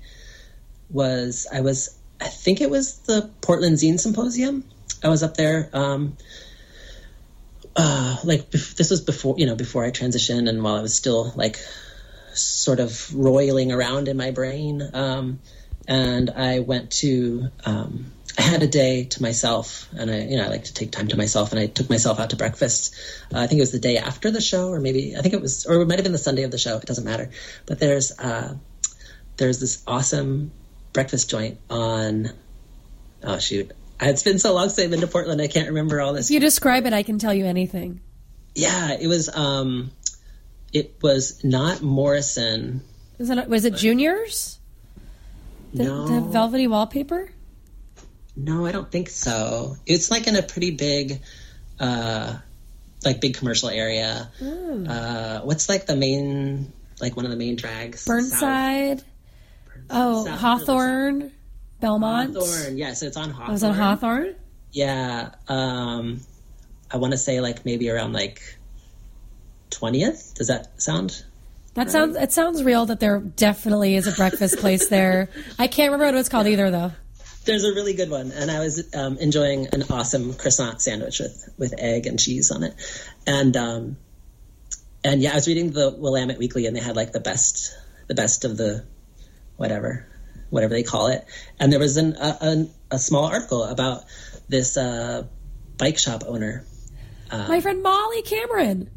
was 0.89 1.47
I 1.51 1.61
was 1.61 1.97
I 2.19 2.27
think 2.27 2.61
it 2.61 2.69
was 2.69 2.97
the 2.99 3.29
Portland 3.41 3.77
Zine 3.77 3.99
Symposium. 3.99 4.63
I 5.03 5.09
was 5.09 5.23
up 5.23 5.35
there. 5.35 5.69
Um, 5.73 6.17
uh, 7.75 8.17
like 8.23 8.49
this 8.51 8.89
was 8.89 9.01
before 9.01 9.35
you 9.37 9.45
know 9.45 9.55
before 9.55 9.85
I 9.85 9.91
transitioned 9.91 10.49
and 10.49 10.63
while 10.63 10.75
I 10.75 10.81
was 10.81 10.95
still 10.95 11.31
like 11.35 11.59
sort 12.33 12.79
of 12.79 13.15
roiling 13.15 13.71
around 13.71 14.07
in 14.07 14.17
my 14.17 14.31
brain. 14.31 14.81
Um, 14.93 15.39
and 15.87 16.29
I 16.29 16.59
went 16.59 16.91
to 16.91 17.49
um, 17.65 18.11
I 18.39 18.41
had 18.41 18.63
a 18.63 18.67
day 18.67 19.03
to 19.03 19.21
myself, 19.21 19.89
and 19.97 20.09
I 20.09 20.21
you 20.21 20.37
know 20.37 20.45
I 20.45 20.47
like 20.47 20.63
to 20.63 20.73
take 20.73 20.91
time 20.91 21.09
to 21.09 21.17
myself, 21.17 21.51
and 21.51 21.59
I 21.59 21.67
took 21.67 21.89
myself 21.89 22.21
out 22.21 22.29
to 22.29 22.37
breakfast. 22.37 22.95
Uh, 23.33 23.39
I 23.39 23.47
think 23.47 23.59
it 23.59 23.63
was 23.63 23.73
the 23.73 23.79
day 23.79 23.97
after 23.97 24.31
the 24.31 24.39
show, 24.39 24.69
or 24.69 24.79
maybe 24.79 25.17
I 25.17 25.21
think 25.21 25.33
it 25.33 25.41
was, 25.41 25.65
or 25.65 25.81
it 25.81 25.87
might 25.89 25.95
have 25.95 26.05
been 26.05 26.13
the 26.13 26.17
Sunday 26.17 26.43
of 26.43 26.51
the 26.51 26.57
show. 26.57 26.77
It 26.77 26.85
doesn't 26.85 27.03
matter. 27.03 27.31
But 27.65 27.79
there's 27.79 28.17
uh, 28.17 28.55
there's 29.35 29.59
this 29.59 29.83
awesome 29.85 30.53
breakfast 30.93 31.29
joint 31.29 31.59
on. 31.69 32.29
Oh 33.23 33.39
shoot! 33.39 33.73
It's 33.99 34.23
been 34.23 34.39
so 34.39 34.53
long 34.53 34.69
since 34.69 34.85
I've 34.85 34.91
been 34.91 35.01
to 35.01 35.07
Portland. 35.07 35.41
I 35.41 35.49
can't 35.49 35.67
remember 35.67 35.99
all 35.99 36.13
this. 36.13 36.29
If 36.29 36.35
you 36.35 36.39
describe 36.39 36.85
it, 36.85 36.93
I 36.93 37.03
can 37.03 37.19
tell 37.19 37.33
you 37.33 37.45
anything. 37.45 37.99
Yeah, 38.55 38.93
it 38.93 39.07
was. 39.07 39.27
Um, 39.35 39.91
it 40.71 40.95
was 41.01 41.43
not 41.43 41.81
Morrison. 41.81 42.83
Was 43.17 43.29
it, 43.29 43.49
was 43.49 43.65
it 43.65 43.75
Juniors? 43.75 44.59
The, 45.73 45.83
no, 45.83 46.07
the 46.07 46.21
velvety 46.21 46.67
wallpaper? 46.67 47.31
No, 48.39 48.65
I 48.65 48.71
don't 48.71 48.89
think 48.91 49.09
so. 49.09 49.75
It's 49.85 50.09
like 50.09 50.27
in 50.27 50.35
a 50.35 50.41
pretty 50.41 50.71
big, 50.71 51.21
uh, 51.79 52.37
like 53.03 53.21
big 53.21 53.35
commercial 53.35 53.69
area. 53.69 54.31
Uh, 54.41 55.39
what's 55.41 55.67
like 55.69 55.85
the 55.85 55.95
main, 55.95 56.71
like 57.01 57.15
one 57.15 57.25
of 57.25 57.31
the 57.31 57.37
main 57.37 57.55
drags? 57.55 58.05
Burnside? 58.05 59.03
Oh, 59.89 60.25
South- 60.25 60.39
Hawthorne? 60.39 61.31
Belmont? 61.81 62.35
Hawthorne. 62.35 62.77
Yes, 62.77 63.01
it's 63.03 63.17
on 63.17 63.29
Hawthorne. 63.31 63.51
Was 63.51 63.63
it 63.63 63.73
Hawthorne? 63.73 64.35
Yeah. 64.71 65.31
Um, 65.47 66.21
I 66.91 66.97
want 66.97 67.11
to 67.11 67.17
say 67.17 67.39
like 67.41 67.65
maybe 67.65 67.89
around 67.89 68.13
like 68.13 68.41
twentieth. 69.69 70.33
Does 70.35 70.47
that 70.47 70.81
sound? 70.81 71.23
That 71.75 71.91
sounds 71.91 72.17
it 72.17 72.31
sounds 72.31 72.63
real 72.63 72.85
that 72.87 72.99
there 72.99 73.19
definitely 73.19 73.95
is 73.95 74.07
a 74.07 74.11
breakfast 74.11 74.57
place 74.57 74.89
there. 74.89 75.29
I 75.59 75.67
can't 75.67 75.91
remember 75.91 76.13
what 76.13 76.19
it's 76.19 76.29
called 76.29 76.47
either 76.47 76.69
though. 76.71 76.91
There's 77.49 77.63
a 77.63 77.73
really 77.73 77.95
good 77.95 78.11
one, 78.11 78.31
and 78.31 78.51
I 78.51 78.59
was 78.59 78.93
um, 78.93 79.17
enjoying 79.17 79.69
an 79.73 79.81
awesome 79.89 80.35
croissant 80.35 80.83
sandwich 80.83 81.19
with 81.19 81.49
with 81.57 81.73
egg 81.79 82.05
and 82.05 82.19
cheese 82.19 82.51
on 82.51 82.61
it, 82.61 82.75
and 83.25 83.57
um, 83.57 83.97
and 85.03 85.19
yeah, 85.19 85.31
I 85.31 85.33
was 85.33 85.47
reading 85.47 85.71
the 85.71 85.89
Willamette 85.89 86.37
Weekly, 86.37 86.67
and 86.67 86.75
they 86.75 86.79
had 86.79 86.95
like 86.95 87.11
the 87.11 87.19
best 87.19 87.75
the 88.05 88.13
best 88.13 88.45
of 88.45 88.55
the 88.55 88.85
whatever 89.57 90.05
whatever 90.51 90.75
they 90.75 90.83
call 90.83 91.07
it, 91.07 91.25
and 91.59 91.73
there 91.73 91.79
was 91.79 91.97
an, 91.97 92.17
a, 92.17 92.37
a, 92.39 92.67
a 92.91 92.99
small 92.99 93.25
article 93.25 93.63
about 93.63 94.03
this 94.47 94.77
uh, 94.77 95.25
bike 95.75 95.97
shop 95.97 96.25
owner. 96.27 96.63
My 97.31 97.61
friend 97.61 97.81
Molly 97.81 98.21
Cameron. 98.21 98.91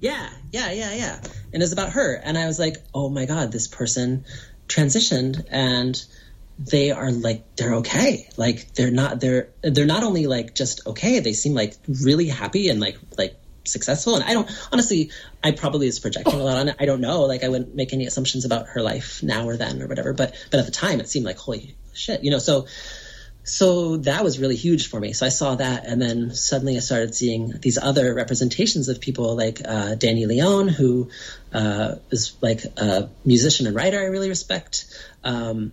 Yeah, 0.00 0.30
yeah, 0.52 0.72
yeah, 0.72 0.94
yeah. 0.94 1.20
And 1.52 1.56
it 1.56 1.60
was 1.60 1.74
about 1.74 1.90
her. 1.90 2.14
And 2.14 2.38
I 2.38 2.46
was 2.46 2.58
like, 2.58 2.76
oh 2.94 3.10
my 3.10 3.26
God, 3.26 3.52
this 3.52 3.68
person 3.68 4.24
transitioned 4.68 5.44
and 5.50 6.02
they 6.60 6.90
are 6.90 7.10
like 7.10 7.56
they're 7.56 7.74
okay. 7.76 8.28
Like 8.36 8.74
they're 8.74 8.90
not 8.90 9.20
they're 9.20 9.48
they're 9.62 9.86
not 9.86 10.02
only 10.02 10.26
like 10.26 10.54
just 10.54 10.86
okay, 10.86 11.20
they 11.20 11.32
seem 11.32 11.54
like 11.54 11.74
really 12.04 12.28
happy 12.28 12.68
and 12.68 12.80
like 12.80 12.98
like 13.16 13.36
successful. 13.64 14.14
And 14.14 14.24
I 14.24 14.34
don't 14.34 14.50
honestly 14.70 15.10
I 15.42 15.52
probably 15.52 15.86
was 15.86 15.98
projecting 15.98 16.38
a 16.38 16.44
lot 16.44 16.58
on 16.58 16.68
it. 16.68 16.76
I 16.78 16.84
don't 16.84 17.00
know. 17.00 17.22
Like 17.22 17.44
I 17.44 17.48
wouldn't 17.48 17.74
make 17.74 17.92
any 17.92 18.06
assumptions 18.06 18.44
about 18.44 18.68
her 18.68 18.82
life 18.82 19.22
now 19.22 19.46
or 19.46 19.56
then 19.56 19.80
or 19.80 19.86
whatever. 19.86 20.12
But 20.12 20.34
but 20.50 20.60
at 20.60 20.66
the 20.66 20.72
time 20.72 21.00
it 21.00 21.08
seemed 21.08 21.24
like 21.24 21.38
holy 21.38 21.76
shit, 21.94 22.22
you 22.22 22.30
know, 22.30 22.38
so 22.38 22.66
so 23.42 23.96
that 23.98 24.22
was 24.22 24.38
really 24.38 24.56
huge 24.56 24.88
for 24.88 25.00
me. 25.00 25.12
So 25.14 25.24
I 25.24 25.30
saw 25.30 25.54
that, 25.54 25.86
and 25.86 26.00
then 26.00 26.34
suddenly 26.34 26.76
I 26.76 26.80
started 26.80 27.14
seeing 27.14 27.54
these 27.60 27.78
other 27.78 28.14
representations 28.14 28.88
of 28.88 29.00
people 29.00 29.34
like 29.34 29.62
uh, 29.64 29.94
Danny 29.94 30.26
Leone, 30.26 30.68
who 30.68 31.08
uh, 31.52 31.96
is 32.10 32.36
like 32.42 32.64
a 32.76 33.08
musician 33.24 33.66
and 33.66 33.74
writer 33.74 33.98
I 33.98 34.04
really 34.04 34.28
respect. 34.28 34.84
Um, 35.24 35.72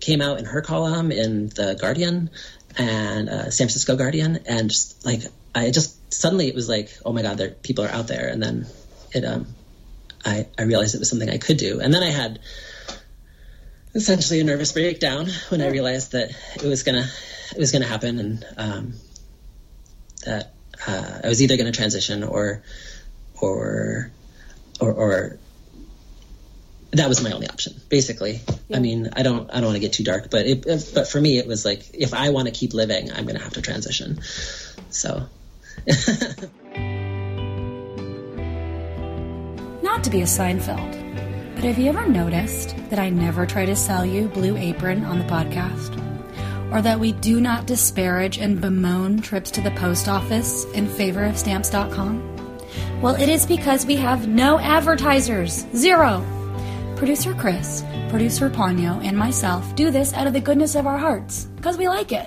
came 0.00 0.20
out 0.20 0.38
in 0.38 0.44
her 0.44 0.60
column 0.60 1.10
in 1.10 1.48
the 1.48 1.76
Guardian 1.80 2.30
and 2.76 3.28
uh, 3.28 3.50
San 3.50 3.66
Francisco 3.66 3.96
Guardian, 3.96 4.40
and 4.46 4.70
just 4.70 5.04
like 5.04 5.20
I 5.54 5.70
just 5.70 6.12
suddenly 6.12 6.48
it 6.48 6.54
was 6.54 6.68
like, 6.68 6.90
oh 7.04 7.12
my 7.12 7.22
god, 7.22 7.38
there 7.38 7.50
people 7.50 7.84
are 7.84 7.90
out 7.90 8.06
there, 8.06 8.28
and 8.28 8.42
then 8.42 8.66
it 9.12 9.24
um, 9.24 9.46
I 10.24 10.46
I 10.58 10.62
realized 10.62 10.94
it 10.94 10.98
was 10.98 11.08
something 11.08 11.30
I 11.30 11.38
could 11.38 11.56
do, 11.56 11.80
and 11.80 11.92
then 11.92 12.02
I 12.02 12.10
had 12.10 12.40
essentially 13.94 14.40
a 14.40 14.44
nervous 14.44 14.72
breakdown 14.72 15.26
when 15.48 15.62
I 15.62 15.68
realized 15.68 16.12
that 16.12 16.30
it 16.56 16.62
was 16.62 16.82
gonna 16.82 17.08
it 17.52 17.58
was 17.58 17.72
gonna 17.72 17.86
happen 17.86 18.18
and 18.18 18.46
um, 18.58 18.94
that 20.26 20.52
uh, 20.86 21.20
I 21.24 21.28
was 21.28 21.40
either 21.40 21.56
gonna 21.56 21.72
transition 21.72 22.22
or 22.22 22.62
or 23.40 24.10
or, 24.80 24.92
or 24.92 25.38
that 26.92 27.08
was 27.08 27.22
my 27.22 27.32
only 27.32 27.48
option 27.48 27.74
basically 27.88 28.40
i 28.72 28.78
mean 28.78 29.10
i 29.14 29.22
don't 29.22 29.50
i 29.50 29.54
don't 29.54 29.64
want 29.64 29.74
to 29.74 29.80
get 29.80 29.92
too 29.92 30.04
dark 30.04 30.30
but 30.30 30.46
it, 30.46 30.66
but 30.94 31.08
for 31.08 31.20
me 31.20 31.38
it 31.38 31.46
was 31.46 31.64
like 31.64 31.82
if 31.94 32.14
i 32.14 32.30
want 32.30 32.46
to 32.46 32.52
keep 32.52 32.72
living 32.72 33.10
i'm 33.12 33.24
going 33.24 33.36
to 33.36 33.42
have 33.42 33.52
to 33.52 33.62
transition 33.62 34.20
so 34.90 35.26
Not 39.96 40.04
to 40.04 40.10
be 40.10 40.20
a 40.20 40.24
Seinfeld, 40.24 41.54
but 41.54 41.64
have 41.64 41.78
you 41.78 41.88
ever 41.88 42.06
noticed 42.06 42.76
that 42.90 42.98
I 42.98 43.08
never 43.08 43.46
try 43.46 43.64
to 43.64 43.76
sell 43.76 44.04
you 44.04 44.28
Blue 44.28 44.56
Apron 44.56 45.04
on 45.04 45.18
the 45.18 45.24
podcast? 45.24 46.02
Or 46.72 46.82
that 46.82 47.00
we 47.00 47.12
do 47.12 47.40
not 47.40 47.66
disparage 47.66 48.38
and 48.38 48.60
bemoan 48.60 49.22
trips 49.22 49.50
to 49.52 49.60
the 49.60 49.70
post 49.70 50.08
office 50.08 50.64
in 50.74 50.86
favor 50.86 51.24
of 51.24 51.38
stamps.com? 51.38 52.60
Well, 53.00 53.14
it 53.14 53.28
is 53.28 53.46
because 53.46 53.86
we 53.86 53.96
have 53.96 54.28
no 54.28 54.58
advertisers. 54.58 55.64
Zero. 55.74 56.35
Producer 56.96 57.34
Chris, 57.34 57.84
producer 58.08 58.48
Ponyo, 58.48 59.04
and 59.04 59.18
myself 59.18 59.74
do 59.74 59.90
this 59.90 60.14
out 60.14 60.26
of 60.26 60.32
the 60.32 60.40
goodness 60.40 60.74
of 60.74 60.86
our 60.86 60.96
hearts, 60.96 61.44
because 61.56 61.76
we 61.76 61.88
like 61.88 62.10
it. 62.10 62.26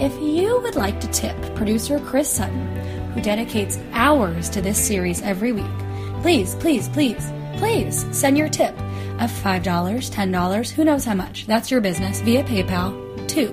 If 0.00 0.18
you 0.18 0.58
would 0.62 0.76
like 0.76 0.98
to 1.00 1.08
tip 1.08 1.36
producer 1.54 2.00
Chris 2.00 2.28
Sutton, 2.30 2.74
who 3.12 3.20
dedicates 3.20 3.78
hours 3.92 4.48
to 4.50 4.62
this 4.62 4.78
series 4.78 5.20
every 5.20 5.52
week, 5.52 5.78
please, 6.22 6.54
please, 6.54 6.88
please, 6.88 7.30
please 7.58 8.06
send 8.16 8.38
your 8.38 8.48
tip 8.48 8.72
of 9.20 9.30
$5, 9.30 9.62
$10, 9.62 10.70
who 10.70 10.84
knows 10.84 11.04
how 11.04 11.14
much. 11.14 11.46
That's 11.46 11.70
your 11.70 11.82
business 11.82 12.22
via 12.22 12.44
PayPal 12.44 13.28
to 13.28 13.48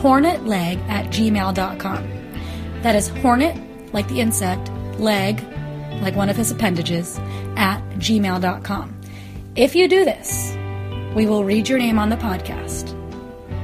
hornetleg 0.00 0.78
at 0.88 1.06
gmail.com. 1.06 2.08
That 2.82 2.94
is 2.94 3.08
hornet, 3.08 3.60
like 3.92 4.06
the 4.06 4.20
insect, 4.20 4.70
leg, 5.00 5.42
like 6.02 6.14
one 6.14 6.28
of 6.28 6.36
his 6.36 6.52
appendages, 6.52 7.18
at 7.56 7.80
gmail.com. 7.98 9.00
If 9.56 9.76
you 9.76 9.86
do 9.86 10.04
this, 10.04 10.56
we 11.14 11.26
will 11.26 11.44
read 11.44 11.68
your 11.68 11.78
name 11.78 11.96
on 11.96 12.08
the 12.08 12.16
podcast. 12.16 12.92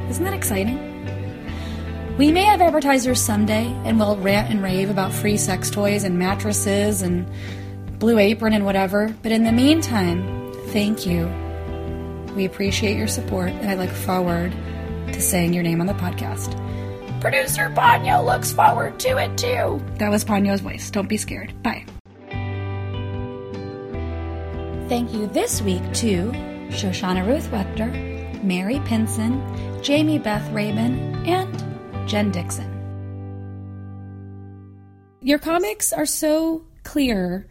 Isn't 0.09 0.23
that 0.25 0.35
exciting? 0.35 0.79
We 2.17 2.31
may 2.31 2.45
have 2.45 2.61
advertisers 2.61 3.21
someday 3.21 3.67
and 3.85 3.99
we'll 3.99 4.17
rant 4.17 4.51
and 4.51 4.63
rave 4.63 4.89
about 4.89 5.13
free 5.13 5.37
sex 5.37 5.69
toys 5.69 6.05
and 6.05 6.17
mattresses 6.17 7.03
and 7.03 7.29
Blue 7.99 8.19
Apron 8.19 8.53
and 8.53 8.65
whatever, 8.65 9.13
but 9.25 9.33
in 9.33 9.43
the 9.43 9.51
meantime, 9.51 10.53
thank 10.69 11.07
you. 11.07 11.27
We 12.37 12.45
appreciate 12.45 12.97
your 12.97 13.09
support, 13.09 13.51
and 13.51 13.69
I 13.69 13.75
look 13.75 13.91
forward 13.91 14.53
to 15.13 15.21
saying 15.21 15.53
your 15.53 15.65
name 15.65 15.81
on 15.81 15.89
the 15.89 15.95
podcast. 15.95 16.55
Producer 17.21 17.69
Ponyo 17.69 18.25
looks 18.25 18.53
forward 18.53 19.01
to 19.01 19.19
it 19.19 19.37
too. 19.37 19.85
That 19.97 20.11
was 20.11 20.25
Ponyo's 20.25 20.61
voice. 20.61 20.89
Don't 20.91 21.09
be 21.09 21.17
scared. 21.17 21.53
Bye. 21.65 21.85
Thank 24.91 25.15
you 25.15 25.29
this 25.29 25.63
week 25.63 25.85
to 25.95 26.33
Shoshana 26.71 27.25
Ruth 27.25 27.49
Wechter, 27.53 28.43
Mary 28.43 28.81
Pinson, 28.87 29.41
Jamie 29.85 30.19
Beth 30.19 30.51
Rabin, 30.51 31.15
and 31.29 32.09
Jen 32.09 32.33
Dixon. 32.33 32.67
Your 35.21 35.39
comics 35.39 35.93
are 35.93 36.07
so 36.07 36.65
clear. 36.83 37.47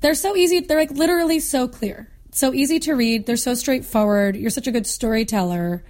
They're 0.00 0.14
so 0.14 0.36
easy. 0.36 0.60
They're 0.60 0.76
like 0.76 0.90
literally 0.90 1.40
so 1.40 1.68
clear. 1.68 2.10
So 2.32 2.52
easy 2.52 2.78
to 2.80 2.92
read. 2.92 3.24
They're 3.24 3.36
so 3.36 3.54
straightforward. 3.54 4.36
You're 4.36 4.50
such 4.50 4.66
a 4.66 4.72
good 4.72 4.86
storyteller. 4.86 5.82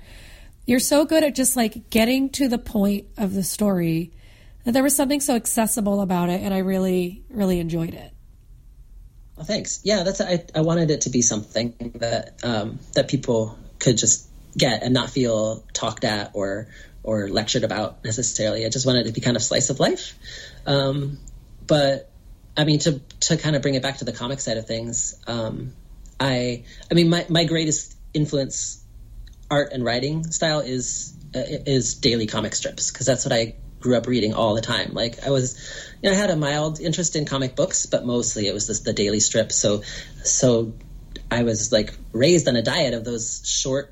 You're 0.65 0.79
so 0.79 1.05
good 1.05 1.25
at 1.25 1.35
just 1.35 1.57
like 1.57 1.91
getting 1.91 2.31
to 2.31 2.47
the 2.47 2.57
point 2.57 3.07
of 3.17 3.35
the 3.35 3.43
story. 3.43 4.13
that 4.63 4.71
there 4.71 4.85
was 4.85 4.95
something 4.95 5.21
so 5.21 5.35
accessible 5.35 6.01
about 6.03 6.29
it, 6.29 6.41
and 6.41 6.55
I 6.55 6.59
really, 6.59 7.25
really 7.31 7.59
enjoyed 7.59 7.95
it. 7.95 8.14
Well, 9.37 9.47
thanks. 9.47 9.81
Yeah, 9.83 10.05
that's 10.05 10.21
I, 10.21 10.45
I 10.55 10.61
wanted 10.61 10.91
it 10.91 11.03
to 11.03 11.11
be 11.11 11.23
something 11.23 11.75
that 11.97 12.41
um, 12.45 12.79
that 12.95 13.09
people 13.09 13.59
could 13.79 13.99
just 13.99 14.29
get 14.57 14.83
and 14.83 14.95
not 14.95 15.11
feel 15.11 15.65
talked 15.73 16.05
at 16.05 16.31
or 16.35 16.69
or 17.03 17.29
lectured 17.29 17.65
about 17.65 18.05
necessarily. 18.05 18.65
I 18.65 18.69
just 18.69 18.87
wanted 18.87 19.01
it 19.01 19.09
to 19.09 19.13
be 19.13 19.21
kind 19.21 19.37
of 19.37 19.43
slice 19.43 19.71
of 19.71 19.81
life. 19.81 20.15
Um, 20.67 21.19
but 21.67 22.11
I 22.57 22.65
mean, 22.65 22.79
to 22.81 23.01
to 23.21 23.37
kind 23.37 23.57
of 23.57 23.63
bring 23.63 23.75
it 23.75 23.83
back 23.83 23.99
to 23.99 24.05
the 24.05 24.13
comic 24.13 24.41
side 24.41 24.57
of 24.57 24.67
things, 24.67 25.21
um, 25.27 25.73
I 26.21 26.65
I 26.91 26.95
mean, 26.95 27.09
my 27.09 27.27
my 27.29 27.45
greatest 27.45 27.97
influence, 28.13 28.83
art 29.51 29.73
and 29.73 29.85
writing 29.85 30.25
style 30.25 30.61
is 30.61 31.13
uh, 31.35 31.43
is 31.45 31.95
daily 31.95 32.27
comic 32.27 32.55
strips 32.55 32.93
because 32.93 33.07
that's 33.07 33.25
what 33.25 33.33
I 33.33 33.57
grew 33.81 33.97
up 33.97 34.07
reading 34.07 34.33
all 34.33 34.55
the 34.55 34.63
time. 34.63 34.95
Like 34.95 35.27
I 35.27 35.31
was, 35.31 35.61
you 36.05 36.11
know, 36.11 36.17
I 36.17 36.21
had 36.21 36.29
a 36.29 36.37
mild 36.37 36.81
interest 36.81 37.17
in 37.17 37.25
comic 37.25 37.57
books, 37.57 37.87
but 37.87 38.05
mostly 38.05 38.47
it 38.47 38.53
was 38.53 38.67
this, 38.67 38.81
the 38.81 38.93
daily 38.93 39.21
strip. 39.21 39.51
So, 39.51 39.83
so 40.23 40.75
I 41.31 41.45
was 41.45 41.73
like 41.73 41.95
raised 42.13 42.47
on 42.47 42.57
a 42.57 42.63
diet 42.63 42.93
of 42.93 43.07
those 43.07 43.43
short 43.47 43.91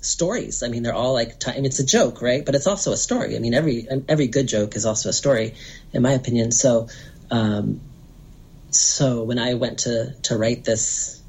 stories. 0.00 0.62
I 0.62 0.68
mean, 0.68 0.84
they're 0.84 0.94
all 0.94 1.12
like, 1.12 1.40
t- 1.40 1.50
I 1.50 1.56
mean, 1.56 1.64
it's 1.64 1.80
a 1.80 1.84
joke, 1.84 2.22
right? 2.22 2.46
But 2.46 2.54
it's 2.54 2.68
also 2.68 2.92
a 2.92 2.96
story. 2.96 3.34
I 3.34 3.40
mean, 3.40 3.54
every 3.54 3.88
every 4.08 4.28
good 4.28 4.46
joke 4.46 4.76
is 4.76 4.86
also 4.86 5.08
a 5.08 5.12
story, 5.12 5.54
in 5.92 6.00
my 6.00 6.12
opinion. 6.12 6.52
So, 6.52 6.86
um, 7.32 7.80
so 8.70 9.24
when 9.24 9.40
I 9.40 9.54
went 9.54 9.80
to 9.80 10.14
to 10.22 10.38
write 10.38 10.62
this 10.62 11.20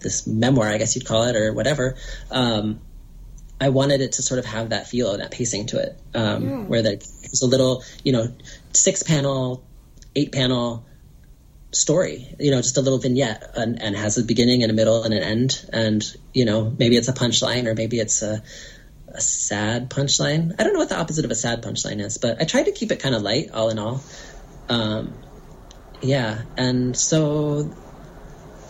this 0.00 0.26
memoir, 0.26 0.66
I 0.66 0.78
guess 0.78 0.96
you'd 0.96 1.06
call 1.06 1.28
it, 1.28 1.36
or 1.36 1.52
whatever. 1.52 1.94
Um, 2.28 2.80
I 3.60 3.68
wanted 3.68 4.00
it 4.00 4.14
to 4.14 4.22
sort 4.22 4.40
of 4.40 4.46
have 4.46 4.70
that 4.70 4.88
feel 4.88 5.12
and 5.12 5.22
that 5.22 5.30
pacing 5.30 5.66
to 5.66 5.78
it, 5.78 5.96
um, 6.16 6.68
where 6.68 6.82
the, 6.82 6.94
it 6.94 7.30
was 7.30 7.42
a 7.42 7.46
little, 7.46 7.84
you 8.02 8.10
know, 8.10 8.34
six 8.72 9.02
panel, 9.02 9.64
eight 10.14 10.32
panel 10.32 10.84
story, 11.72 12.34
you 12.38 12.50
know, 12.50 12.58
just 12.58 12.76
a 12.76 12.80
little 12.80 12.98
vignette 12.98 13.52
and, 13.56 13.80
and 13.82 13.96
has 13.96 14.18
a 14.18 14.22
beginning 14.22 14.62
and 14.62 14.70
a 14.70 14.74
middle 14.74 15.04
and 15.04 15.14
an 15.14 15.22
end. 15.22 15.64
And, 15.72 16.04
you 16.32 16.44
know, 16.44 16.74
maybe 16.78 16.96
it's 16.96 17.08
a 17.08 17.12
punchline 17.12 17.66
or 17.66 17.74
maybe 17.74 17.98
it's 17.98 18.22
a, 18.22 18.42
a 19.08 19.20
sad 19.20 19.90
punchline. 19.90 20.54
I 20.58 20.64
don't 20.64 20.74
know 20.74 20.78
what 20.78 20.90
the 20.90 20.98
opposite 20.98 21.24
of 21.24 21.30
a 21.30 21.34
sad 21.34 21.62
punchline 21.62 22.00
is, 22.00 22.18
but 22.18 22.40
I 22.40 22.44
tried 22.44 22.64
to 22.64 22.72
keep 22.72 22.92
it 22.92 23.00
kind 23.00 23.14
of 23.14 23.22
light 23.22 23.50
all 23.52 23.70
in 23.70 23.78
all. 23.78 24.02
Um, 24.68 25.14
yeah. 26.02 26.42
And 26.56 26.96
so 26.96 27.74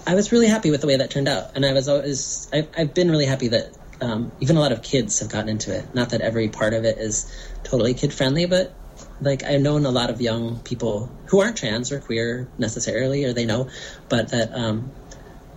I 0.06 0.14
was 0.14 0.32
really 0.32 0.48
happy 0.48 0.70
with 0.70 0.80
the 0.80 0.86
way 0.86 0.96
that 0.96 1.10
turned 1.10 1.28
out. 1.28 1.56
And 1.56 1.66
I 1.66 1.72
was 1.72 1.88
always, 1.88 2.48
I, 2.52 2.68
I've 2.76 2.94
been 2.94 3.10
really 3.10 3.26
happy 3.26 3.48
that 3.48 3.76
um, 4.00 4.32
even 4.40 4.56
a 4.56 4.60
lot 4.60 4.72
of 4.72 4.82
kids 4.82 5.20
have 5.20 5.30
gotten 5.30 5.48
into 5.48 5.76
it. 5.76 5.94
Not 5.94 6.10
that 6.10 6.20
every 6.20 6.48
part 6.48 6.74
of 6.74 6.84
it 6.84 6.98
is 6.98 7.32
totally 7.64 7.94
kid 7.94 8.12
friendly, 8.12 8.46
but 8.46 8.74
like 9.22 9.44
I've 9.44 9.60
known 9.60 9.86
a 9.86 9.90
lot 9.90 10.10
of 10.10 10.20
young 10.20 10.58
people 10.60 11.10
who 11.26 11.40
aren't 11.40 11.56
trans 11.56 11.92
or 11.92 12.00
queer 12.00 12.48
necessarily, 12.58 13.24
or 13.24 13.32
they 13.32 13.46
know, 13.46 13.68
but 14.08 14.28
that 14.30 14.52
um, 14.54 14.90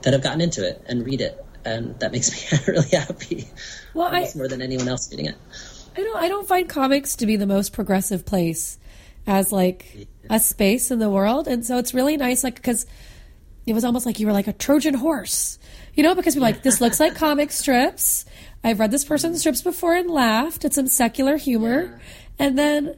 that 0.02 0.14
have 0.14 0.24
gotten 0.24 0.42
into 0.42 0.68
it 0.68 0.84
and 0.88 1.06
read 1.06 1.22
it, 1.22 1.44
and 1.66 2.00
that 2.00 2.12
makes 2.12 2.32
me 2.54 2.60
really 2.68 2.90
happy. 2.90 3.48
Well, 3.94 4.08
I 4.08 4.30
more 4.36 4.48
than 4.48 4.62
anyone 4.62 4.88
else 4.88 5.10
reading 5.12 5.28
it. 5.28 5.36
I 5.98 6.02
don't 6.02 6.18
I 6.18 6.28
don't 6.28 6.48
find 6.48 6.70
comics 6.70 7.16
to 7.18 7.26
be 7.26 7.36
the 7.36 7.48
most 7.48 7.74
progressive 7.74 8.26
place 8.26 8.78
as 9.28 9.52
like 9.52 10.08
a 10.30 10.40
space 10.40 10.92
in 10.92 11.00
the 11.00 11.10
world, 11.10 11.48
and 11.48 11.66
so 11.66 11.78
it's 11.78 11.94
really 11.94 12.18
nice, 12.18 12.44
like 12.44 12.56
because 12.56 12.86
it 13.66 13.74
was 13.74 13.84
almost 13.84 14.06
like 14.06 14.20
you 14.20 14.28
were 14.28 14.34
like 14.34 14.48
a 14.48 14.54
Trojan 14.54 14.94
horse, 14.94 15.58
you 15.96 16.04
know, 16.04 16.14
because 16.14 16.36
we're 16.36 16.42
like 16.42 16.64
this 16.64 16.82
looks 16.82 17.00
like 17.00 17.16
comic 17.16 17.52
strips. 17.52 18.26
I've 18.64 18.80
read 18.80 18.92
this 18.92 19.06
person's 19.06 19.40
strips 19.40 19.62
before 19.62 19.96
and 19.96 20.10
laughed 20.10 20.66
at 20.66 20.74
some 20.74 20.88
secular 20.88 21.38
humor, 21.38 22.00
and 22.38 22.58
then 22.58 22.96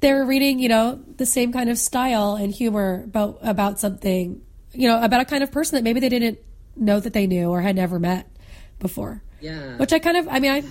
they're 0.00 0.24
reading, 0.24 0.58
you 0.58 0.68
know, 0.68 1.02
the 1.16 1.26
same 1.26 1.52
kind 1.52 1.70
of 1.70 1.78
style 1.78 2.34
and 2.36 2.52
humor 2.52 3.02
about 3.04 3.38
about 3.42 3.80
something, 3.80 4.42
you 4.72 4.88
know, 4.88 5.02
about 5.02 5.20
a 5.20 5.24
kind 5.24 5.42
of 5.42 5.50
person 5.50 5.76
that 5.76 5.84
maybe 5.84 6.00
they 6.00 6.08
didn't 6.08 6.38
know 6.76 7.00
that 7.00 7.12
they 7.12 7.26
knew 7.26 7.50
or 7.50 7.60
had 7.60 7.76
never 7.76 7.98
met 7.98 8.30
before. 8.78 9.22
Yeah. 9.40 9.76
Which 9.76 9.92
I 9.92 9.98
kind 9.98 10.16
of, 10.16 10.28
I 10.28 10.40
mean, 10.40 10.50
I, 10.52 10.62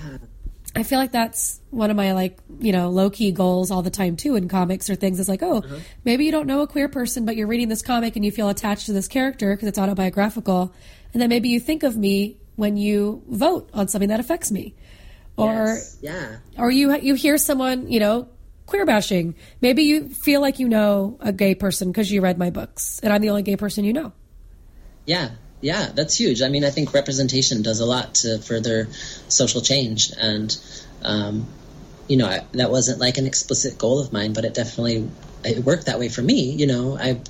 I 0.80 0.84
feel 0.84 1.00
like 1.00 1.12
that's 1.12 1.60
one 1.70 1.90
of 1.90 1.98
my 1.98 2.14
like, 2.14 2.38
you 2.60 2.72
know, 2.72 2.90
low 2.90 3.10
key 3.10 3.32
goals 3.32 3.72
all 3.72 3.82
the 3.82 3.90
time 3.90 4.16
too 4.16 4.36
in 4.36 4.48
comics 4.48 4.90
or 4.90 4.96
things. 4.96 5.20
Is 5.20 5.30
like, 5.30 5.44
oh, 5.44 5.58
uh-huh. 5.58 5.80
maybe 6.04 6.26
you 6.26 6.32
don't 6.32 6.48
know 6.48 6.62
a 6.62 6.68
queer 6.68 6.88
person, 6.88 7.26
but 7.26 7.36
you're 7.36 7.48
reading 7.48 7.68
this 7.68 7.82
comic 7.82 8.16
and 8.16 8.24
you 8.24 8.32
feel 8.32 8.50
attached 8.50 8.86
to 8.86 8.94
this 8.94 9.08
character 9.08 9.56
because 9.56 9.68
it's 9.68 9.80
autobiographical, 9.80 10.74
and 11.14 11.22
then 11.22 11.30
maybe 11.30 11.50
you 11.50 11.60
think 11.60 11.84
of 11.84 11.98
me 11.98 12.38
when 12.56 12.78
you 12.78 13.24
vote 13.28 13.70
on 13.74 13.88
something 13.88 14.10
that 14.10 14.20
affects 14.20 14.52
me, 14.52 14.76
or 15.36 15.54
Yes. 15.56 15.98
yeah. 16.02 16.38
or 16.58 16.70
you 16.72 16.96
you 16.98 17.16
hear 17.16 17.38
someone 17.38 17.90
you 17.92 18.00
know 18.00 18.28
queer 18.68 18.86
bashing. 18.86 19.34
Maybe 19.62 19.84
you 19.84 20.10
feel 20.10 20.42
like 20.42 20.60
you 20.60 20.70
know 20.70 21.18
a 21.20 21.34
gay 21.34 21.56
person 21.56 21.92
because 21.92 22.12
you 22.12 22.22
read 22.22 22.38
my 22.38 22.52
books, 22.52 23.00
and 23.02 23.12
I'm 23.12 23.22
the 23.22 23.32
only 23.32 23.42
gay 23.42 23.56
person 23.56 23.84
you 23.84 23.94
know. 23.94 24.12
Yeah, 25.06 25.32
yeah, 25.62 25.90
that's 25.96 26.16
huge. 26.16 26.44
I 26.44 26.50
mean, 26.50 26.64
I 26.64 26.70
think 26.70 26.94
representation 26.94 27.64
does 27.64 27.80
a 27.80 27.86
lot 27.86 28.16
to 28.16 28.38
further 28.38 28.90
social 29.28 29.62
change, 29.62 30.12
and 30.16 30.56
um, 31.02 31.48
you 32.08 32.18
know, 32.18 32.28
I, 32.28 32.46
that 32.54 32.70
wasn't 32.70 33.00
like 33.00 33.18
an 33.18 33.26
explicit 33.26 33.78
goal 33.78 34.00
of 34.00 34.14
mine, 34.14 34.34
but 34.34 34.46
it 34.46 34.54
definitely 34.54 35.10
it 35.44 35.64
worked 35.64 35.88
that 35.88 35.98
way 35.98 36.10
for 36.10 36.22
me. 36.22 36.52
You 36.52 36.68
know, 36.68 36.98
I 36.98 37.22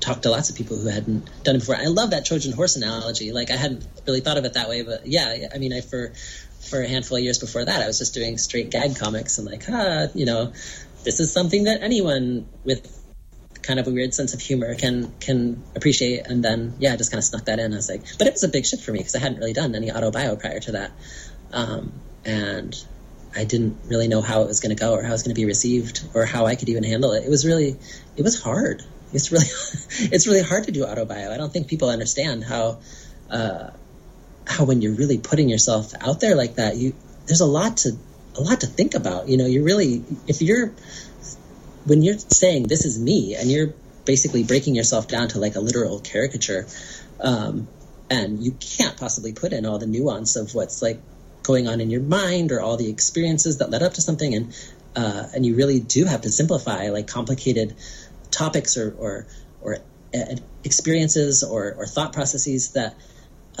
talked 0.00 0.22
to 0.22 0.30
lots 0.30 0.50
of 0.50 0.56
people 0.56 0.78
who 0.78 0.88
hadn't 0.88 1.28
done 1.44 1.56
it 1.56 1.60
before. 1.60 1.76
I 1.76 1.86
love 1.86 2.10
that 2.10 2.24
Trojan 2.24 2.52
horse 2.52 2.76
analogy. 2.76 3.32
Like, 3.32 3.50
I 3.50 3.56
hadn't 3.56 3.86
really 4.06 4.20
thought 4.20 4.38
of 4.38 4.44
it 4.44 4.54
that 4.54 4.68
way, 4.68 4.82
but 4.82 5.06
yeah, 5.06 5.48
I 5.54 5.58
mean, 5.58 5.72
I 5.72 5.82
for 5.82 6.12
for 6.60 6.82
a 6.82 6.88
handful 6.88 7.16
of 7.16 7.24
years 7.24 7.38
before 7.38 7.64
that, 7.64 7.82
I 7.82 7.86
was 7.86 7.98
just 7.98 8.14
doing 8.14 8.38
straight 8.38 8.70
gag 8.70 8.96
comics 8.96 9.38
and 9.38 9.46
like, 9.46 9.64
ah, 9.68 10.06
you 10.14 10.26
know, 10.26 10.52
this 11.04 11.20
is 11.20 11.32
something 11.32 11.64
that 11.64 11.82
anyone 11.82 12.46
with 12.64 12.96
kind 13.62 13.78
of 13.78 13.86
a 13.86 13.90
weird 13.90 14.14
sense 14.14 14.34
of 14.34 14.40
humor 14.40 14.74
can 14.74 15.12
can 15.20 15.62
appreciate. 15.76 16.26
And 16.26 16.44
then 16.44 16.74
yeah 16.78 16.92
I 16.92 16.96
just 16.96 17.10
kind 17.10 17.18
of 17.18 17.24
snuck 17.24 17.44
that 17.46 17.58
in. 17.58 17.72
I 17.72 17.76
was 17.76 17.88
like 17.88 18.02
but 18.18 18.26
it 18.26 18.32
was 18.32 18.44
a 18.44 18.48
big 18.48 18.66
shift 18.66 18.84
for 18.84 18.92
me 18.92 18.98
because 18.98 19.14
i 19.14 19.18
hadn't 19.18 19.38
really 19.38 19.52
done 19.52 19.74
any 19.74 19.90
auto 19.90 20.10
bio 20.10 20.36
prior 20.36 20.60
to 20.60 20.72
that. 20.72 20.92
Um, 21.52 21.92
and 22.24 22.76
i 23.34 23.44
didn't 23.44 23.76
really 23.86 24.08
know 24.08 24.20
how 24.20 24.42
it 24.42 24.48
was 24.48 24.60
going 24.60 24.74
to 24.74 24.80
go 24.80 24.92
or 24.92 25.02
how 25.02 25.08
it 25.08 25.12
was 25.12 25.22
going 25.22 25.34
to 25.34 25.40
be 25.40 25.46
received 25.46 26.02
or 26.14 26.24
how 26.26 26.46
i 26.46 26.56
could 26.56 26.68
even 26.68 26.84
handle 26.84 27.12
it. 27.12 27.24
It 27.24 27.30
was 27.30 27.46
really 27.46 27.76
it 28.16 28.22
was 28.22 28.40
hard. 28.40 28.82
It's 29.12 29.32
really 29.32 29.46
it's 30.12 30.26
really 30.26 30.42
hard 30.42 30.64
to 30.64 30.72
do 30.72 30.84
auto 30.84 31.04
bio 31.04 31.32
i 31.32 31.36
don't 31.36 31.52
think 31.52 31.68
people 31.68 31.88
understand 31.88 32.44
how 32.44 32.78
uh, 33.30 33.70
how 34.46 34.64
when 34.64 34.82
you're 34.82 34.94
really 34.94 35.18
putting 35.18 35.48
yourself 35.48 35.92
out 36.00 36.20
there 36.20 36.34
like 36.34 36.56
that 36.56 36.76
you 36.76 36.94
there's 37.26 37.40
a 37.40 37.46
lot 37.46 37.78
to 37.78 37.92
a 38.36 38.40
lot 38.40 38.60
to 38.60 38.66
think 38.66 38.94
about 38.94 39.28
you 39.28 39.36
know 39.36 39.46
you're 39.46 39.64
really 39.64 40.02
if 40.26 40.42
you're 40.42 40.72
when 41.84 42.02
you're 42.02 42.18
saying 42.18 42.64
this 42.64 42.84
is 42.84 42.98
me 42.98 43.34
and 43.34 43.50
you're 43.50 43.74
basically 44.04 44.42
breaking 44.42 44.74
yourself 44.74 45.08
down 45.08 45.28
to 45.28 45.38
like 45.38 45.56
a 45.56 45.60
literal 45.60 46.00
caricature 46.00 46.66
um, 47.20 47.68
and 48.08 48.42
you 48.42 48.52
can't 48.52 48.96
possibly 48.96 49.32
put 49.32 49.52
in 49.52 49.66
all 49.66 49.78
the 49.78 49.86
nuance 49.86 50.36
of 50.36 50.54
what's 50.54 50.82
like 50.82 51.00
going 51.42 51.68
on 51.68 51.80
in 51.80 51.90
your 51.90 52.00
mind 52.00 52.52
or 52.52 52.60
all 52.60 52.76
the 52.76 52.90
experiences 52.90 53.58
that 53.58 53.70
led 53.70 53.82
up 53.82 53.94
to 53.94 54.00
something 54.00 54.34
and 54.34 54.54
uh, 54.96 55.28
and 55.34 55.46
you 55.46 55.54
really 55.54 55.78
do 55.78 56.04
have 56.04 56.22
to 56.22 56.30
simplify 56.30 56.88
like 56.88 57.06
complicated 57.06 57.76
topics 58.30 58.76
or 58.76 58.94
or, 58.98 59.26
or 59.60 59.78
uh, 60.14 60.36
experiences 60.64 61.44
or, 61.44 61.74
or 61.74 61.86
thought 61.86 62.12
processes 62.12 62.72
that 62.72 62.96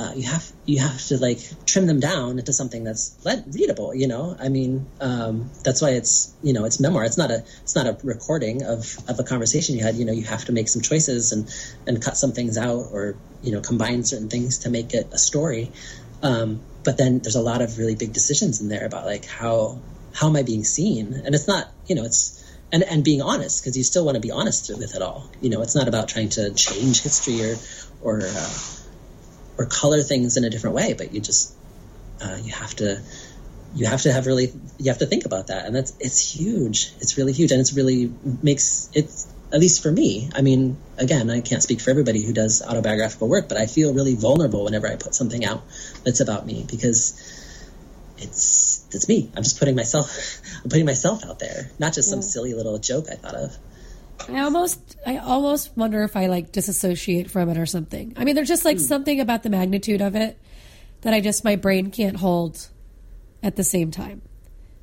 uh, 0.00 0.12
you 0.14 0.22
have 0.22 0.50
you 0.64 0.78
have 0.78 0.98
to 1.08 1.18
like 1.18 1.40
trim 1.66 1.86
them 1.86 2.00
down 2.00 2.38
into 2.38 2.52
something 2.52 2.84
that's 2.84 3.14
readable. 3.52 3.94
You 3.94 4.08
know, 4.08 4.34
I 4.40 4.48
mean, 4.48 4.86
um, 5.00 5.50
that's 5.62 5.82
why 5.82 5.90
it's 5.90 6.32
you 6.42 6.54
know 6.54 6.64
it's 6.64 6.80
memoir. 6.80 7.04
It's 7.04 7.18
not 7.18 7.30
a 7.30 7.44
it's 7.62 7.74
not 7.74 7.86
a 7.86 7.98
recording 8.02 8.62
of 8.62 8.96
of 9.08 9.20
a 9.20 9.24
conversation 9.24 9.76
you 9.76 9.82
had. 9.82 9.96
You 9.96 10.06
know, 10.06 10.12
you 10.12 10.24
have 10.24 10.46
to 10.46 10.52
make 10.52 10.68
some 10.68 10.80
choices 10.80 11.32
and 11.32 11.52
and 11.86 12.02
cut 12.02 12.16
some 12.16 12.32
things 12.32 12.56
out 12.56 12.86
or 12.92 13.16
you 13.42 13.52
know 13.52 13.60
combine 13.60 14.04
certain 14.04 14.30
things 14.30 14.60
to 14.60 14.70
make 14.70 14.94
it 14.94 15.08
a 15.12 15.18
story. 15.18 15.70
Um, 16.22 16.60
but 16.82 16.96
then 16.96 17.18
there's 17.18 17.36
a 17.36 17.42
lot 17.42 17.60
of 17.60 17.76
really 17.76 17.94
big 17.94 18.14
decisions 18.14 18.62
in 18.62 18.68
there 18.68 18.86
about 18.86 19.04
like 19.04 19.26
how 19.26 19.80
how 20.14 20.28
am 20.28 20.36
I 20.36 20.44
being 20.44 20.64
seen? 20.64 21.12
And 21.12 21.34
it's 21.34 21.46
not 21.46 21.70
you 21.86 21.94
know 21.94 22.04
it's 22.04 22.42
and 22.72 22.82
and 22.84 23.04
being 23.04 23.20
honest 23.20 23.62
because 23.62 23.76
you 23.76 23.84
still 23.84 24.06
want 24.06 24.14
to 24.14 24.20
be 24.20 24.30
honest 24.30 24.70
with 24.70 24.94
it 24.94 25.02
all. 25.02 25.28
You 25.42 25.50
know, 25.50 25.60
it's 25.60 25.74
not 25.74 25.88
about 25.88 26.08
trying 26.08 26.30
to 26.30 26.54
change 26.54 27.02
history 27.02 27.42
or 27.42 27.56
or 28.00 28.20
uh, 28.24 28.50
or 29.60 29.66
color 29.66 30.02
things 30.02 30.38
in 30.38 30.44
a 30.44 30.50
different 30.50 30.74
way, 30.74 30.94
but 30.94 31.12
you 31.12 31.20
just 31.20 31.54
uh, 32.22 32.38
you 32.42 32.50
have 32.50 32.74
to 32.76 33.02
you 33.74 33.86
have 33.86 34.00
to 34.02 34.12
have 34.12 34.26
really 34.26 34.52
you 34.78 34.90
have 34.90 34.98
to 34.98 35.06
think 35.06 35.26
about 35.26 35.48
that. 35.48 35.66
And 35.66 35.76
that's 35.76 35.92
it's 36.00 36.18
huge. 36.34 36.92
It's 37.00 37.18
really 37.18 37.34
huge. 37.34 37.52
And 37.52 37.60
it's 37.60 37.74
really 37.74 38.10
makes 38.42 38.88
it 38.94 39.10
at 39.52 39.58
least 39.58 39.82
for 39.82 39.90
me 39.90 40.30
i 40.36 40.42
mean 40.42 40.76
again 40.96 41.28
i 41.28 41.40
can't 41.40 41.60
speak 41.60 41.80
for 41.80 41.90
everybody 41.90 42.24
who 42.24 42.32
does 42.32 42.62
autobiographical 42.62 43.28
work 43.28 43.48
but 43.48 43.58
i 43.58 43.66
feel 43.66 43.92
really 43.92 44.14
vulnerable 44.14 44.62
whenever 44.62 44.86
i 44.86 44.94
put 44.94 45.12
something 45.12 45.44
out 45.44 45.64
that's 46.04 46.20
about 46.20 46.46
me 46.46 46.64
because 46.70 47.18
it's 48.16 48.86
it's 48.92 49.08
me. 49.08 49.30
I'm 49.36 49.42
just 49.42 49.58
putting 49.58 49.74
myself 49.74 50.40
i'm 50.62 50.70
putting 50.70 50.86
myself 50.86 51.24
out 51.24 51.40
there. 51.40 51.68
Not 51.80 51.94
just 51.94 52.08
some 52.10 52.22
silly 52.22 52.54
little 52.54 52.78
joke 52.78 53.06
i 53.10 53.16
thought 53.16 53.34
of 53.34 53.56
I 54.28 54.40
almost, 54.40 54.96
I 55.06 55.18
almost 55.18 55.76
wonder 55.76 56.02
if 56.02 56.16
I 56.16 56.26
like 56.26 56.52
disassociate 56.52 57.30
from 57.30 57.48
it 57.48 57.58
or 57.58 57.66
something. 57.66 58.14
I 58.16 58.24
mean, 58.24 58.34
there's 58.34 58.48
just 58.48 58.64
like 58.64 58.76
hmm. 58.76 58.82
something 58.82 59.20
about 59.20 59.42
the 59.42 59.50
magnitude 59.50 60.00
of 60.00 60.14
it 60.16 60.38
that 61.02 61.14
I 61.14 61.20
just 61.20 61.44
my 61.44 61.56
brain 61.56 61.90
can't 61.90 62.16
hold 62.16 62.68
at 63.42 63.56
the 63.56 63.64
same 63.64 63.90
time. 63.90 64.22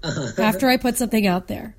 Uh-huh. 0.04 0.42
After 0.42 0.68
I 0.68 0.78
put 0.78 0.98
something 0.98 1.26
out 1.28 1.48
there, 1.48 1.76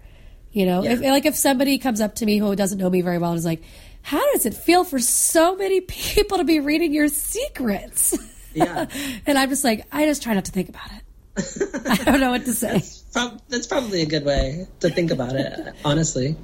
you 0.53 0.67
know, 0.67 0.85
if, 0.85 1.01
like 1.01 1.27
if 1.27 1.37
somebody 1.37 1.79
comes 1.79 2.01
up 2.01 2.17
to 2.17 2.27
me 2.27 2.39
who 2.39 2.55
doesn't 2.57 2.79
know 2.79 2.91
me 2.91 3.01
very 3.01 3.19
well 3.19 3.31
and 3.31 3.39
is 3.39 3.45
like, 3.45 3.63
"How 4.03 4.33
does 4.33 4.47
it 4.47 4.55
feel 4.55 4.85
for 4.85 4.99
so 4.99 5.57
many 5.57 5.81
people 5.83 6.39
to 6.39 6.45
be 6.45 6.61
reading 6.61 6.93
your 6.93 7.09
secrets?" 7.09 8.17
yeah 8.55 8.87
and 9.27 9.39
I'm 9.39 9.49
just 9.49 9.65
like, 9.65 9.87
I 9.93 10.07
just 10.07 10.23
try 10.23 10.35
not 10.35 10.47
to 10.47 10.53
think 10.53 10.69
about 10.69 10.91
it. 10.93 11.03
I 11.89 11.97
don't 12.05 12.21
know 12.21 12.31
what 12.31 12.45
to 12.47 12.53
say. 12.53 12.83
Prob- 13.13 13.41
that's 13.49 13.67
probably 13.67 14.03
a 14.03 14.07
good 14.07 14.25
way 14.25 14.67
to 14.81 14.91
think 14.91 15.11
about 15.11 15.37
it, 15.37 15.75
honestly. 15.85 16.37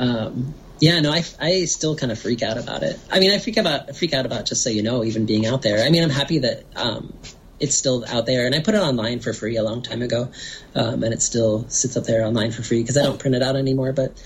Um, 0.00 0.54
yeah, 0.80 0.98
no, 1.00 1.12
I, 1.12 1.22
I 1.38 1.64
still 1.66 1.94
kind 1.94 2.10
of 2.10 2.18
freak 2.18 2.42
out 2.42 2.56
about 2.56 2.82
it. 2.82 2.98
I 3.12 3.20
mean, 3.20 3.30
I 3.30 3.38
freak 3.38 3.58
about 3.58 3.94
freak 3.94 4.14
out 4.14 4.24
about 4.24 4.46
just 4.46 4.62
so 4.64 4.70
you 4.70 4.82
know, 4.82 5.04
even 5.04 5.26
being 5.26 5.44
out 5.46 5.60
there. 5.62 5.84
I 5.84 5.90
mean, 5.90 6.02
I'm 6.02 6.08
happy 6.10 6.38
that 6.38 6.64
um, 6.74 7.12
it's 7.60 7.74
still 7.74 8.04
out 8.08 8.24
there, 8.24 8.46
and 8.46 8.54
I 8.54 8.60
put 8.60 8.74
it 8.74 8.80
online 8.80 9.20
for 9.20 9.34
free 9.34 9.56
a 9.56 9.62
long 9.62 9.82
time 9.82 10.00
ago, 10.00 10.30
um, 10.74 11.04
and 11.04 11.12
it 11.12 11.20
still 11.20 11.68
sits 11.68 11.98
up 11.98 12.04
there 12.04 12.24
online 12.24 12.50
for 12.50 12.62
free 12.62 12.80
because 12.80 12.96
I 12.96 13.02
don't 13.02 13.18
print 13.20 13.36
it 13.36 13.42
out 13.42 13.56
anymore. 13.56 13.92
But 13.92 14.20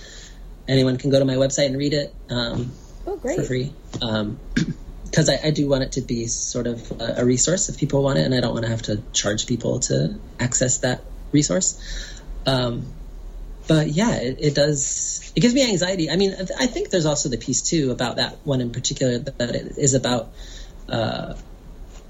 anyone 0.68 0.96
can 0.96 1.10
go 1.10 1.18
to 1.18 1.24
my 1.24 1.34
website 1.34 1.66
and 1.66 1.76
read 1.76 1.92
it 1.92 2.14
um, 2.30 2.70
Oh, 3.06 3.16
great. 3.16 3.36
for 3.36 3.44
free. 3.44 3.72
Because 5.04 5.28
I, 5.28 5.38
I 5.44 5.50
do 5.52 5.68
want 5.68 5.84
it 5.84 5.92
to 5.92 6.00
be 6.00 6.26
sort 6.26 6.66
of 6.66 6.90
a, 7.00 7.14
a 7.18 7.24
resource 7.24 7.68
if 7.68 7.78
people 7.78 8.02
want 8.02 8.18
it, 8.18 8.22
and 8.22 8.34
I 8.34 8.40
don't 8.40 8.52
want 8.52 8.64
to 8.64 8.70
have 8.70 8.82
to 8.82 9.00
charge 9.12 9.46
people 9.46 9.78
to 9.80 10.18
access 10.40 10.78
that 10.78 11.04
resource. 11.30 11.78
Um, 12.46 12.86
but 13.66 13.88
yeah, 13.88 14.16
it, 14.16 14.38
it 14.40 14.54
does. 14.54 15.32
It 15.34 15.40
gives 15.40 15.54
me 15.54 15.68
anxiety. 15.68 16.10
I 16.10 16.16
mean, 16.16 16.34
I 16.58 16.66
think 16.66 16.90
there's 16.90 17.06
also 17.06 17.28
the 17.28 17.38
piece 17.38 17.62
too 17.62 17.90
about 17.90 18.16
that 18.16 18.38
one 18.44 18.60
in 18.60 18.72
particular 18.72 19.18
that 19.18 19.54
it 19.54 19.78
is 19.78 19.94
about 19.94 20.32
uh, 20.88 21.34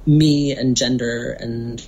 me 0.07 0.53
and 0.53 0.77
gender 0.77 1.37
and 1.39 1.81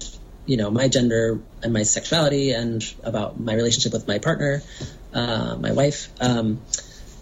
you 0.47 0.57
know 0.57 0.71
my 0.71 0.89
gender 0.89 1.41
and 1.63 1.73
my 1.73 1.83
sexuality 1.83 2.53
and 2.53 2.83
about 3.03 3.41
my 3.41 3.55
relationship 3.55 3.93
with 3.93 4.07
my 4.07 4.19
partner, 4.19 4.63
uh, 5.13 5.57
my 5.59 5.73
wife. 5.73 6.09
Um, 6.21 6.63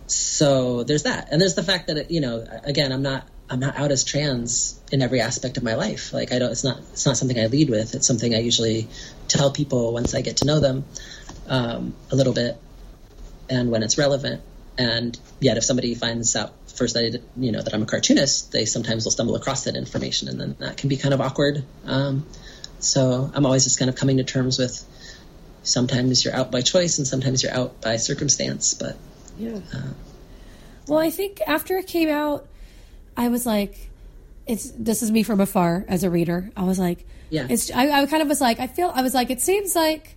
so 0.07 0.85
there's 0.85 1.05
that, 1.05 1.29
and 1.33 1.41
there's 1.41 1.55
the 1.55 1.63
fact 1.63 1.87
that 1.87 1.97
it, 1.97 2.11
you 2.11 2.21
know, 2.21 2.45
again, 2.65 2.93
I'm 2.93 3.03
not 3.03 3.27
I'm 3.49 3.61
not 3.61 3.77
out 3.79 3.91
as 3.91 4.05
trans 4.05 4.81
in 4.93 5.01
every 5.01 5.21
aspect 5.21 5.57
of 5.57 5.63
my 5.63 5.77
life. 5.77 6.13
Like 6.13 6.31
I 6.33 6.39
don't, 6.39 6.53
it's 6.53 6.65
not 6.65 6.79
it's 6.79 7.07
not 7.07 7.17
something 7.17 7.39
I 7.39 7.47
lead 7.47 7.71
with. 7.71 7.95
It's 7.95 8.07
something 8.07 8.35
I 8.35 8.41
usually 8.41 8.89
tell 9.29 9.51
people 9.51 9.95
once 9.95 10.15
I 10.15 10.21
get 10.21 10.39
to 10.39 10.47
know 10.47 10.61
them 10.61 10.85
um, 11.49 11.95
a 12.11 12.17
little 12.17 12.33
bit, 12.33 12.57
and 13.49 13.71
when 13.71 13.83
it's 13.83 13.99
relevant. 13.99 14.43
And 14.77 15.17
yet, 15.41 15.57
if 15.57 15.65
somebody 15.65 15.95
finds 15.95 16.35
out 16.35 16.53
first 16.75 16.95
that 16.95 17.05
I, 17.05 17.19
you 17.41 17.53
know 17.53 17.63
that 17.63 17.73
I'm 17.73 17.83
a 17.83 17.87
cartoonist, 17.87 18.51
they 18.51 18.65
sometimes 18.65 19.05
will 19.05 19.13
stumble 19.13 19.37
across 19.37 19.65
that 19.65 19.77
information, 19.77 20.29
and 20.29 20.41
then 20.41 20.57
that 20.59 20.77
can 20.77 20.89
be 20.89 20.97
kind 20.97 21.15
of 21.15 21.21
awkward. 21.21 21.65
Um, 21.87 22.27
so 22.81 23.31
I'm 23.33 23.47
always 23.47 23.65
just 23.65 23.79
kind 23.79 23.89
of 23.89 23.97
coming 23.97 24.17
to 24.19 24.25
terms 24.25 24.59
with. 24.59 24.85
Sometimes 25.63 26.25
you're 26.25 26.35
out 26.35 26.51
by 26.53 26.61
choice, 26.61 26.99
and 26.99 27.07
sometimes 27.07 27.43
you're 27.43 27.53
out 27.55 27.81
by 27.81 27.97
circumstance. 27.97 28.75
But 28.75 28.97
Yeah. 29.39 29.61
well, 30.87 30.99
I 30.99 31.11
think 31.11 31.41
after 31.47 31.79
it 31.79 31.87
came 31.87 32.11
out, 32.11 32.47
I 33.17 33.29
was 33.29 33.47
like, 33.47 33.89
"It's 34.47 34.71
this 34.77 35.03
is 35.03 35.11
me 35.11 35.23
from 35.23 35.41
afar 35.41 35.85
as 35.89 36.03
a 36.05 36.11
reader." 36.11 36.51
I 36.57 36.65
was 36.65 36.79
like, 36.79 37.07
Yeah. 37.31 37.47
It's 37.49 37.71
I, 37.71 38.03
I 38.03 38.07
kind 38.07 38.23
of 38.23 38.29
was 38.29 38.41
like, 38.41 38.61
I 38.61 38.67
feel 38.67 38.93
I 38.95 39.01
was 39.03 39.15
like, 39.15 39.31
it 39.31 39.41
seems 39.41 39.75
like 39.75 40.17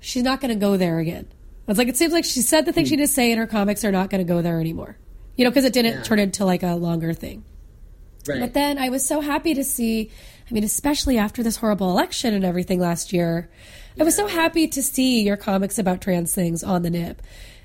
she's 0.00 0.22
not 0.22 0.40
going 0.40 0.52
to 0.52 0.58
go 0.58 0.76
there 0.76 0.98
again. 0.98 1.28
I 1.66 1.70
was 1.70 1.78
like, 1.78 1.88
it 1.88 1.96
seems 1.96 2.12
like 2.12 2.24
she 2.24 2.40
said 2.40 2.64
the 2.64 2.72
things 2.72 2.88
she 2.88 2.94
hmm. 2.94 3.02
did 3.02 3.08
say 3.08 3.30
in 3.30 3.38
her 3.38 3.46
comics 3.46 3.84
are 3.84 3.92
not 3.92 4.10
going 4.10 4.24
to 4.24 4.32
go 4.32 4.42
there 4.42 4.60
anymore. 4.60 4.96
You 5.36 5.44
know, 5.44 5.50
because 5.50 5.64
it 5.64 5.72
didn't 5.72 5.94
Yeah. 5.98 6.02
turn 6.02 6.18
into 6.18 6.44
like 6.44 6.62
a 6.62 6.74
longer 6.74 7.12
thing. 7.12 7.44
right, 8.26 8.40
But 8.40 8.54
then 8.54 8.78
I 8.78 8.88
was 8.88 9.04
so 9.04 9.20
happy 9.20 9.54
to 9.54 9.62
see, 9.64 10.10
I 10.50 10.54
mean, 10.54 10.64
especially 10.64 11.18
after 11.18 11.42
this 11.42 11.56
horrible 11.56 11.90
election 11.90 12.34
and 12.34 12.44
everything 12.44 12.80
last 12.80 13.12
year, 13.12 13.48
I 14.00 14.04
was 14.04 14.14
so 14.14 14.26
happy 14.26 14.68
to 14.68 14.82
see 14.82 15.22
your 15.22 15.36
comics 15.36 15.78
about 15.78 16.00
trans 16.00 16.32
things 16.34 16.62
on 16.62 16.82
the 16.82 16.90
Nib, 16.90 17.20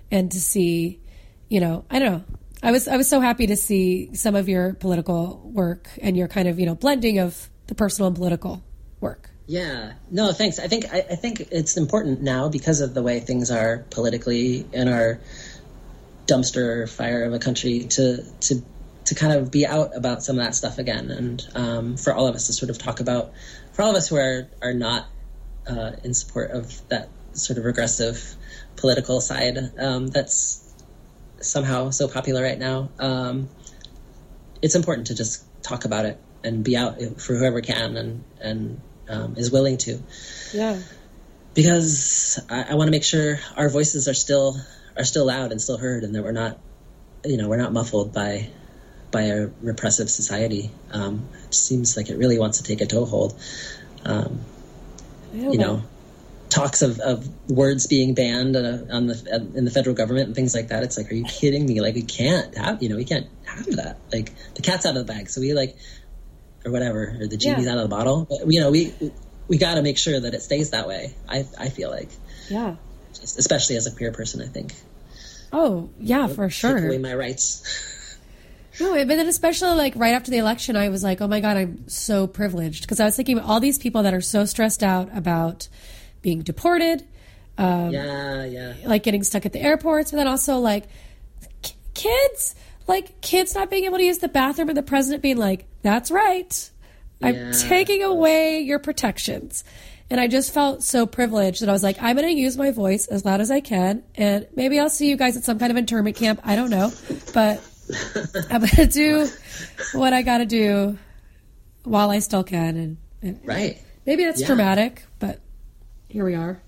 and 0.10 0.32
to 0.32 0.40
see, 0.40 1.00
you 1.48 1.60
know, 1.60 1.86
I 1.92 2.00
don't 2.00 2.12
know. 2.12 2.24
I 2.64 2.72
was 2.72 2.88
I 2.88 2.98
was 2.98 3.08
so 3.08 3.20
happy 3.20 3.46
to 3.48 3.56
see 3.56 4.10
some 4.14 4.34
of 4.36 4.50
your 4.50 4.74
political 4.74 5.42
work 5.44 5.90
and 6.02 6.18
your 6.18 6.28
kind 6.28 6.48
of, 6.48 6.60
you 6.60 6.66
know, 6.66 6.76
blending 6.76 7.20
of 7.20 7.50
the 7.68 7.76
personal 7.76 8.08
and 8.08 8.16
political 8.16 8.64
work. 9.00 9.30
Yeah. 9.54 9.94
No, 10.10 10.34
thanks. 10.34 10.58
I 10.58 10.68
think 10.68 10.92
I, 10.92 11.06
I 11.12 11.16
think 11.16 11.42
it's 11.52 11.78
important 11.78 12.24
now 12.24 12.50
because 12.50 12.82
of 12.82 12.96
the 12.96 13.04
way 13.04 13.20
things 13.20 13.52
are 13.52 13.86
politically 13.92 14.66
in 14.74 14.88
our 14.88 15.20
dumpster 16.26 16.90
fire 16.90 17.24
of 17.26 17.34
a 17.34 17.38
country 17.38 17.82
to 17.82 18.24
to 18.48 18.64
to 19.06 19.14
kind 19.14 19.34
of 19.34 19.52
be 19.52 19.68
out 19.68 19.96
about 19.96 20.24
some 20.24 20.40
of 20.40 20.44
that 20.44 20.56
stuff 20.56 20.80
again, 20.80 21.12
and 21.12 21.48
um, 21.54 21.98
for 21.98 22.16
all 22.16 22.26
of 22.26 22.34
us 22.34 22.48
to 22.48 22.54
sort 22.54 22.72
of 22.72 22.80
talk 22.80 23.00
about, 23.00 23.32
for 23.74 23.84
all 23.84 23.92
of 23.92 23.96
us 23.96 24.08
who 24.08 24.16
are 24.16 24.48
are 24.64 24.74
not 24.74 25.06
uh, 25.68 25.92
in 26.04 26.16
support 26.16 26.50
of 26.50 26.90
that 26.90 27.10
sort 27.34 27.60
of 27.60 27.66
regressive 27.66 28.36
political 28.76 29.22
side 29.22 29.60
um, 29.78 30.08
that's 30.08 30.74
somehow 31.42 31.92
so 31.92 32.08
popular 32.08 32.42
right 32.42 32.58
now. 32.58 32.90
Um, 32.98 33.50
it's 34.64 34.74
important 34.74 35.08
to 35.08 35.16
just 35.16 35.46
talk 35.62 35.86
about 35.86 36.06
it 36.06 36.20
and 36.44 36.64
be 36.64 36.76
out 36.76 37.00
for 37.22 37.36
whoever 37.36 37.62
can 37.62 37.98
and 37.98 38.24
and 38.42 38.82
um, 39.10 39.36
is 39.38 39.52
willing 39.52 39.78
to 39.78 40.00
Yeah. 40.54 40.80
because 41.54 42.40
I, 42.50 42.68
I 42.72 42.74
want 42.76 42.88
to 42.88 42.92
make 42.92 43.04
sure 43.04 43.40
our 43.58 43.70
voices 43.70 44.08
are 44.08 44.14
still 44.14 44.58
are 44.98 45.04
still 45.04 45.26
loud 45.26 45.52
and 45.52 45.62
still 45.62 45.78
heard 45.78 46.04
and 46.04 46.16
that 46.16 46.24
we're 46.24 46.32
not 46.32 46.60
you 47.26 47.38
know 47.38 47.50
we're 47.50 47.58
not 47.58 47.74
muffled 47.74 48.14
by 48.14 48.50
by 49.12 49.24
a 49.24 49.48
repressive 49.62 50.10
society 50.10 50.72
um, 50.92 51.28
it 51.46 51.54
seems 51.54 51.96
like 51.98 52.10
it 52.10 52.18
really 52.18 52.40
wants 52.40 52.58
to 52.60 52.64
take 52.64 52.82
a 52.82 52.86
toehold 52.86 53.34
um, 54.06 54.42
you 55.34 55.58
know 55.58 55.84
talks 56.50 56.84
of, 56.84 57.00
of 57.00 57.28
words 57.50 57.88
being 57.88 58.14
banned 58.14 58.56
uh, 58.56 58.78
on 58.92 59.08
the 59.08 59.50
in 59.56 59.66
the 59.66 59.72
federal 59.72 59.96
government 59.96 60.28
and 60.28 60.36
things 60.36 60.54
like 60.54 60.68
that. 60.68 60.84
It's 60.84 60.98
like, 61.00 61.12
are 61.12 61.16
you 61.16 61.24
kidding 61.24 61.66
me? 61.66 61.82
Like, 61.82 61.96
we 61.96 62.04
can't 62.04 62.56
have 62.56 62.84
you 62.84 62.90
know 62.90 62.96
we 62.96 63.06
can't 63.06 63.28
have 63.46 63.66
that. 63.78 63.98
Like, 64.12 64.32
the 64.54 64.62
cat's 64.62 64.86
out 64.86 64.96
of 64.96 65.08
the 65.08 65.12
bag, 65.12 65.30
so 65.30 65.42
we 65.42 65.54
like 65.54 65.76
or 66.66 66.72
whatever, 66.72 67.18
or 67.20 67.28
the 67.28 67.38
genie's 67.38 67.66
Yeah. 67.66 67.72
out 67.74 67.78
of 67.78 67.84
the 67.84 67.96
bottle. 67.96 68.26
But, 68.30 68.52
you 68.52 68.60
know, 68.62 68.72
we 68.72 68.94
we 69.48 69.58
got 69.58 69.76
to 69.76 69.82
make 69.82 69.98
sure 69.98 70.20
that 70.20 70.34
it 70.34 70.42
stays 70.42 70.70
that 70.72 70.88
way. 70.88 71.14
I 71.28 71.46
I 71.60 71.70
feel 71.70 71.90
like, 71.90 72.10
Yeah. 72.50 72.76
just, 73.14 73.38
especially 73.38 73.76
as 73.76 73.88
a 73.88 73.92
queer 73.92 74.12
person, 74.12 74.42
I 74.42 74.48
think 74.48 74.74
Oh, 75.52 75.90
yeah, 76.00 76.26
for 76.28 76.50
take 76.50 76.64
away 76.72 76.80
sure. 76.82 77.00
my 77.00 77.14
rights. 77.14 77.62
No, 78.80 78.94
but 78.96 79.08
then 79.08 79.28
especially 79.28 79.70
like 79.76 79.94
right 79.96 80.16
after 80.16 80.32
the 80.32 80.40
election, 80.40 80.76
I 80.76 80.90
was 80.90 81.04
like, 81.04 81.22
oh 81.22 81.28
my 81.28 81.40
God, 81.42 81.58
I'm 81.58 81.88
so 81.88 82.26
privileged. 82.26 82.82
Because 82.82 83.00
I 83.00 83.06
was 83.06 83.16
thinking 83.16 83.38
about 83.38 83.48
all 83.48 83.60
these 83.60 83.78
people 83.78 84.02
that 84.02 84.16
are 84.16 84.22
so 84.22 84.46
stressed 84.46 84.82
out 84.82 85.16
about 85.16 85.68
being 86.24 86.42
deported, 86.42 87.04
um, 87.60 87.92
yeah, 87.92 88.44
yeah, 88.46 88.74
like 88.86 89.04
getting 89.04 89.22
stuck 89.22 89.46
at 89.46 89.54
the 89.54 89.62
airports, 89.62 90.10
but 90.10 90.18
then 90.18 90.28
also 90.28 90.58
like 90.58 90.86
k- 91.62 91.76
kids, 91.94 92.56
like 92.88 93.22
kids 93.22 93.56
not 93.56 93.70
being 93.70 93.86
able 93.86 93.98
to 93.98 94.04
use 94.04 94.18
the 94.20 94.28
bathroom 94.28 94.70
and 94.70 94.78
the 94.78 94.84
president 94.84 95.22
being 95.24 95.38
like, 95.38 95.66
that's 95.82 96.12
right. 96.12 96.70
I'm 97.22 97.36
Yeah. 97.36 97.52
taking 97.68 98.04
away 98.04 98.60
your 98.60 98.80
protections. 98.80 99.64
And 100.10 100.20
I 100.20 100.28
just 100.28 100.54
felt 100.54 100.84
so 100.84 101.06
privileged 101.06 101.62
that 101.62 101.70
I 101.70 101.72
was 101.72 101.82
like, 101.82 101.98
I'm 102.02 102.16
going 102.18 102.28
to 102.28 102.40
use 102.40 102.58
my 102.58 102.72
voice 102.72 103.08
as 103.08 103.26
loud 103.26 103.42
as 103.42 103.50
I 103.50 103.62
can. 103.62 104.04
And 104.16 104.48
maybe 104.56 104.80
I'll 104.80 104.90
see 104.90 105.10
you 105.10 105.16
guys 105.16 105.38
at 105.38 105.44
some 105.44 105.58
kind 105.58 105.72
of 105.72 105.78
internment 105.78 106.18
camp. 106.18 106.42
I 106.44 106.56
don't 106.56 106.70
know. 106.70 106.92
But 107.34 107.62
I'm 108.52 108.60
going 108.62 108.68
to 108.76 108.86
do 108.86 109.28
what 109.94 110.14
I 110.14 110.22
got 110.22 110.40
to 110.40 110.46
do 110.46 110.98
while 111.84 112.12
I 112.12 112.20
still 112.20 112.44
can. 112.44 112.78
And, 112.78 112.98
and 113.22 113.40
right. 113.44 113.82
maybe 114.06 114.26
that's 114.26 114.42
Yeah. 114.42 114.48
dramatic, 114.48 115.04
but 115.20 115.40
here 116.10 116.26
we 116.26 116.36
are. 116.36 116.62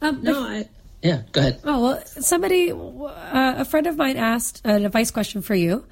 Um, 0.00 0.22
No, 0.22 0.40
I 0.42 0.68
yeah. 1.02 1.22
Go 1.32 1.40
ahead. 1.40 1.60
Oh 1.64 1.82
well, 1.82 2.04
somebody, 2.06 2.70
uh, 2.72 3.54
a 3.58 3.64
friend 3.64 3.86
of 3.86 3.96
mine 3.96 4.16
asked 4.16 4.60
an 4.64 4.84
advice 4.84 5.10
question 5.10 5.42
for 5.42 5.54
you, 5.54 5.84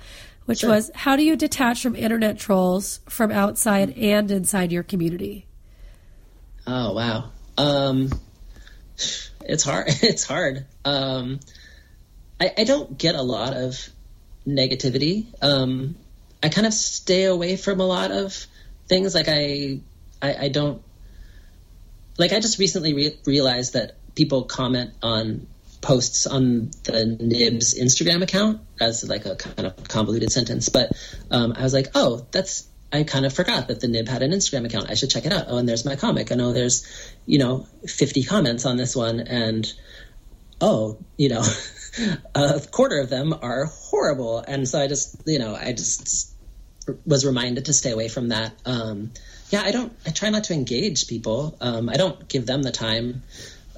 which 0.46 0.60
Sure. 0.60 0.70
was, 0.70 0.90
"How 0.94 1.16
do 1.16 1.22
you 1.24 1.36
detach 1.36 1.82
from 1.82 1.96
internet 1.96 2.38
trolls 2.38 3.00
from 3.08 3.30
outside 3.30 3.96
and 3.98 4.30
inside 4.30 4.72
your 4.72 4.82
community?" 4.82 5.46
Oh 6.66 6.92
wow. 6.94 7.30
Um, 7.58 8.10
it's 9.44 9.64
hard. 9.64 9.88
It's 10.02 10.24
hard. 10.24 10.66
Um, 10.84 11.40
I, 12.40 12.52
I 12.58 12.64
don't 12.64 12.96
get 12.96 13.14
a 13.14 13.22
lot 13.22 13.54
of 13.54 13.88
negativity. 14.46 15.26
Um, 15.42 15.96
I 16.42 16.48
kind 16.48 16.66
of 16.66 16.72
stay 16.72 17.24
away 17.24 17.56
from 17.56 17.80
a 17.80 17.86
lot 17.86 18.10
of 18.10 18.46
things. 18.88 19.14
Like 19.14 19.28
I, 19.28 19.80
I, 20.22 20.34
I 20.44 20.48
don't 20.48 20.82
like. 22.18 22.32
I 22.32 22.40
just 22.40 22.58
recently 22.58 22.94
re- 22.94 23.18
realized 23.26 23.74
that 23.74 23.96
people 24.14 24.44
comment 24.44 24.92
on 25.02 25.46
posts 25.80 26.26
on 26.26 26.70
the 26.84 27.16
Nibs 27.20 27.78
Instagram 27.78 28.22
account 28.22 28.60
as 28.80 29.08
like 29.08 29.26
a 29.26 29.36
kind 29.36 29.66
of 29.66 29.88
convoluted 29.88 30.30
sentence. 30.30 30.68
But 30.68 30.92
um, 31.30 31.54
I 31.56 31.62
was 31.62 31.74
like, 31.74 31.88
oh, 31.94 32.26
that's. 32.30 32.68
I 32.92 33.04
kind 33.04 33.24
of 33.24 33.32
forgot 33.32 33.68
that 33.68 33.80
the 33.80 33.86
Nib 33.86 34.08
had 34.08 34.22
an 34.22 34.32
Instagram 34.32 34.64
account. 34.66 34.90
I 34.90 34.94
should 34.94 35.10
check 35.10 35.24
it 35.24 35.32
out. 35.32 35.44
Oh, 35.46 35.58
and 35.58 35.68
there's 35.68 35.84
my 35.84 35.94
comic. 35.94 36.32
I 36.32 36.34
know 36.34 36.52
there's, 36.52 36.84
you 37.24 37.38
know, 37.38 37.68
50 37.86 38.24
comments 38.24 38.66
on 38.66 38.76
this 38.76 38.96
one, 38.96 39.20
and 39.20 39.72
oh, 40.60 40.98
you 41.16 41.28
know, 41.28 41.44
a 42.34 42.60
quarter 42.68 42.98
of 42.98 43.08
them 43.08 43.32
are 43.42 43.66
horrible. 43.66 44.40
And 44.40 44.68
so 44.68 44.80
I 44.80 44.88
just, 44.88 45.22
you 45.24 45.38
know, 45.38 45.54
I 45.54 45.72
just 45.72 46.34
was 47.06 47.24
reminded 47.24 47.66
to 47.66 47.72
stay 47.72 47.92
away 47.92 48.08
from 48.08 48.30
that. 48.30 48.54
Um, 48.64 49.12
yeah, 49.50 49.62
I 49.62 49.70
don't, 49.70 49.92
I 50.06 50.10
try 50.10 50.30
not 50.30 50.44
to 50.44 50.54
engage 50.54 51.06
people. 51.06 51.56
Um, 51.60 51.88
I 51.88 51.94
don't 51.94 52.28
give 52.28 52.46
them 52.46 52.62
the 52.62 52.72
time 52.72 53.22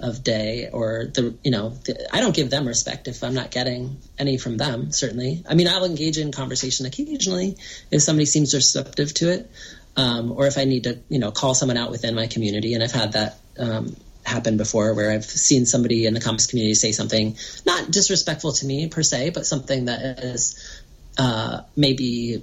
of 0.03 0.23
day 0.23 0.69
or 0.73 1.07
the, 1.07 1.35
you 1.43 1.51
know, 1.51 1.71
the, 1.71 2.09
I 2.15 2.21
don't 2.21 2.35
give 2.35 2.51
them 2.51 2.67
respect 2.67 3.09
if 3.09 3.23
I'm 3.23 3.35
not 3.35 3.51
getting 3.51 3.99
any 4.19 4.37
from 4.37 4.57
them, 4.57 4.93
certainly. 4.93 5.43
I 5.49 5.55
mean, 5.55 5.69
I'll 5.69 5.85
engage 5.85 6.19
in 6.19 6.33
conversation 6.33 6.87
occasionally 6.87 7.57
if 7.91 8.03
somebody 8.03 8.27
seems 8.27 8.53
receptive 8.55 9.15
to 9.15 9.33
it. 9.33 9.51
Um, 9.95 10.33
or 10.33 10.47
if 10.47 10.57
I 10.57 10.65
need 10.65 10.85
to, 10.85 11.01
you 11.11 11.19
know, 11.19 11.31
call 11.31 11.55
someone 11.55 11.77
out 11.77 11.91
within 11.91 12.15
my 12.15 12.27
community. 12.27 12.73
And 12.73 12.83
I've 12.83 12.93
had 12.93 13.13
that, 13.13 13.39
um, 13.59 13.95
happen 14.25 14.57
before 14.57 14.95
where 14.95 15.11
I've 15.11 15.25
seen 15.25 15.67
somebody 15.67 16.07
in 16.07 16.15
the 16.15 16.21
comics 16.21 16.47
community 16.47 16.75
say 16.75 16.93
something 16.93 17.37
not 17.67 17.91
disrespectful 17.91 18.53
to 18.53 18.67
me 18.67 18.89
per 18.89 19.03
se, 19.03 19.31
but 19.31 19.47
something 19.47 19.87
that 19.87 20.01
is 20.21 20.83
uh, 21.19 21.63
maybe 21.77 22.43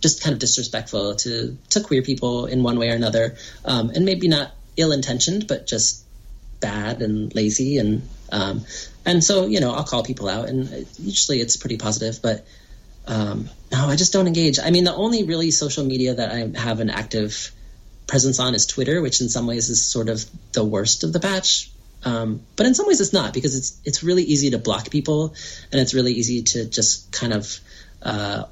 just 0.00 0.22
kind 0.22 0.32
of 0.32 0.38
disrespectful 0.38 1.16
to 1.16 1.56
to 1.70 1.80
queer 1.80 2.02
people 2.02 2.46
in 2.46 2.62
one 2.62 2.78
way 2.78 2.90
or 2.90 2.94
another, 2.94 3.36
um, 3.64 3.90
and 3.90 4.04
maybe 4.04 4.28
not 4.28 4.52
ill 4.76 4.92
intentioned, 4.92 5.46
but 5.46 5.66
just 5.66 6.04
bad 6.60 7.02
and 7.02 7.34
lazy 7.34 7.78
and 7.78 8.08
um, 8.30 8.64
and 9.04 9.24
so 9.24 9.46
you 9.46 9.60
know 9.60 9.72
I'll 9.72 9.84
call 9.84 10.02
people 10.04 10.28
out, 10.28 10.48
and 10.48 10.86
usually 10.98 11.40
it's 11.40 11.56
pretty 11.56 11.76
positive, 11.76 12.20
but. 12.22 12.46
Um, 13.10 13.48
no, 13.72 13.86
I 13.86 13.96
just 13.96 14.12
don't 14.12 14.26
engage. 14.26 14.58
I 14.62 14.70
mean, 14.70 14.84
the 14.84 14.94
only 14.94 15.22
really 15.22 15.50
social 15.50 15.82
media 15.82 16.12
that 16.12 16.30
I 16.30 16.60
have 16.60 16.80
an 16.80 16.90
active 16.90 17.50
presence 18.06 18.40
on 18.40 18.54
is 18.54 18.66
Twitter, 18.66 19.00
which 19.00 19.20
in 19.20 19.28
some 19.28 19.46
ways 19.46 19.70
is 19.70 19.84
sort 19.84 20.08
of 20.08 20.24
the 20.52 20.64
worst 20.64 21.04
of 21.04 21.12
the 21.12 21.20
batch. 21.20 21.70
Um, 22.04 22.42
but 22.56 22.66
in 22.66 22.74
some 22.74 22.86
ways 22.86 23.00
it's 23.00 23.12
not 23.12 23.34
because 23.34 23.56
it's 23.56 23.80
it's 23.84 24.02
really 24.02 24.22
easy 24.22 24.50
to 24.50 24.58
block 24.58 24.90
people 24.90 25.34
and 25.70 25.80
it's 25.80 25.94
really 25.94 26.12
easy 26.12 26.42
to 26.42 26.64
just 26.64 27.12
kind 27.12 27.32
of 27.32 27.60
uh, 28.02 28.44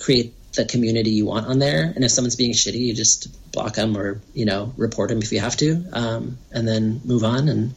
create 0.00 0.34
the 0.54 0.64
community 0.64 1.10
you 1.10 1.26
want 1.26 1.46
on 1.46 1.58
there. 1.58 1.92
And 1.94 2.04
if 2.04 2.10
someone's 2.10 2.36
being 2.36 2.52
shitty, 2.52 2.78
you 2.78 2.94
just 2.94 3.52
block 3.52 3.74
them 3.74 3.96
or 3.96 4.20
you 4.32 4.44
know 4.44 4.72
report 4.76 5.08
them 5.10 5.18
if 5.18 5.32
you 5.32 5.40
have 5.40 5.56
to, 5.58 5.84
um, 5.92 6.38
and 6.52 6.66
then 6.66 7.00
move 7.04 7.24
on. 7.24 7.48
And 7.48 7.74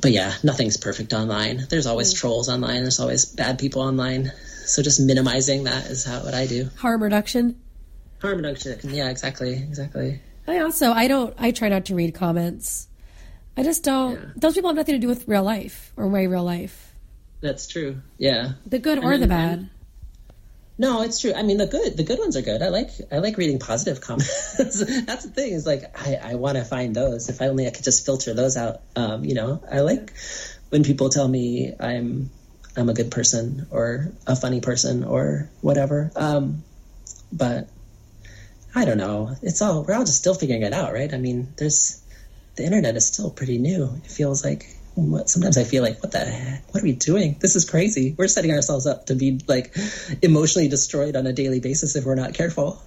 but 0.00 0.12
yeah, 0.12 0.34
nothing's 0.42 0.76
perfect 0.76 1.12
online. 1.12 1.66
There's 1.68 1.86
always 1.86 2.14
mm. 2.14 2.20
trolls 2.20 2.48
online. 2.48 2.82
There's 2.82 3.00
always 3.00 3.24
bad 3.24 3.58
people 3.58 3.82
online. 3.82 4.32
So 4.66 4.82
just 4.82 5.00
minimizing 5.00 5.64
that 5.64 5.86
is 5.86 6.04
how 6.04 6.20
what 6.24 6.34
I 6.34 6.46
do. 6.46 6.68
Harm 6.76 7.02
reduction. 7.02 7.60
Harm 8.20 8.38
reduction. 8.38 8.78
Yeah, 8.94 9.10
exactly, 9.10 9.54
exactly. 9.54 10.20
I 10.46 10.58
also 10.58 10.92
I 10.92 11.08
don't 11.08 11.34
I 11.38 11.50
try 11.50 11.68
not 11.68 11.86
to 11.86 11.94
read 11.94 12.14
comments. 12.14 12.88
I 13.56 13.62
just 13.62 13.84
don't. 13.84 14.14
Yeah. 14.14 14.26
Those 14.36 14.54
people 14.54 14.70
have 14.70 14.76
nothing 14.76 14.94
to 14.96 14.98
do 14.98 15.08
with 15.08 15.28
real 15.28 15.44
life 15.44 15.92
or 15.96 16.08
my 16.08 16.24
real 16.24 16.44
life. 16.44 16.92
That's 17.40 17.66
true. 17.66 18.00
Yeah. 18.18 18.52
The 18.66 18.78
good 18.78 19.04
or 19.04 19.18
the 19.18 19.26
bad. 19.26 19.68
No, 20.76 21.02
it's 21.02 21.20
true. 21.20 21.32
I 21.32 21.42
mean, 21.42 21.58
the 21.58 21.66
good, 21.66 21.96
the 21.96 22.02
good 22.02 22.18
ones 22.18 22.36
are 22.36 22.42
good. 22.42 22.60
I 22.60 22.68
like, 22.68 22.90
I 23.12 23.18
like 23.18 23.36
reading 23.36 23.60
positive 23.60 24.00
comments. 24.00 24.56
That's 24.56 24.80
the 25.24 25.30
thing. 25.32 25.52
Is 25.52 25.66
like, 25.66 25.84
I, 25.94 26.32
I 26.32 26.34
want 26.34 26.58
to 26.58 26.64
find 26.64 26.96
those. 26.96 27.28
If 27.28 27.40
I 27.40 27.46
only 27.46 27.66
I 27.68 27.70
could 27.70 27.84
just 27.84 28.04
filter 28.04 28.34
those 28.34 28.56
out. 28.56 28.80
Um, 28.96 29.24
you 29.24 29.34
know, 29.34 29.62
I 29.70 29.80
like 29.80 30.12
when 30.70 30.82
people 30.82 31.10
tell 31.10 31.28
me 31.28 31.74
I'm, 31.78 32.30
I'm 32.76 32.88
a 32.88 32.94
good 32.94 33.12
person 33.12 33.68
or 33.70 34.10
a 34.26 34.34
funny 34.34 34.60
person 34.60 35.04
or 35.04 35.48
whatever. 35.60 36.10
Um, 36.16 36.64
but 37.32 37.68
I 38.74 38.84
don't 38.84 38.98
know. 38.98 39.36
It's 39.42 39.62
all 39.62 39.84
we're 39.84 39.94
all 39.94 40.04
just 40.04 40.18
still 40.18 40.34
figuring 40.34 40.62
it 40.62 40.72
out, 40.72 40.92
right? 40.92 41.12
I 41.12 41.18
mean, 41.18 41.52
there's 41.56 42.02
the 42.56 42.64
internet 42.64 42.96
is 42.96 43.06
still 43.06 43.30
pretty 43.30 43.58
new. 43.58 44.00
It 44.04 44.10
feels 44.10 44.44
like 44.44 44.66
sometimes 45.26 45.58
I 45.58 45.64
feel 45.64 45.82
like 45.82 46.02
what 46.02 46.12
the 46.12 46.18
heck? 46.18 46.72
What 46.72 46.82
are 46.82 46.86
we 46.86 46.92
doing? 46.92 47.36
This 47.40 47.56
is 47.56 47.68
crazy. 47.68 48.14
We're 48.16 48.28
setting 48.28 48.52
ourselves 48.52 48.86
up 48.86 49.06
to 49.06 49.14
be 49.14 49.40
like 49.46 49.76
emotionally 50.22 50.68
destroyed 50.68 51.16
on 51.16 51.26
a 51.26 51.32
daily 51.32 51.60
basis 51.60 51.96
if 51.96 52.04
we're 52.04 52.14
not 52.14 52.34
careful. 52.34 52.82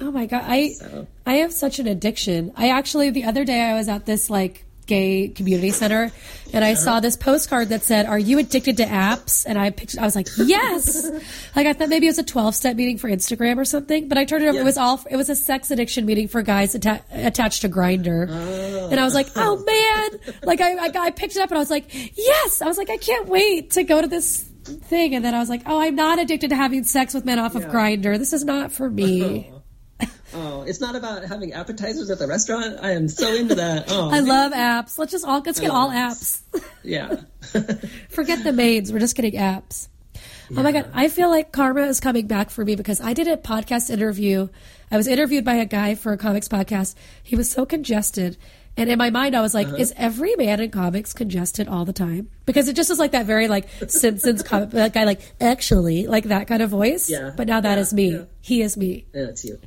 Oh 0.00 0.10
my 0.10 0.26
god, 0.26 0.44
I 0.46 0.70
so. 0.70 1.06
I 1.26 1.34
have 1.34 1.52
such 1.52 1.78
an 1.78 1.86
addiction. 1.86 2.52
I 2.56 2.70
actually 2.70 3.10
the 3.10 3.24
other 3.24 3.44
day 3.44 3.60
I 3.60 3.74
was 3.74 3.88
at 3.88 4.06
this 4.06 4.30
like 4.30 4.64
gay 4.86 5.28
community 5.28 5.70
center 5.70 6.10
and 6.52 6.64
I 6.64 6.74
saw 6.74 7.00
this 7.00 7.16
postcard 7.16 7.70
that 7.70 7.82
said, 7.82 8.06
"Are 8.06 8.18
you 8.18 8.38
addicted 8.38 8.76
to 8.76 8.84
apps?" 8.84 9.46
And 9.46 9.58
I 9.58 9.70
picked, 9.70 9.96
I 9.98 10.02
was 10.02 10.14
like, 10.14 10.28
"Yes!" 10.36 11.04
like 11.56 11.66
I 11.66 11.72
thought 11.72 11.88
maybe 11.88 12.06
it 12.06 12.10
was 12.10 12.18
a 12.18 12.24
twelve 12.24 12.54
step 12.54 12.76
meeting 12.76 12.98
for 12.98 13.08
Instagram 13.08 13.56
or 13.56 13.64
something, 13.64 14.08
but 14.08 14.18
I 14.18 14.24
turned 14.24 14.44
it 14.44 14.48
over. 14.48 14.56
Yeah. 14.56 14.62
It 14.62 14.64
was 14.64 14.76
all 14.76 15.02
it 15.10 15.16
was 15.16 15.30
a 15.30 15.36
sex 15.36 15.70
addiction 15.70 16.04
meeting 16.04 16.28
for 16.28 16.42
guys 16.42 16.74
atta- 16.74 17.02
attached 17.10 17.62
to 17.62 17.68
Grindr, 17.68 18.28
oh. 18.28 18.88
and 18.90 19.00
I 19.00 19.04
was 19.04 19.14
like, 19.14 19.28
"Oh 19.36 19.64
man!" 19.64 20.34
like 20.42 20.60
I, 20.60 20.74
I 20.74 20.90
I 20.94 21.10
picked 21.10 21.36
it 21.36 21.42
up 21.42 21.50
and 21.50 21.56
I 21.56 21.60
was 21.60 21.70
like, 21.70 21.86
"Yes!" 22.16 22.60
I 22.60 22.66
was 22.66 22.76
like, 22.76 22.90
"I 22.90 22.98
can't 22.98 23.28
wait 23.28 23.72
to 23.72 23.82
go 23.82 24.00
to 24.00 24.08
this." 24.08 24.48
thing 24.62 25.16
and 25.16 25.24
then 25.24 25.34
I 25.34 25.40
was 25.40 25.48
like, 25.48 25.62
"Oh, 25.66 25.80
I'm 25.80 25.96
not 25.96 26.20
addicted 26.20 26.50
to 26.50 26.56
having 26.56 26.84
sex 26.84 27.14
with 27.14 27.24
men 27.24 27.40
off 27.40 27.54
yeah. 27.54 27.62
of 27.62 27.72
Grindr. 27.72 28.16
This 28.16 28.32
is 28.32 28.44
not 28.44 28.70
for 28.70 28.88
me." 28.88 29.50
Oh, 30.34 30.62
it's 30.62 30.80
not 30.80 30.96
about 30.96 31.24
having 31.24 31.52
appetizers 31.52 32.10
at 32.10 32.18
the 32.18 32.26
restaurant. 32.26 32.78
I 32.80 32.92
am 32.92 33.08
so 33.08 33.34
into 33.34 33.54
that. 33.56 33.86
Oh, 33.92 34.10
I 34.10 34.20
love 34.20 34.52
apps. 34.52 34.96
Let's 34.96 35.12
just 35.12 35.24
all 35.24 35.42
let's 35.44 35.60
get 35.60 35.70
all 35.70 35.90
apps. 35.90 36.40
Yeah. 36.82 37.16
Forget 38.08 38.42
the 38.42 38.52
maids. 38.52 38.92
We're 38.92 39.00
just 39.00 39.16
getting 39.16 39.34
apps. 39.34 39.88
Yeah. 40.48 40.60
Oh 40.60 40.62
my 40.62 40.72
god, 40.72 40.90
I 40.94 41.08
feel 41.08 41.28
like 41.28 41.52
karma 41.52 41.82
is 41.82 42.00
coming 42.00 42.26
back 42.26 42.50
for 42.50 42.64
me 42.64 42.74
because 42.74 43.00
I 43.00 43.12
did 43.12 43.28
a 43.28 43.36
podcast 43.36 43.90
interview. 43.90 44.48
I 44.90 44.96
was 44.96 45.06
interviewed 45.06 45.44
by 45.44 45.54
a 45.54 45.66
guy 45.66 45.94
for 45.94 46.12
a 46.12 46.18
comics 46.18 46.48
podcast. 46.48 46.94
He 47.22 47.36
was 47.36 47.50
so 47.50 47.66
congested. 47.66 48.36
And 48.76 48.88
in 48.88 48.98
my 48.98 49.10
mind, 49.10 49.36
I 49.36 49.42
was 49.42 49.52
like, 49.52 49.66
uh-huh. 49.66 49.76
is 49.76 49.92
every 49.96 50.34
man 50.36 50.60
in 50.60 50.70
comics 50.70 51.12
congested 51.12 51.68
all 51.68 51.84
the 51.84 51.92
time? 51.92 52.30
Because 52.46 52.68
it 52.68 52.76
just 52.76 52.90
is 52.90 52.98
like 52.98 53.12
that 53.12 53.26
very 53.26 53.46
like 53.46 53.68
Simpsons 53.88 54.42
comic 54.44 54.70
that 54.70 54.94
guy, 54.94 55.04
like 55.04 55.20
actually, 55.40 56.06
like 56.06 56.24
that 56.24 56.46
kind 56.46 56.62
of 56.62 56.70
voice. 56.70 57.10
Yeah. 57.10 57.32
But 57.36 57.48
now 57.48 57.60
that 57.60 57.74
yeah. 57.74 57.80
is 57.80 57.92
me. 57.92 58.12
Yeah. 58.12 58.24
He 58.40 58.62
is 58.62 58.76
me. 58.76 59.06
Yeah, 59.12 59.24
it's 59.24 59.44
you. 59.44 59.58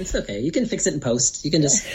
It's 0.00 0.14
okay. 0.14 0.40
You 0.40 0.50
can 0.50 0.66
fix 0.66 0.86
it 0.86 0.94
in 0.94 1.00
post. 1.00 1.44
You 1.44 1.50
can 1.50 1.62
just 1.62 1.86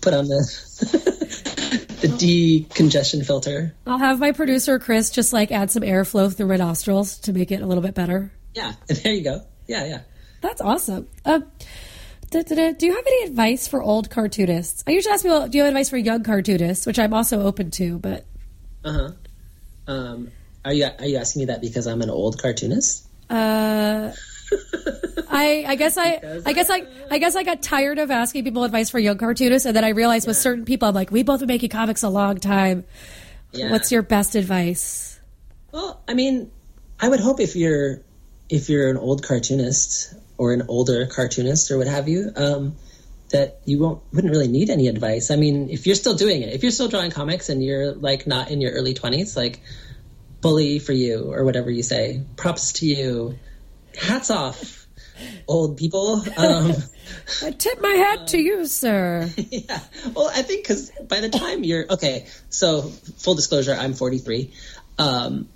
put 0.00 0.14
on 0.14 0.26
the 0.26 0.38
the 2.00 2.08
decongestion 2.08 3.24
filter. 3.24 3.74
I'll 3.86 3.98
have 3.98 4.18
my 4.18 4.32
producer 4.32 4.78
Chris 4.78 5.10
just 5.10 5.32
like 5.32 5.52
add 5.52 5.70
some 5.70 5.82
airflow 5.82 6.34
through 6.34 6.48
my 6.48 6.56
nostrils 6.56 7.18
to 7.20 7.32
make 7.32 7.52
it 7.52 7.60
a 7.60 7.66
little 7.66 7.82
bit 7.82 7.94
better. 7.94 8.32
Yeah, 8.54 8.72
there 8.86 9.12
you 9.12 9.22
go. 9.22 9.42
Yeah, 9.66 9.84
yeah. 9.84 10.00
That's 10.40 10.60
awesome. 10.60 11.08
Uh, 11.24 11.40
do 12.30 12.38
you 12.38 12.96
have 12.96 13.06
any 13.06 13.24
advice 13.24 13.68
for 13.68 13.82
old 13.82 14.08
cartoonists? 14.08 14.82
I 14.86 14.92
usually 14.92 15.12
ask 15.12 15.22
people, 15.22 15.46
do 15.48 15.58
you 15.58 15.64
have 15.64 15.72
advice 15.72 15.90
for 15.90 15.98
young 15.98 16.24
cartoonists, 16.24 16.86
which 16.86 16.98
I'm 16.98 17.12
also 17.12 17.42
open 17.42 17.70
to, 17.72 17.98
but. 17.98 18.24
Uh 18.84 18.92
huh. 18.92 19.10
Um, 19.86 20.30
are 20.64 20.72
you 20.72 20.88
are 20.98 21.06
you 21.06 21.18
asking 21.18 21.40
me 21.40 21.46
that 21.46 21.60
because 21.60 21.86
I'm 21.86 22.02
an 22.02 22.10
old 22.10 22.40
cartoonist? 22.40 23.06
Uh, 23.28 24.12
I, 25.32 25.64
I 25.66 25.74
guess 25.76 25.96
I, 25.96 26.42
I 26.44 26.52
guess 26.52 26.68
I, 26.68 26.86
I 27.10 27.18
guess 27.18 27.34
I 27.34 27.42
got 27.42 27.62
tired 27.62 27.98
of 27.98 28.10
asking 28.10 28.44
people 28.44 28.64
advice 28.64 28.90
for 28.90 28.98
young 28.98 29.16
cartoonists, 29.16 29.66
and 29.66 29.74
then 29.74 29.82
I 29.82 29.88
realized 29.88 30.26
yeah. 30.26 30.30
with 30.30 30.36
certain 30.36 30.66
people, 30.66 30.88
I'm 30.88 30.94
like, 30.94 31.10
we 31.10 31.22
both 31.22 31.40
been 31.40 31.48
making 31.48 31.70
comics 31.70 32.02
a 32.02 32.10
long 32.10 32.36
time. 32.36 32.84
Yeah. 33.52 33.70
What's 33.70 33.90
your 33.90 34.02
best 34.02 34.34
advice? 34.34 35.18
Well, 35.72 36.02
I 36.06 36.14
mean, 36.14 36.50
I 37.00 37.08
would 37.08 37.20
hope 37.20 37.40
if 37.40 37.56
you're 37.56 38.02
if 38.48 38.68
you're 38.68 38.90
an 38.90 38.98
old 38.98 39.22
cartoonist 39.22 40.14
or 40.36 40.52
an 40.52 40.62
older 40.68 41.06
cartoonist 41.06 41.70
or 41.70 41.78
what 41.78 41.86
have 41.86 42.08
you, 42.08 42.30
um, 42.36 42.76
that 43.30 43.60
you 43.64 43.78
won't 43.78 44.02
wouldn't 44.12 44.30
really 44.30 44.48
need 44.48 44.68
any 44.68 44.88
advice. 44.88 45.30
I 45.30 45.36
mean, 45.36 45.70
if 45.70 45.86
you're 45.86 45.96
still 45.96 46.14
doing 46.14 46.42
it, 46.42 46.52
if 46.52 46.62
you're 46.62 46.72
still 46.72 46.88
drawing 46.88 47.10
comics 47.10 47.48
and 47.48 47.64
you're 47.64 47.92
like 47.94 48.26
not 48.26 48.50
in 48.50 48.60
your 48.60 48.72
early 48.72 48.92
twenties, 48.92 49.36
like 49.36 49.60
bully 50.42 50.78
for 50.78 50.92
you 50.92 51.32
or 51.32 51.44
whatever 51.44 51.70
you 51.70 51.82
say, 51.82 52.22
props 52.36 52.72
to 52.74 52.86
you 52.86 53.38
hats 53.96 54.30
off, 54.30 54.81
old 55.46 55.76
people. 55.76 56.22
Um, 56.36 56.72
I 57.42 57.50
tip 57.50 57.80
my 57.80 57.90
hat 57.90 58.20
um, 58.20 58.26
to 58.26 58.38
you, 58.38 58.66
sir. 58.66 59.28
Yeah. 59.50 59.80
Well, 60.14 60.30
I 60.32 60.42
think 60.42 60.62
because 60.62 60.90
by 61.08 61.20
the 61.20 61.28
time 61.28 61.62
you're 61.62 61.84
okay, 61.90 62.26
so 62.48 62.82
full 62.82 63.34
disclosure, 63.34 63.74
I'm 63.74 63.92
43. 63.94 64.52
Um, 64.98 65.48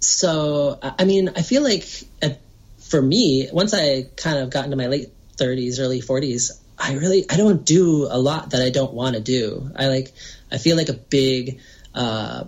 so 0.00 0.78
I 0.82 1.04
mean, 1.04 1.30
I 1.36 1.42
feel 1.42 1.62
like 1.62 1.86
at, 2.22 2.40
for 2.80 3.00
me, 3.00 3.48
once 3.52 3.74
I 3.74 4.06
kind 4.16 4.38
of 4.38 4.50
got 4.50 4.64
into 4.64 4.76
my 4.76 4.86
late 4.86 5.10
30s, 5.36 5.80
early 5.80 6.00
40s, 6.00 6.52
I 6.78 6.94
really 6.94 7.24
I 7.28 7.36
don't 7.36 7.64
do 7.64 8.06
a 8.10 8.18
lot 8.18 8.50
that 8.50 8.62
I 8.62 8.70
don't 8.70 8.92
want 8.92 9.16
to 9.16 9.22
do. 9.22 9.70
I 9.76 9.88
like 9.88 10.12
I 10.50 10.58
feel 10.58 10.76
like 10.76 10.88
a 10.88 10.94
big 10.94 11.60
uh, 11.94 12.44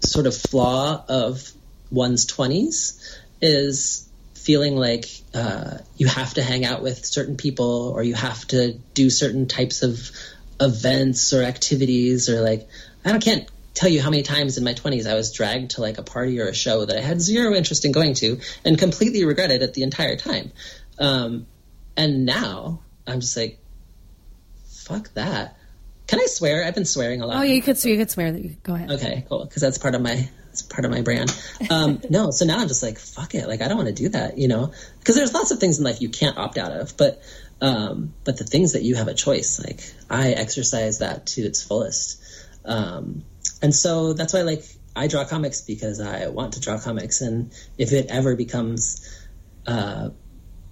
sort 0.00 0.26
of 0.26 0.36
flaw 0.36 1.04
of 1.08 1.50
one's 1.90 2.26
20s 2.26 3.18
is 3.40 4.08
feeling 4.42 4.76
like 4.76 5.06
uh, 5.34 5.78
you 5.96 6.08
have 6.08 6.34
to 6.34 6.42
hang 6.42 6.64
out 6.64 6.82
with 6.82 7.06
certain 7.06 7.36
people 7.36 7.92
or 7.94 8.02
you 8.02 8.14
have 8.14 8.44
to 8.48 8.72
do 8.92 9.08
certain 9.08 9.46
types 9.46 9.82
of 9.82 10.10
events 10.60 11.32
or 11.32 11.42
activities 11.42 12.28
or 12.28 12.40
like 12.40 12.68
I 13.04 13.10
don't 13.10 13.22
can't 13.22 13.48
tell 13.74 13.88
you 13.88 14.02
how 14.02 14.10
many 14.10 14.22
times 14.22 14.58
in 14.58 14.64
my 14.64 14.74
20s 14.74 15.06
I 15.06 15.14
was 15.14 15.32
dragged 15.32 15.72
to 15.72 15.80
like 15.80 15.98
a 15.98 16.02
party 16.02 16.40
or 16.40 16.48
a 16.48 16.54
show 16.54 16.84
that 16.84 16.96
I 16.96 17.00
had 17.00 17.20
zero 17.20 17.54
interest 17.54 17.84
in 17.84 17.92
going 17.92 18.14
to 18.14 18.40
and 18.64 18.76
completely 18.76 19.24
regretted 19.24 19.62
it 19.62 19.74
the 19.74 19.84
entire 19.84 20.16
time. 20.16 20.52
Um, 20.98 21.46
and 21.96 22.26
now 22.26 22.80
I'm 23.06 23.20
just 23.20 23.36
like, 23.36 23.58
fuck 24.66 25.12
that. 25.14 25.56
Can 26.08 26.20
I 26.20 26.26
swear? 26.26 26.64
I've 26.64 26.74
been 26.74 26.84
swearing 26.84 27.22
a 27.22 27.26
lot. 27.26 27.38
Oh, 27.38 27.42
yeah, 27.42 27.54
you 27.54 27.62
could, 27.62 27.78
swear 27.78 27.94
you 27.94 27.98
could 28.00 28.10
swear 28.10 28.32
that 28.32 28.42
you 28.42 28.56
go 28.62 28.74
ahead. 28.74 28.90
Okay, 28.90 29.24
cool. 29.28 29.44
Because 29.44 29.62
that's 29.62 29.78
part 29.78 29.94
of 29.94 30.02
my 30.02 30.28
it's 30.52 30.62
part 30.62 30.84
of 30.84 30.90
my 30.90 31.00
brand. 31.00 31.34
Um, 31.70 32.02
no, 32.10 32.30
so 32.30 32.44
now 32.44 32.58
I'm 32.58 32.68
just 32.68 32.82
like, 32.82 32.98
fuck 32.98 33.34
it. 33.34 33.48
Like 33.48 33.62
I 33.62 33.68
don't 33.68 33.78
want 33.78 33.88
to 33.88 33.94
do 33.94 34.10
that, 34.10 34.36
you 34.36 34.48
know? 34.48 34.72
Because 34.98 35.16
there's 35.16 35.32
lots 35.32 35.50
of 35.50 35.58
things 35.58 35.78
in 35.78 35.84
life 35.84 36.02
you 36.02 36.10
can't 36.10 36.36
opt 36.36 36.58
out 36.58 36.72
of, 36.72 36.96
but 36.96 37.22
um, 37.62 38.12
but 38.24 38.36
the 38.36 38.44
things 38.44 38.72
that 38.72 38.82
you 38.82 38.96
have 38.96 39.08
a 39.08 39.14
choice, 39.14 39.62
like 39.64 39.80
I 40.10 40.32
exercise 40.32 40.98
that 40.98 41.26
to 41.26 41.42
its 41.42 41.62
fullest. 41.62 42.22
Um, 42.64 43.24
and 43.62 43.74
so 43.74 44.12
that's 44.12 44.34
why 44.34 44.42
like 44.42 44.64
I 44.94 45.06
draw 45.06 45.24
comics 45.24 45.62
because 45.62 46.00
I 46.00 46.28
want 46.28 46.54
to 46.54 46.60
draw 46.60 46.78
comics, 46.78 47.20
and 47.20 47.52
if 47.78 47.92
it 47.92 48.06
ever 48.10 48.36
becomes 48.36 49.08
uh, 49.66 50.10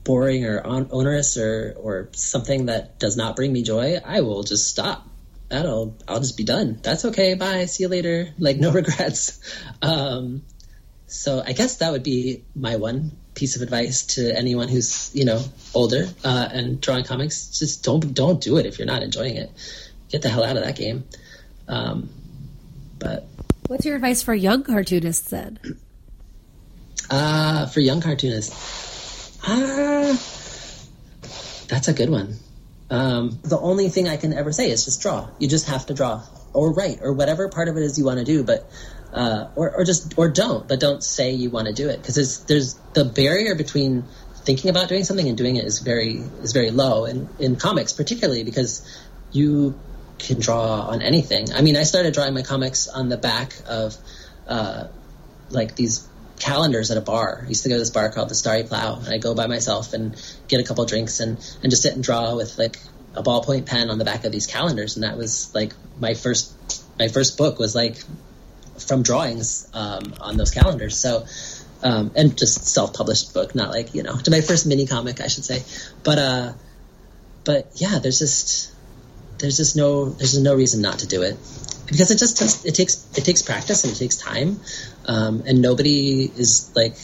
boring 0.04 0.44
or 0.44 0.66
on- 0.66 0.88
onerous 0.90 1.36
or 1.36 1.74
or 1.78 2.08
something 2.12 2.66
that 2.66 2.98
does 2.98 3.16
not 3.16 3.36
bring 3.36 3.52
me 3.52 3.62
joy, 3.62 3.98
I 4.04 4.20
will 4.20 4.42
just 4.42 4.68
stop. 4.68 5.08
That'll 5.50 5.96
I'll 6.06 6.20
just 6.20 6.36
be 6.36 6.44
done. 6.44 6.78
That's 6.80 7.04
okay. 7.06 7.34
Bye. 7.34 7.66
See 7.66 7.82
you 7.82 7.88
later. 7.88 8.28
Like 8.38 8.56
no 8.56 8.72
regrets. 8.72 9.38
Um, 9.82 10.42
so 11.06 11.42
I 11.44 11.52
guess 11.52 11.78
that 11.78 11.90
would 11.90 12.02
be 12.02 12.44
my 12.54 12.76
one 12.76 13.12
piece 13.34 13.56
of 13.56 13.62
advice 13.62 14.02
to 14.14 14.36
anyone 14.36 14.68
who's 14.68 15.10
you 15.14 15.24
know 15.24 15.42
older 15.74 16.06
uh, 16.22 16.48
and 16.52 16.80
drawing 16.80 17.04
comics. 17.04 17.58
Just 17.58 17.82
don't 17.82 18.14
don't 18.14 18.40
do 18.40 18.58
it 18.58 18.66
if 18.66 18.78
you're 18.78 18.86
not 18.86 19.02
enjoying 19.02 19.36
it. 19.36 19.50
Get 20.08 20.22
the 20.22 20.28
hell 20.28 20.44
out 20.44 20.56
of 20.56 20.62
that 20.64 20.76
game. 20.76 21.04
Um, 21.66 22.10
but 22.98 23.26
What's 23.66 23.84
your 23.84 23.96
advice 23.96 24.22
for 24.22 24.34
young 24.34 24.62
cartoonists 24.62 25.30
then? 25.30 25.58
Uh, 27.08 27.66
for 27.66 27.80
young 27.80 28.00
cartoonists, 28.00 29.38
ah, 29.42 30.16
that's 31.68 31.88
a 31.88 31.92
good 31.92 32.10
one. 32.10 32.36
Um, 32.90 33.38
the 33.42 33.58
only 33.58 33.88
thing 33.88 34.08
I 34.08 34.16
can 34.16 34.32
ever 34.32 34.52
say 34.52 34.70
is 34.70 34.84
just 34.84 35.00
draw. 35.00 35.28
You 35.38 35.48
just 35.48 35.68
have 35.68 35.86
to 35.86 35.94
draw 35.94 36.22
or 36.52 36.72
write 36.72 36.98
or 37.02 37.12
whatever 37.12 37.48
part 37.48 37.68
of 37.68 37.76
it 37.76 37.82
is 37.82 37.98
you 37.98 38.04
want 38.04 38.18
to 38.18 38.24
do, 38.24 38.42
but 38.42 38.68
uh, 39.12 39.48
or 39.54 39.70
or 39.76 39.84
just 39.84 40.18
or 40.18 40.28
don't, 40.28 40.66
but 40.66 40.80
don't 40.80 41.02
say 41.02 41.32
you 41.32 41.50
want 41.50 41.68
to 41.68 41.72
do 41.72 41.88
it 41.88 42.00
because 42.00 42.16
there's 42.16 42.40
there's 42.44 42.74
the 42.94 43.04
barrier 43.04 43.54
between 43.54 44.04
thinking 44.44 44.70
about 44.70 44.88
doing 44.88 45.04
something 45.04 45.28
and 45.28 45.38
doing 45.38 45.56
it 45.56 45.64
is 45.64 45.78
very 45.80 46.16
is 46.42 46.52
very 46.52 46.70
low 46.70 47.04
in 47.04 47.28
in 47.38 47.56
comics 47.56 47.92
particularly 47.92 48.42
because 48.42 48.82
you 49.32 49.78
can 50.18 50.40
draw 50.40 50.80
on 50.82 51.02
anything. 51.02 51.52
I 51.52 51.62
mean, 51.62 51.76
I 51.76 51.84
started 51.84 52.14
drawing 52.14 52.34
my 52.34 52.42
comics 52.42 52.88
on 52.88 53.08
the 53.08 53.16
back 53.16 53.54
of 53.66 53.96
uh, 54.46 54.88
like 55.50 55.76
these 55.76 56.06
calendars 56.40 56.90
at 56.90 56.96
a 56.96 57.00
bar. 57.00 57.42
I 57.44 57.48
used 57.48 57.62
to 57.62 57.68
go 57.68 57.76
to 57.76 57.78
this 57.78 57.90
bar 57.90 58.10
called 58.10 58.28
the 58.28 58.34
Starry 58.34 58.64
Plough, 58.64 59.00
and 59.04 59.08
I'd 59.08 59.22
go 59.22 59.34
by 59.34 59.46
myself 59.46 59.92
and 59.92 60.20
get 60.48 60.60
a 60.60 60.64
couple 60.64 60.84
drinks 60.86 61.20
and 61.20 61.38
and 61.62 61.70
just 61.70 61.82
sit 61.82 61.94
and 61.94 62.02
draw 62.02 62.34
with 62.34 62.58
like 62.58 62.78
a 63.14 63.22
ballpoint 63.22 63.66
pen 63.66 63.90
on 63.90 63.98
the 63.98 64.04
back 64.04 64.24
of 64.24 64.32
these 64.32 64.46
calendars. 64.46 64.96
And 64.96 65.04
that 65.04 65.16
was 65.16 65.54
like 65.54 65.72
my 66.00 66.14
first 66.14 66.52
my 66.98 67.08
first 67.08 67.38
book 67.38 67.58
was 67.58 67.74
like 67.74 67.96
from 68.78 69.02
drawings 69.02 69.68
um, 69.74 70.14
on 70.20 70.36
those 70.36 70.50
calendars. 70.50 70.98
So. 70.98 71.26
Um, 71.82 72.10
and 72.14 72.36
just 72.36 72.66
self-published 72.66 73.32
book, 73.32 73.54
not 73.54 73.70
like 73.70 73.94
you 73.94 74.02
know, 74.02 74.14
to 74.14 74.30
my 74.30 74.42
first 74.42 74.66
mini 74.66 74.86
comic, 74.86 75.22
I 75.22 75.28
should 75.28 75.46
say. 75.46 75.62
But 76.02 76.18
uh, 76.18 76.52
but 77.44 77.70
yeah, 77.76 78.00
there's 78.00 78.18
just 78.18 78.70
there's 79.38 79.56
just 79.56 79.76
no 79.76 80.10
there's 80.10 80.38
no 80.38 80.54
reason 80.54 80.82
not 80.82 80.98
to 81.00 81.06
do 81.06 81.22
it 81.22 81.38
because 81.86 82.10
it 82.10 82.18
just 82.18 82.38
does, 82.38 82.64
it 82.64 82.74
takes 82.74 83.06
it 83.16 83.24
takes 83.24 83.42
practice 83.42 83.84
and 83.84 83.92
it 83.92 83.96
takes 83.96 84.16
time 84.16 84.60
um, 85.10 85.42
and 85.44 85.60
nobody 85.60 86.30
is 86.36 86.70
like 86.76 86.94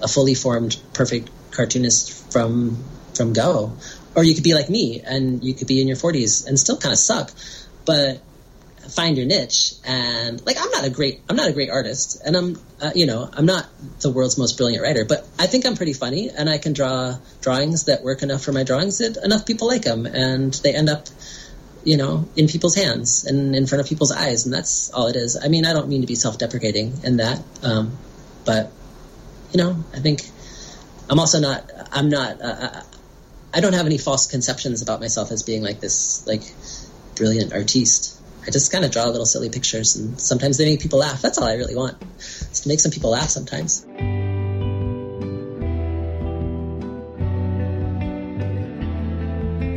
a 0.00 0.06
fully 0.06 0.34
formed 0.34 0.78
perfect 0.94 1.30
cartoonist 1.50 2.32
from 2.32 2.78
from 3.14 3.32
go. 3.32 3.72
Or 4.14 4.22
you 4.22 4.34
could 4.34 4.44
be 4.44 4.54
like 4.54 4.70
me 4.70 5.00
and 5.04 5.42
you 5.42 5.54
could 5.54 5.66
be 5.66 5.80
in 5.80 5.88
your 5.88 5.96
40s 5.96 6.46
and 6.46 6.58
still 6.58 6.76
kind 6.76 6.92
of 6.92 6.98
suck 6.98 7.30
but 7.84 8.20
find 8.88 9.16
your 9.16 9.26
niche. 9.26 9.74
And 9.84 10.44
like 10.46 10.56
i'm 10.60 10.70
not 10.70 10.84
a 10.84 10.90
great 10.90 11.20
i'm 11.28 11.36
not 11.36 11.48
a 11.48 11.52
great 11.52 11.70
artist 11.70 12.22
and 12.24 12.36
i'm 12.36 12.60
uh, 12.80 12.92
you 12.94 13.06
know 13.06 13.28
i'm 13.32 13.46
not 13.46 13.66
the 14.00 14.10
world's 14.10 14.38
most 14.38 14.56
brilliant 14.56 14.82
writer 14.82 15.04
but 15.04 15.26
i 15.38 15.46
think 15.46 15.66
i'm 15.66 15.76
pretty 15.76 15.92
funny 15.92 16.30
and 16.30 16.48
i 16.48 16.58
can 16.58 16.72
draw 16.72 17.16
drawings 17.40 17.84
that 17.84 18.02
work 18.02 18.22
enough 18.22 18.42
for 18.42 18.52
my 18.52 18.62
drawings 18.64 18.98
that 18.98 19.16
enough 19.24 19.44
people 19.46 19.68
like 19.68 19.82
them 19.82 20.06
and 20.06 20.54
they 20.62 20.74
end 20.74 20.88
up 20.88 21.06
you 21.84 21.96
know, 21.96 22.28
in 22.36 22.46
people's 22.46 22.74
hands 22.74 23.24
and 23.24 23.54
in 23.56 23.66
front 23.66 23.80
of 23.80 23.88
people's 23.88 24.12
eyes, 24.12 24.44
and 24.44 24.54
that's 24.54 24.90
all 24.92 25.06
it 25.06 25.16
is. 25.16 25.36
I 25.42 25.48
mean, 25.48 25.64
I 25.64 25.72
don't 25.72 25.88
mean 25.88 26.02
to 26.02 26.06
be 26.06 26.14
self-deprecating 26.14 26.92
in 27.04 27.16
that, 27.18 27.42
um, 27.62 27.96
but 28.44 28.70
you 29.52 29.58
know, 29.58 29.76
I 29.92 30.00
think 30.00 30.22
I'm 31.08 31.18
also 31.18 31.40
not. 31.40 31.70
I'm 31.90 32.08
not. 32.08 32.40
Uh, 32.40 32.82
I 33.52 33.60
don't 33.60 33.72
have 33.72 33.86
any 33.86 33.98
false 33.98 34.28
conceptions 34.28 34.80
about 34.80 35.00
myself 35.00 35.32
as 35.32 35.42
being 35.42 35.62
like 35.62 35.80
this, 35.80 36.24
like 36.26 36.42
brilliant 37.16 37.52
artiste. 37.52 38.16
I 38.46 38.50
just 38.50 38.72
kind 38.72 38.84
of 38.84 38.92
draw 38.92 39.04
little 39.06 39.26
silly 39.26 39.50
pictures, 39.50 39.96
and 39.96 40.20
sometimes 40.20 40.56
they 40.56 40.66
make 40.66 40.80
people 40.80 41.00
laugh. 41.00 41.20
That's 41.20 41.38
all 41.38 41.44
I 41.44 41.54
really 41.54 41.74
want, 41.74 42.00
is 42.18 42.60
to 42.60 42.68
make 42.68 42.80
some 42.80 42.92
people 42.92 43.10
laugh 43.10 43.28
sometimes. 43.28 43.84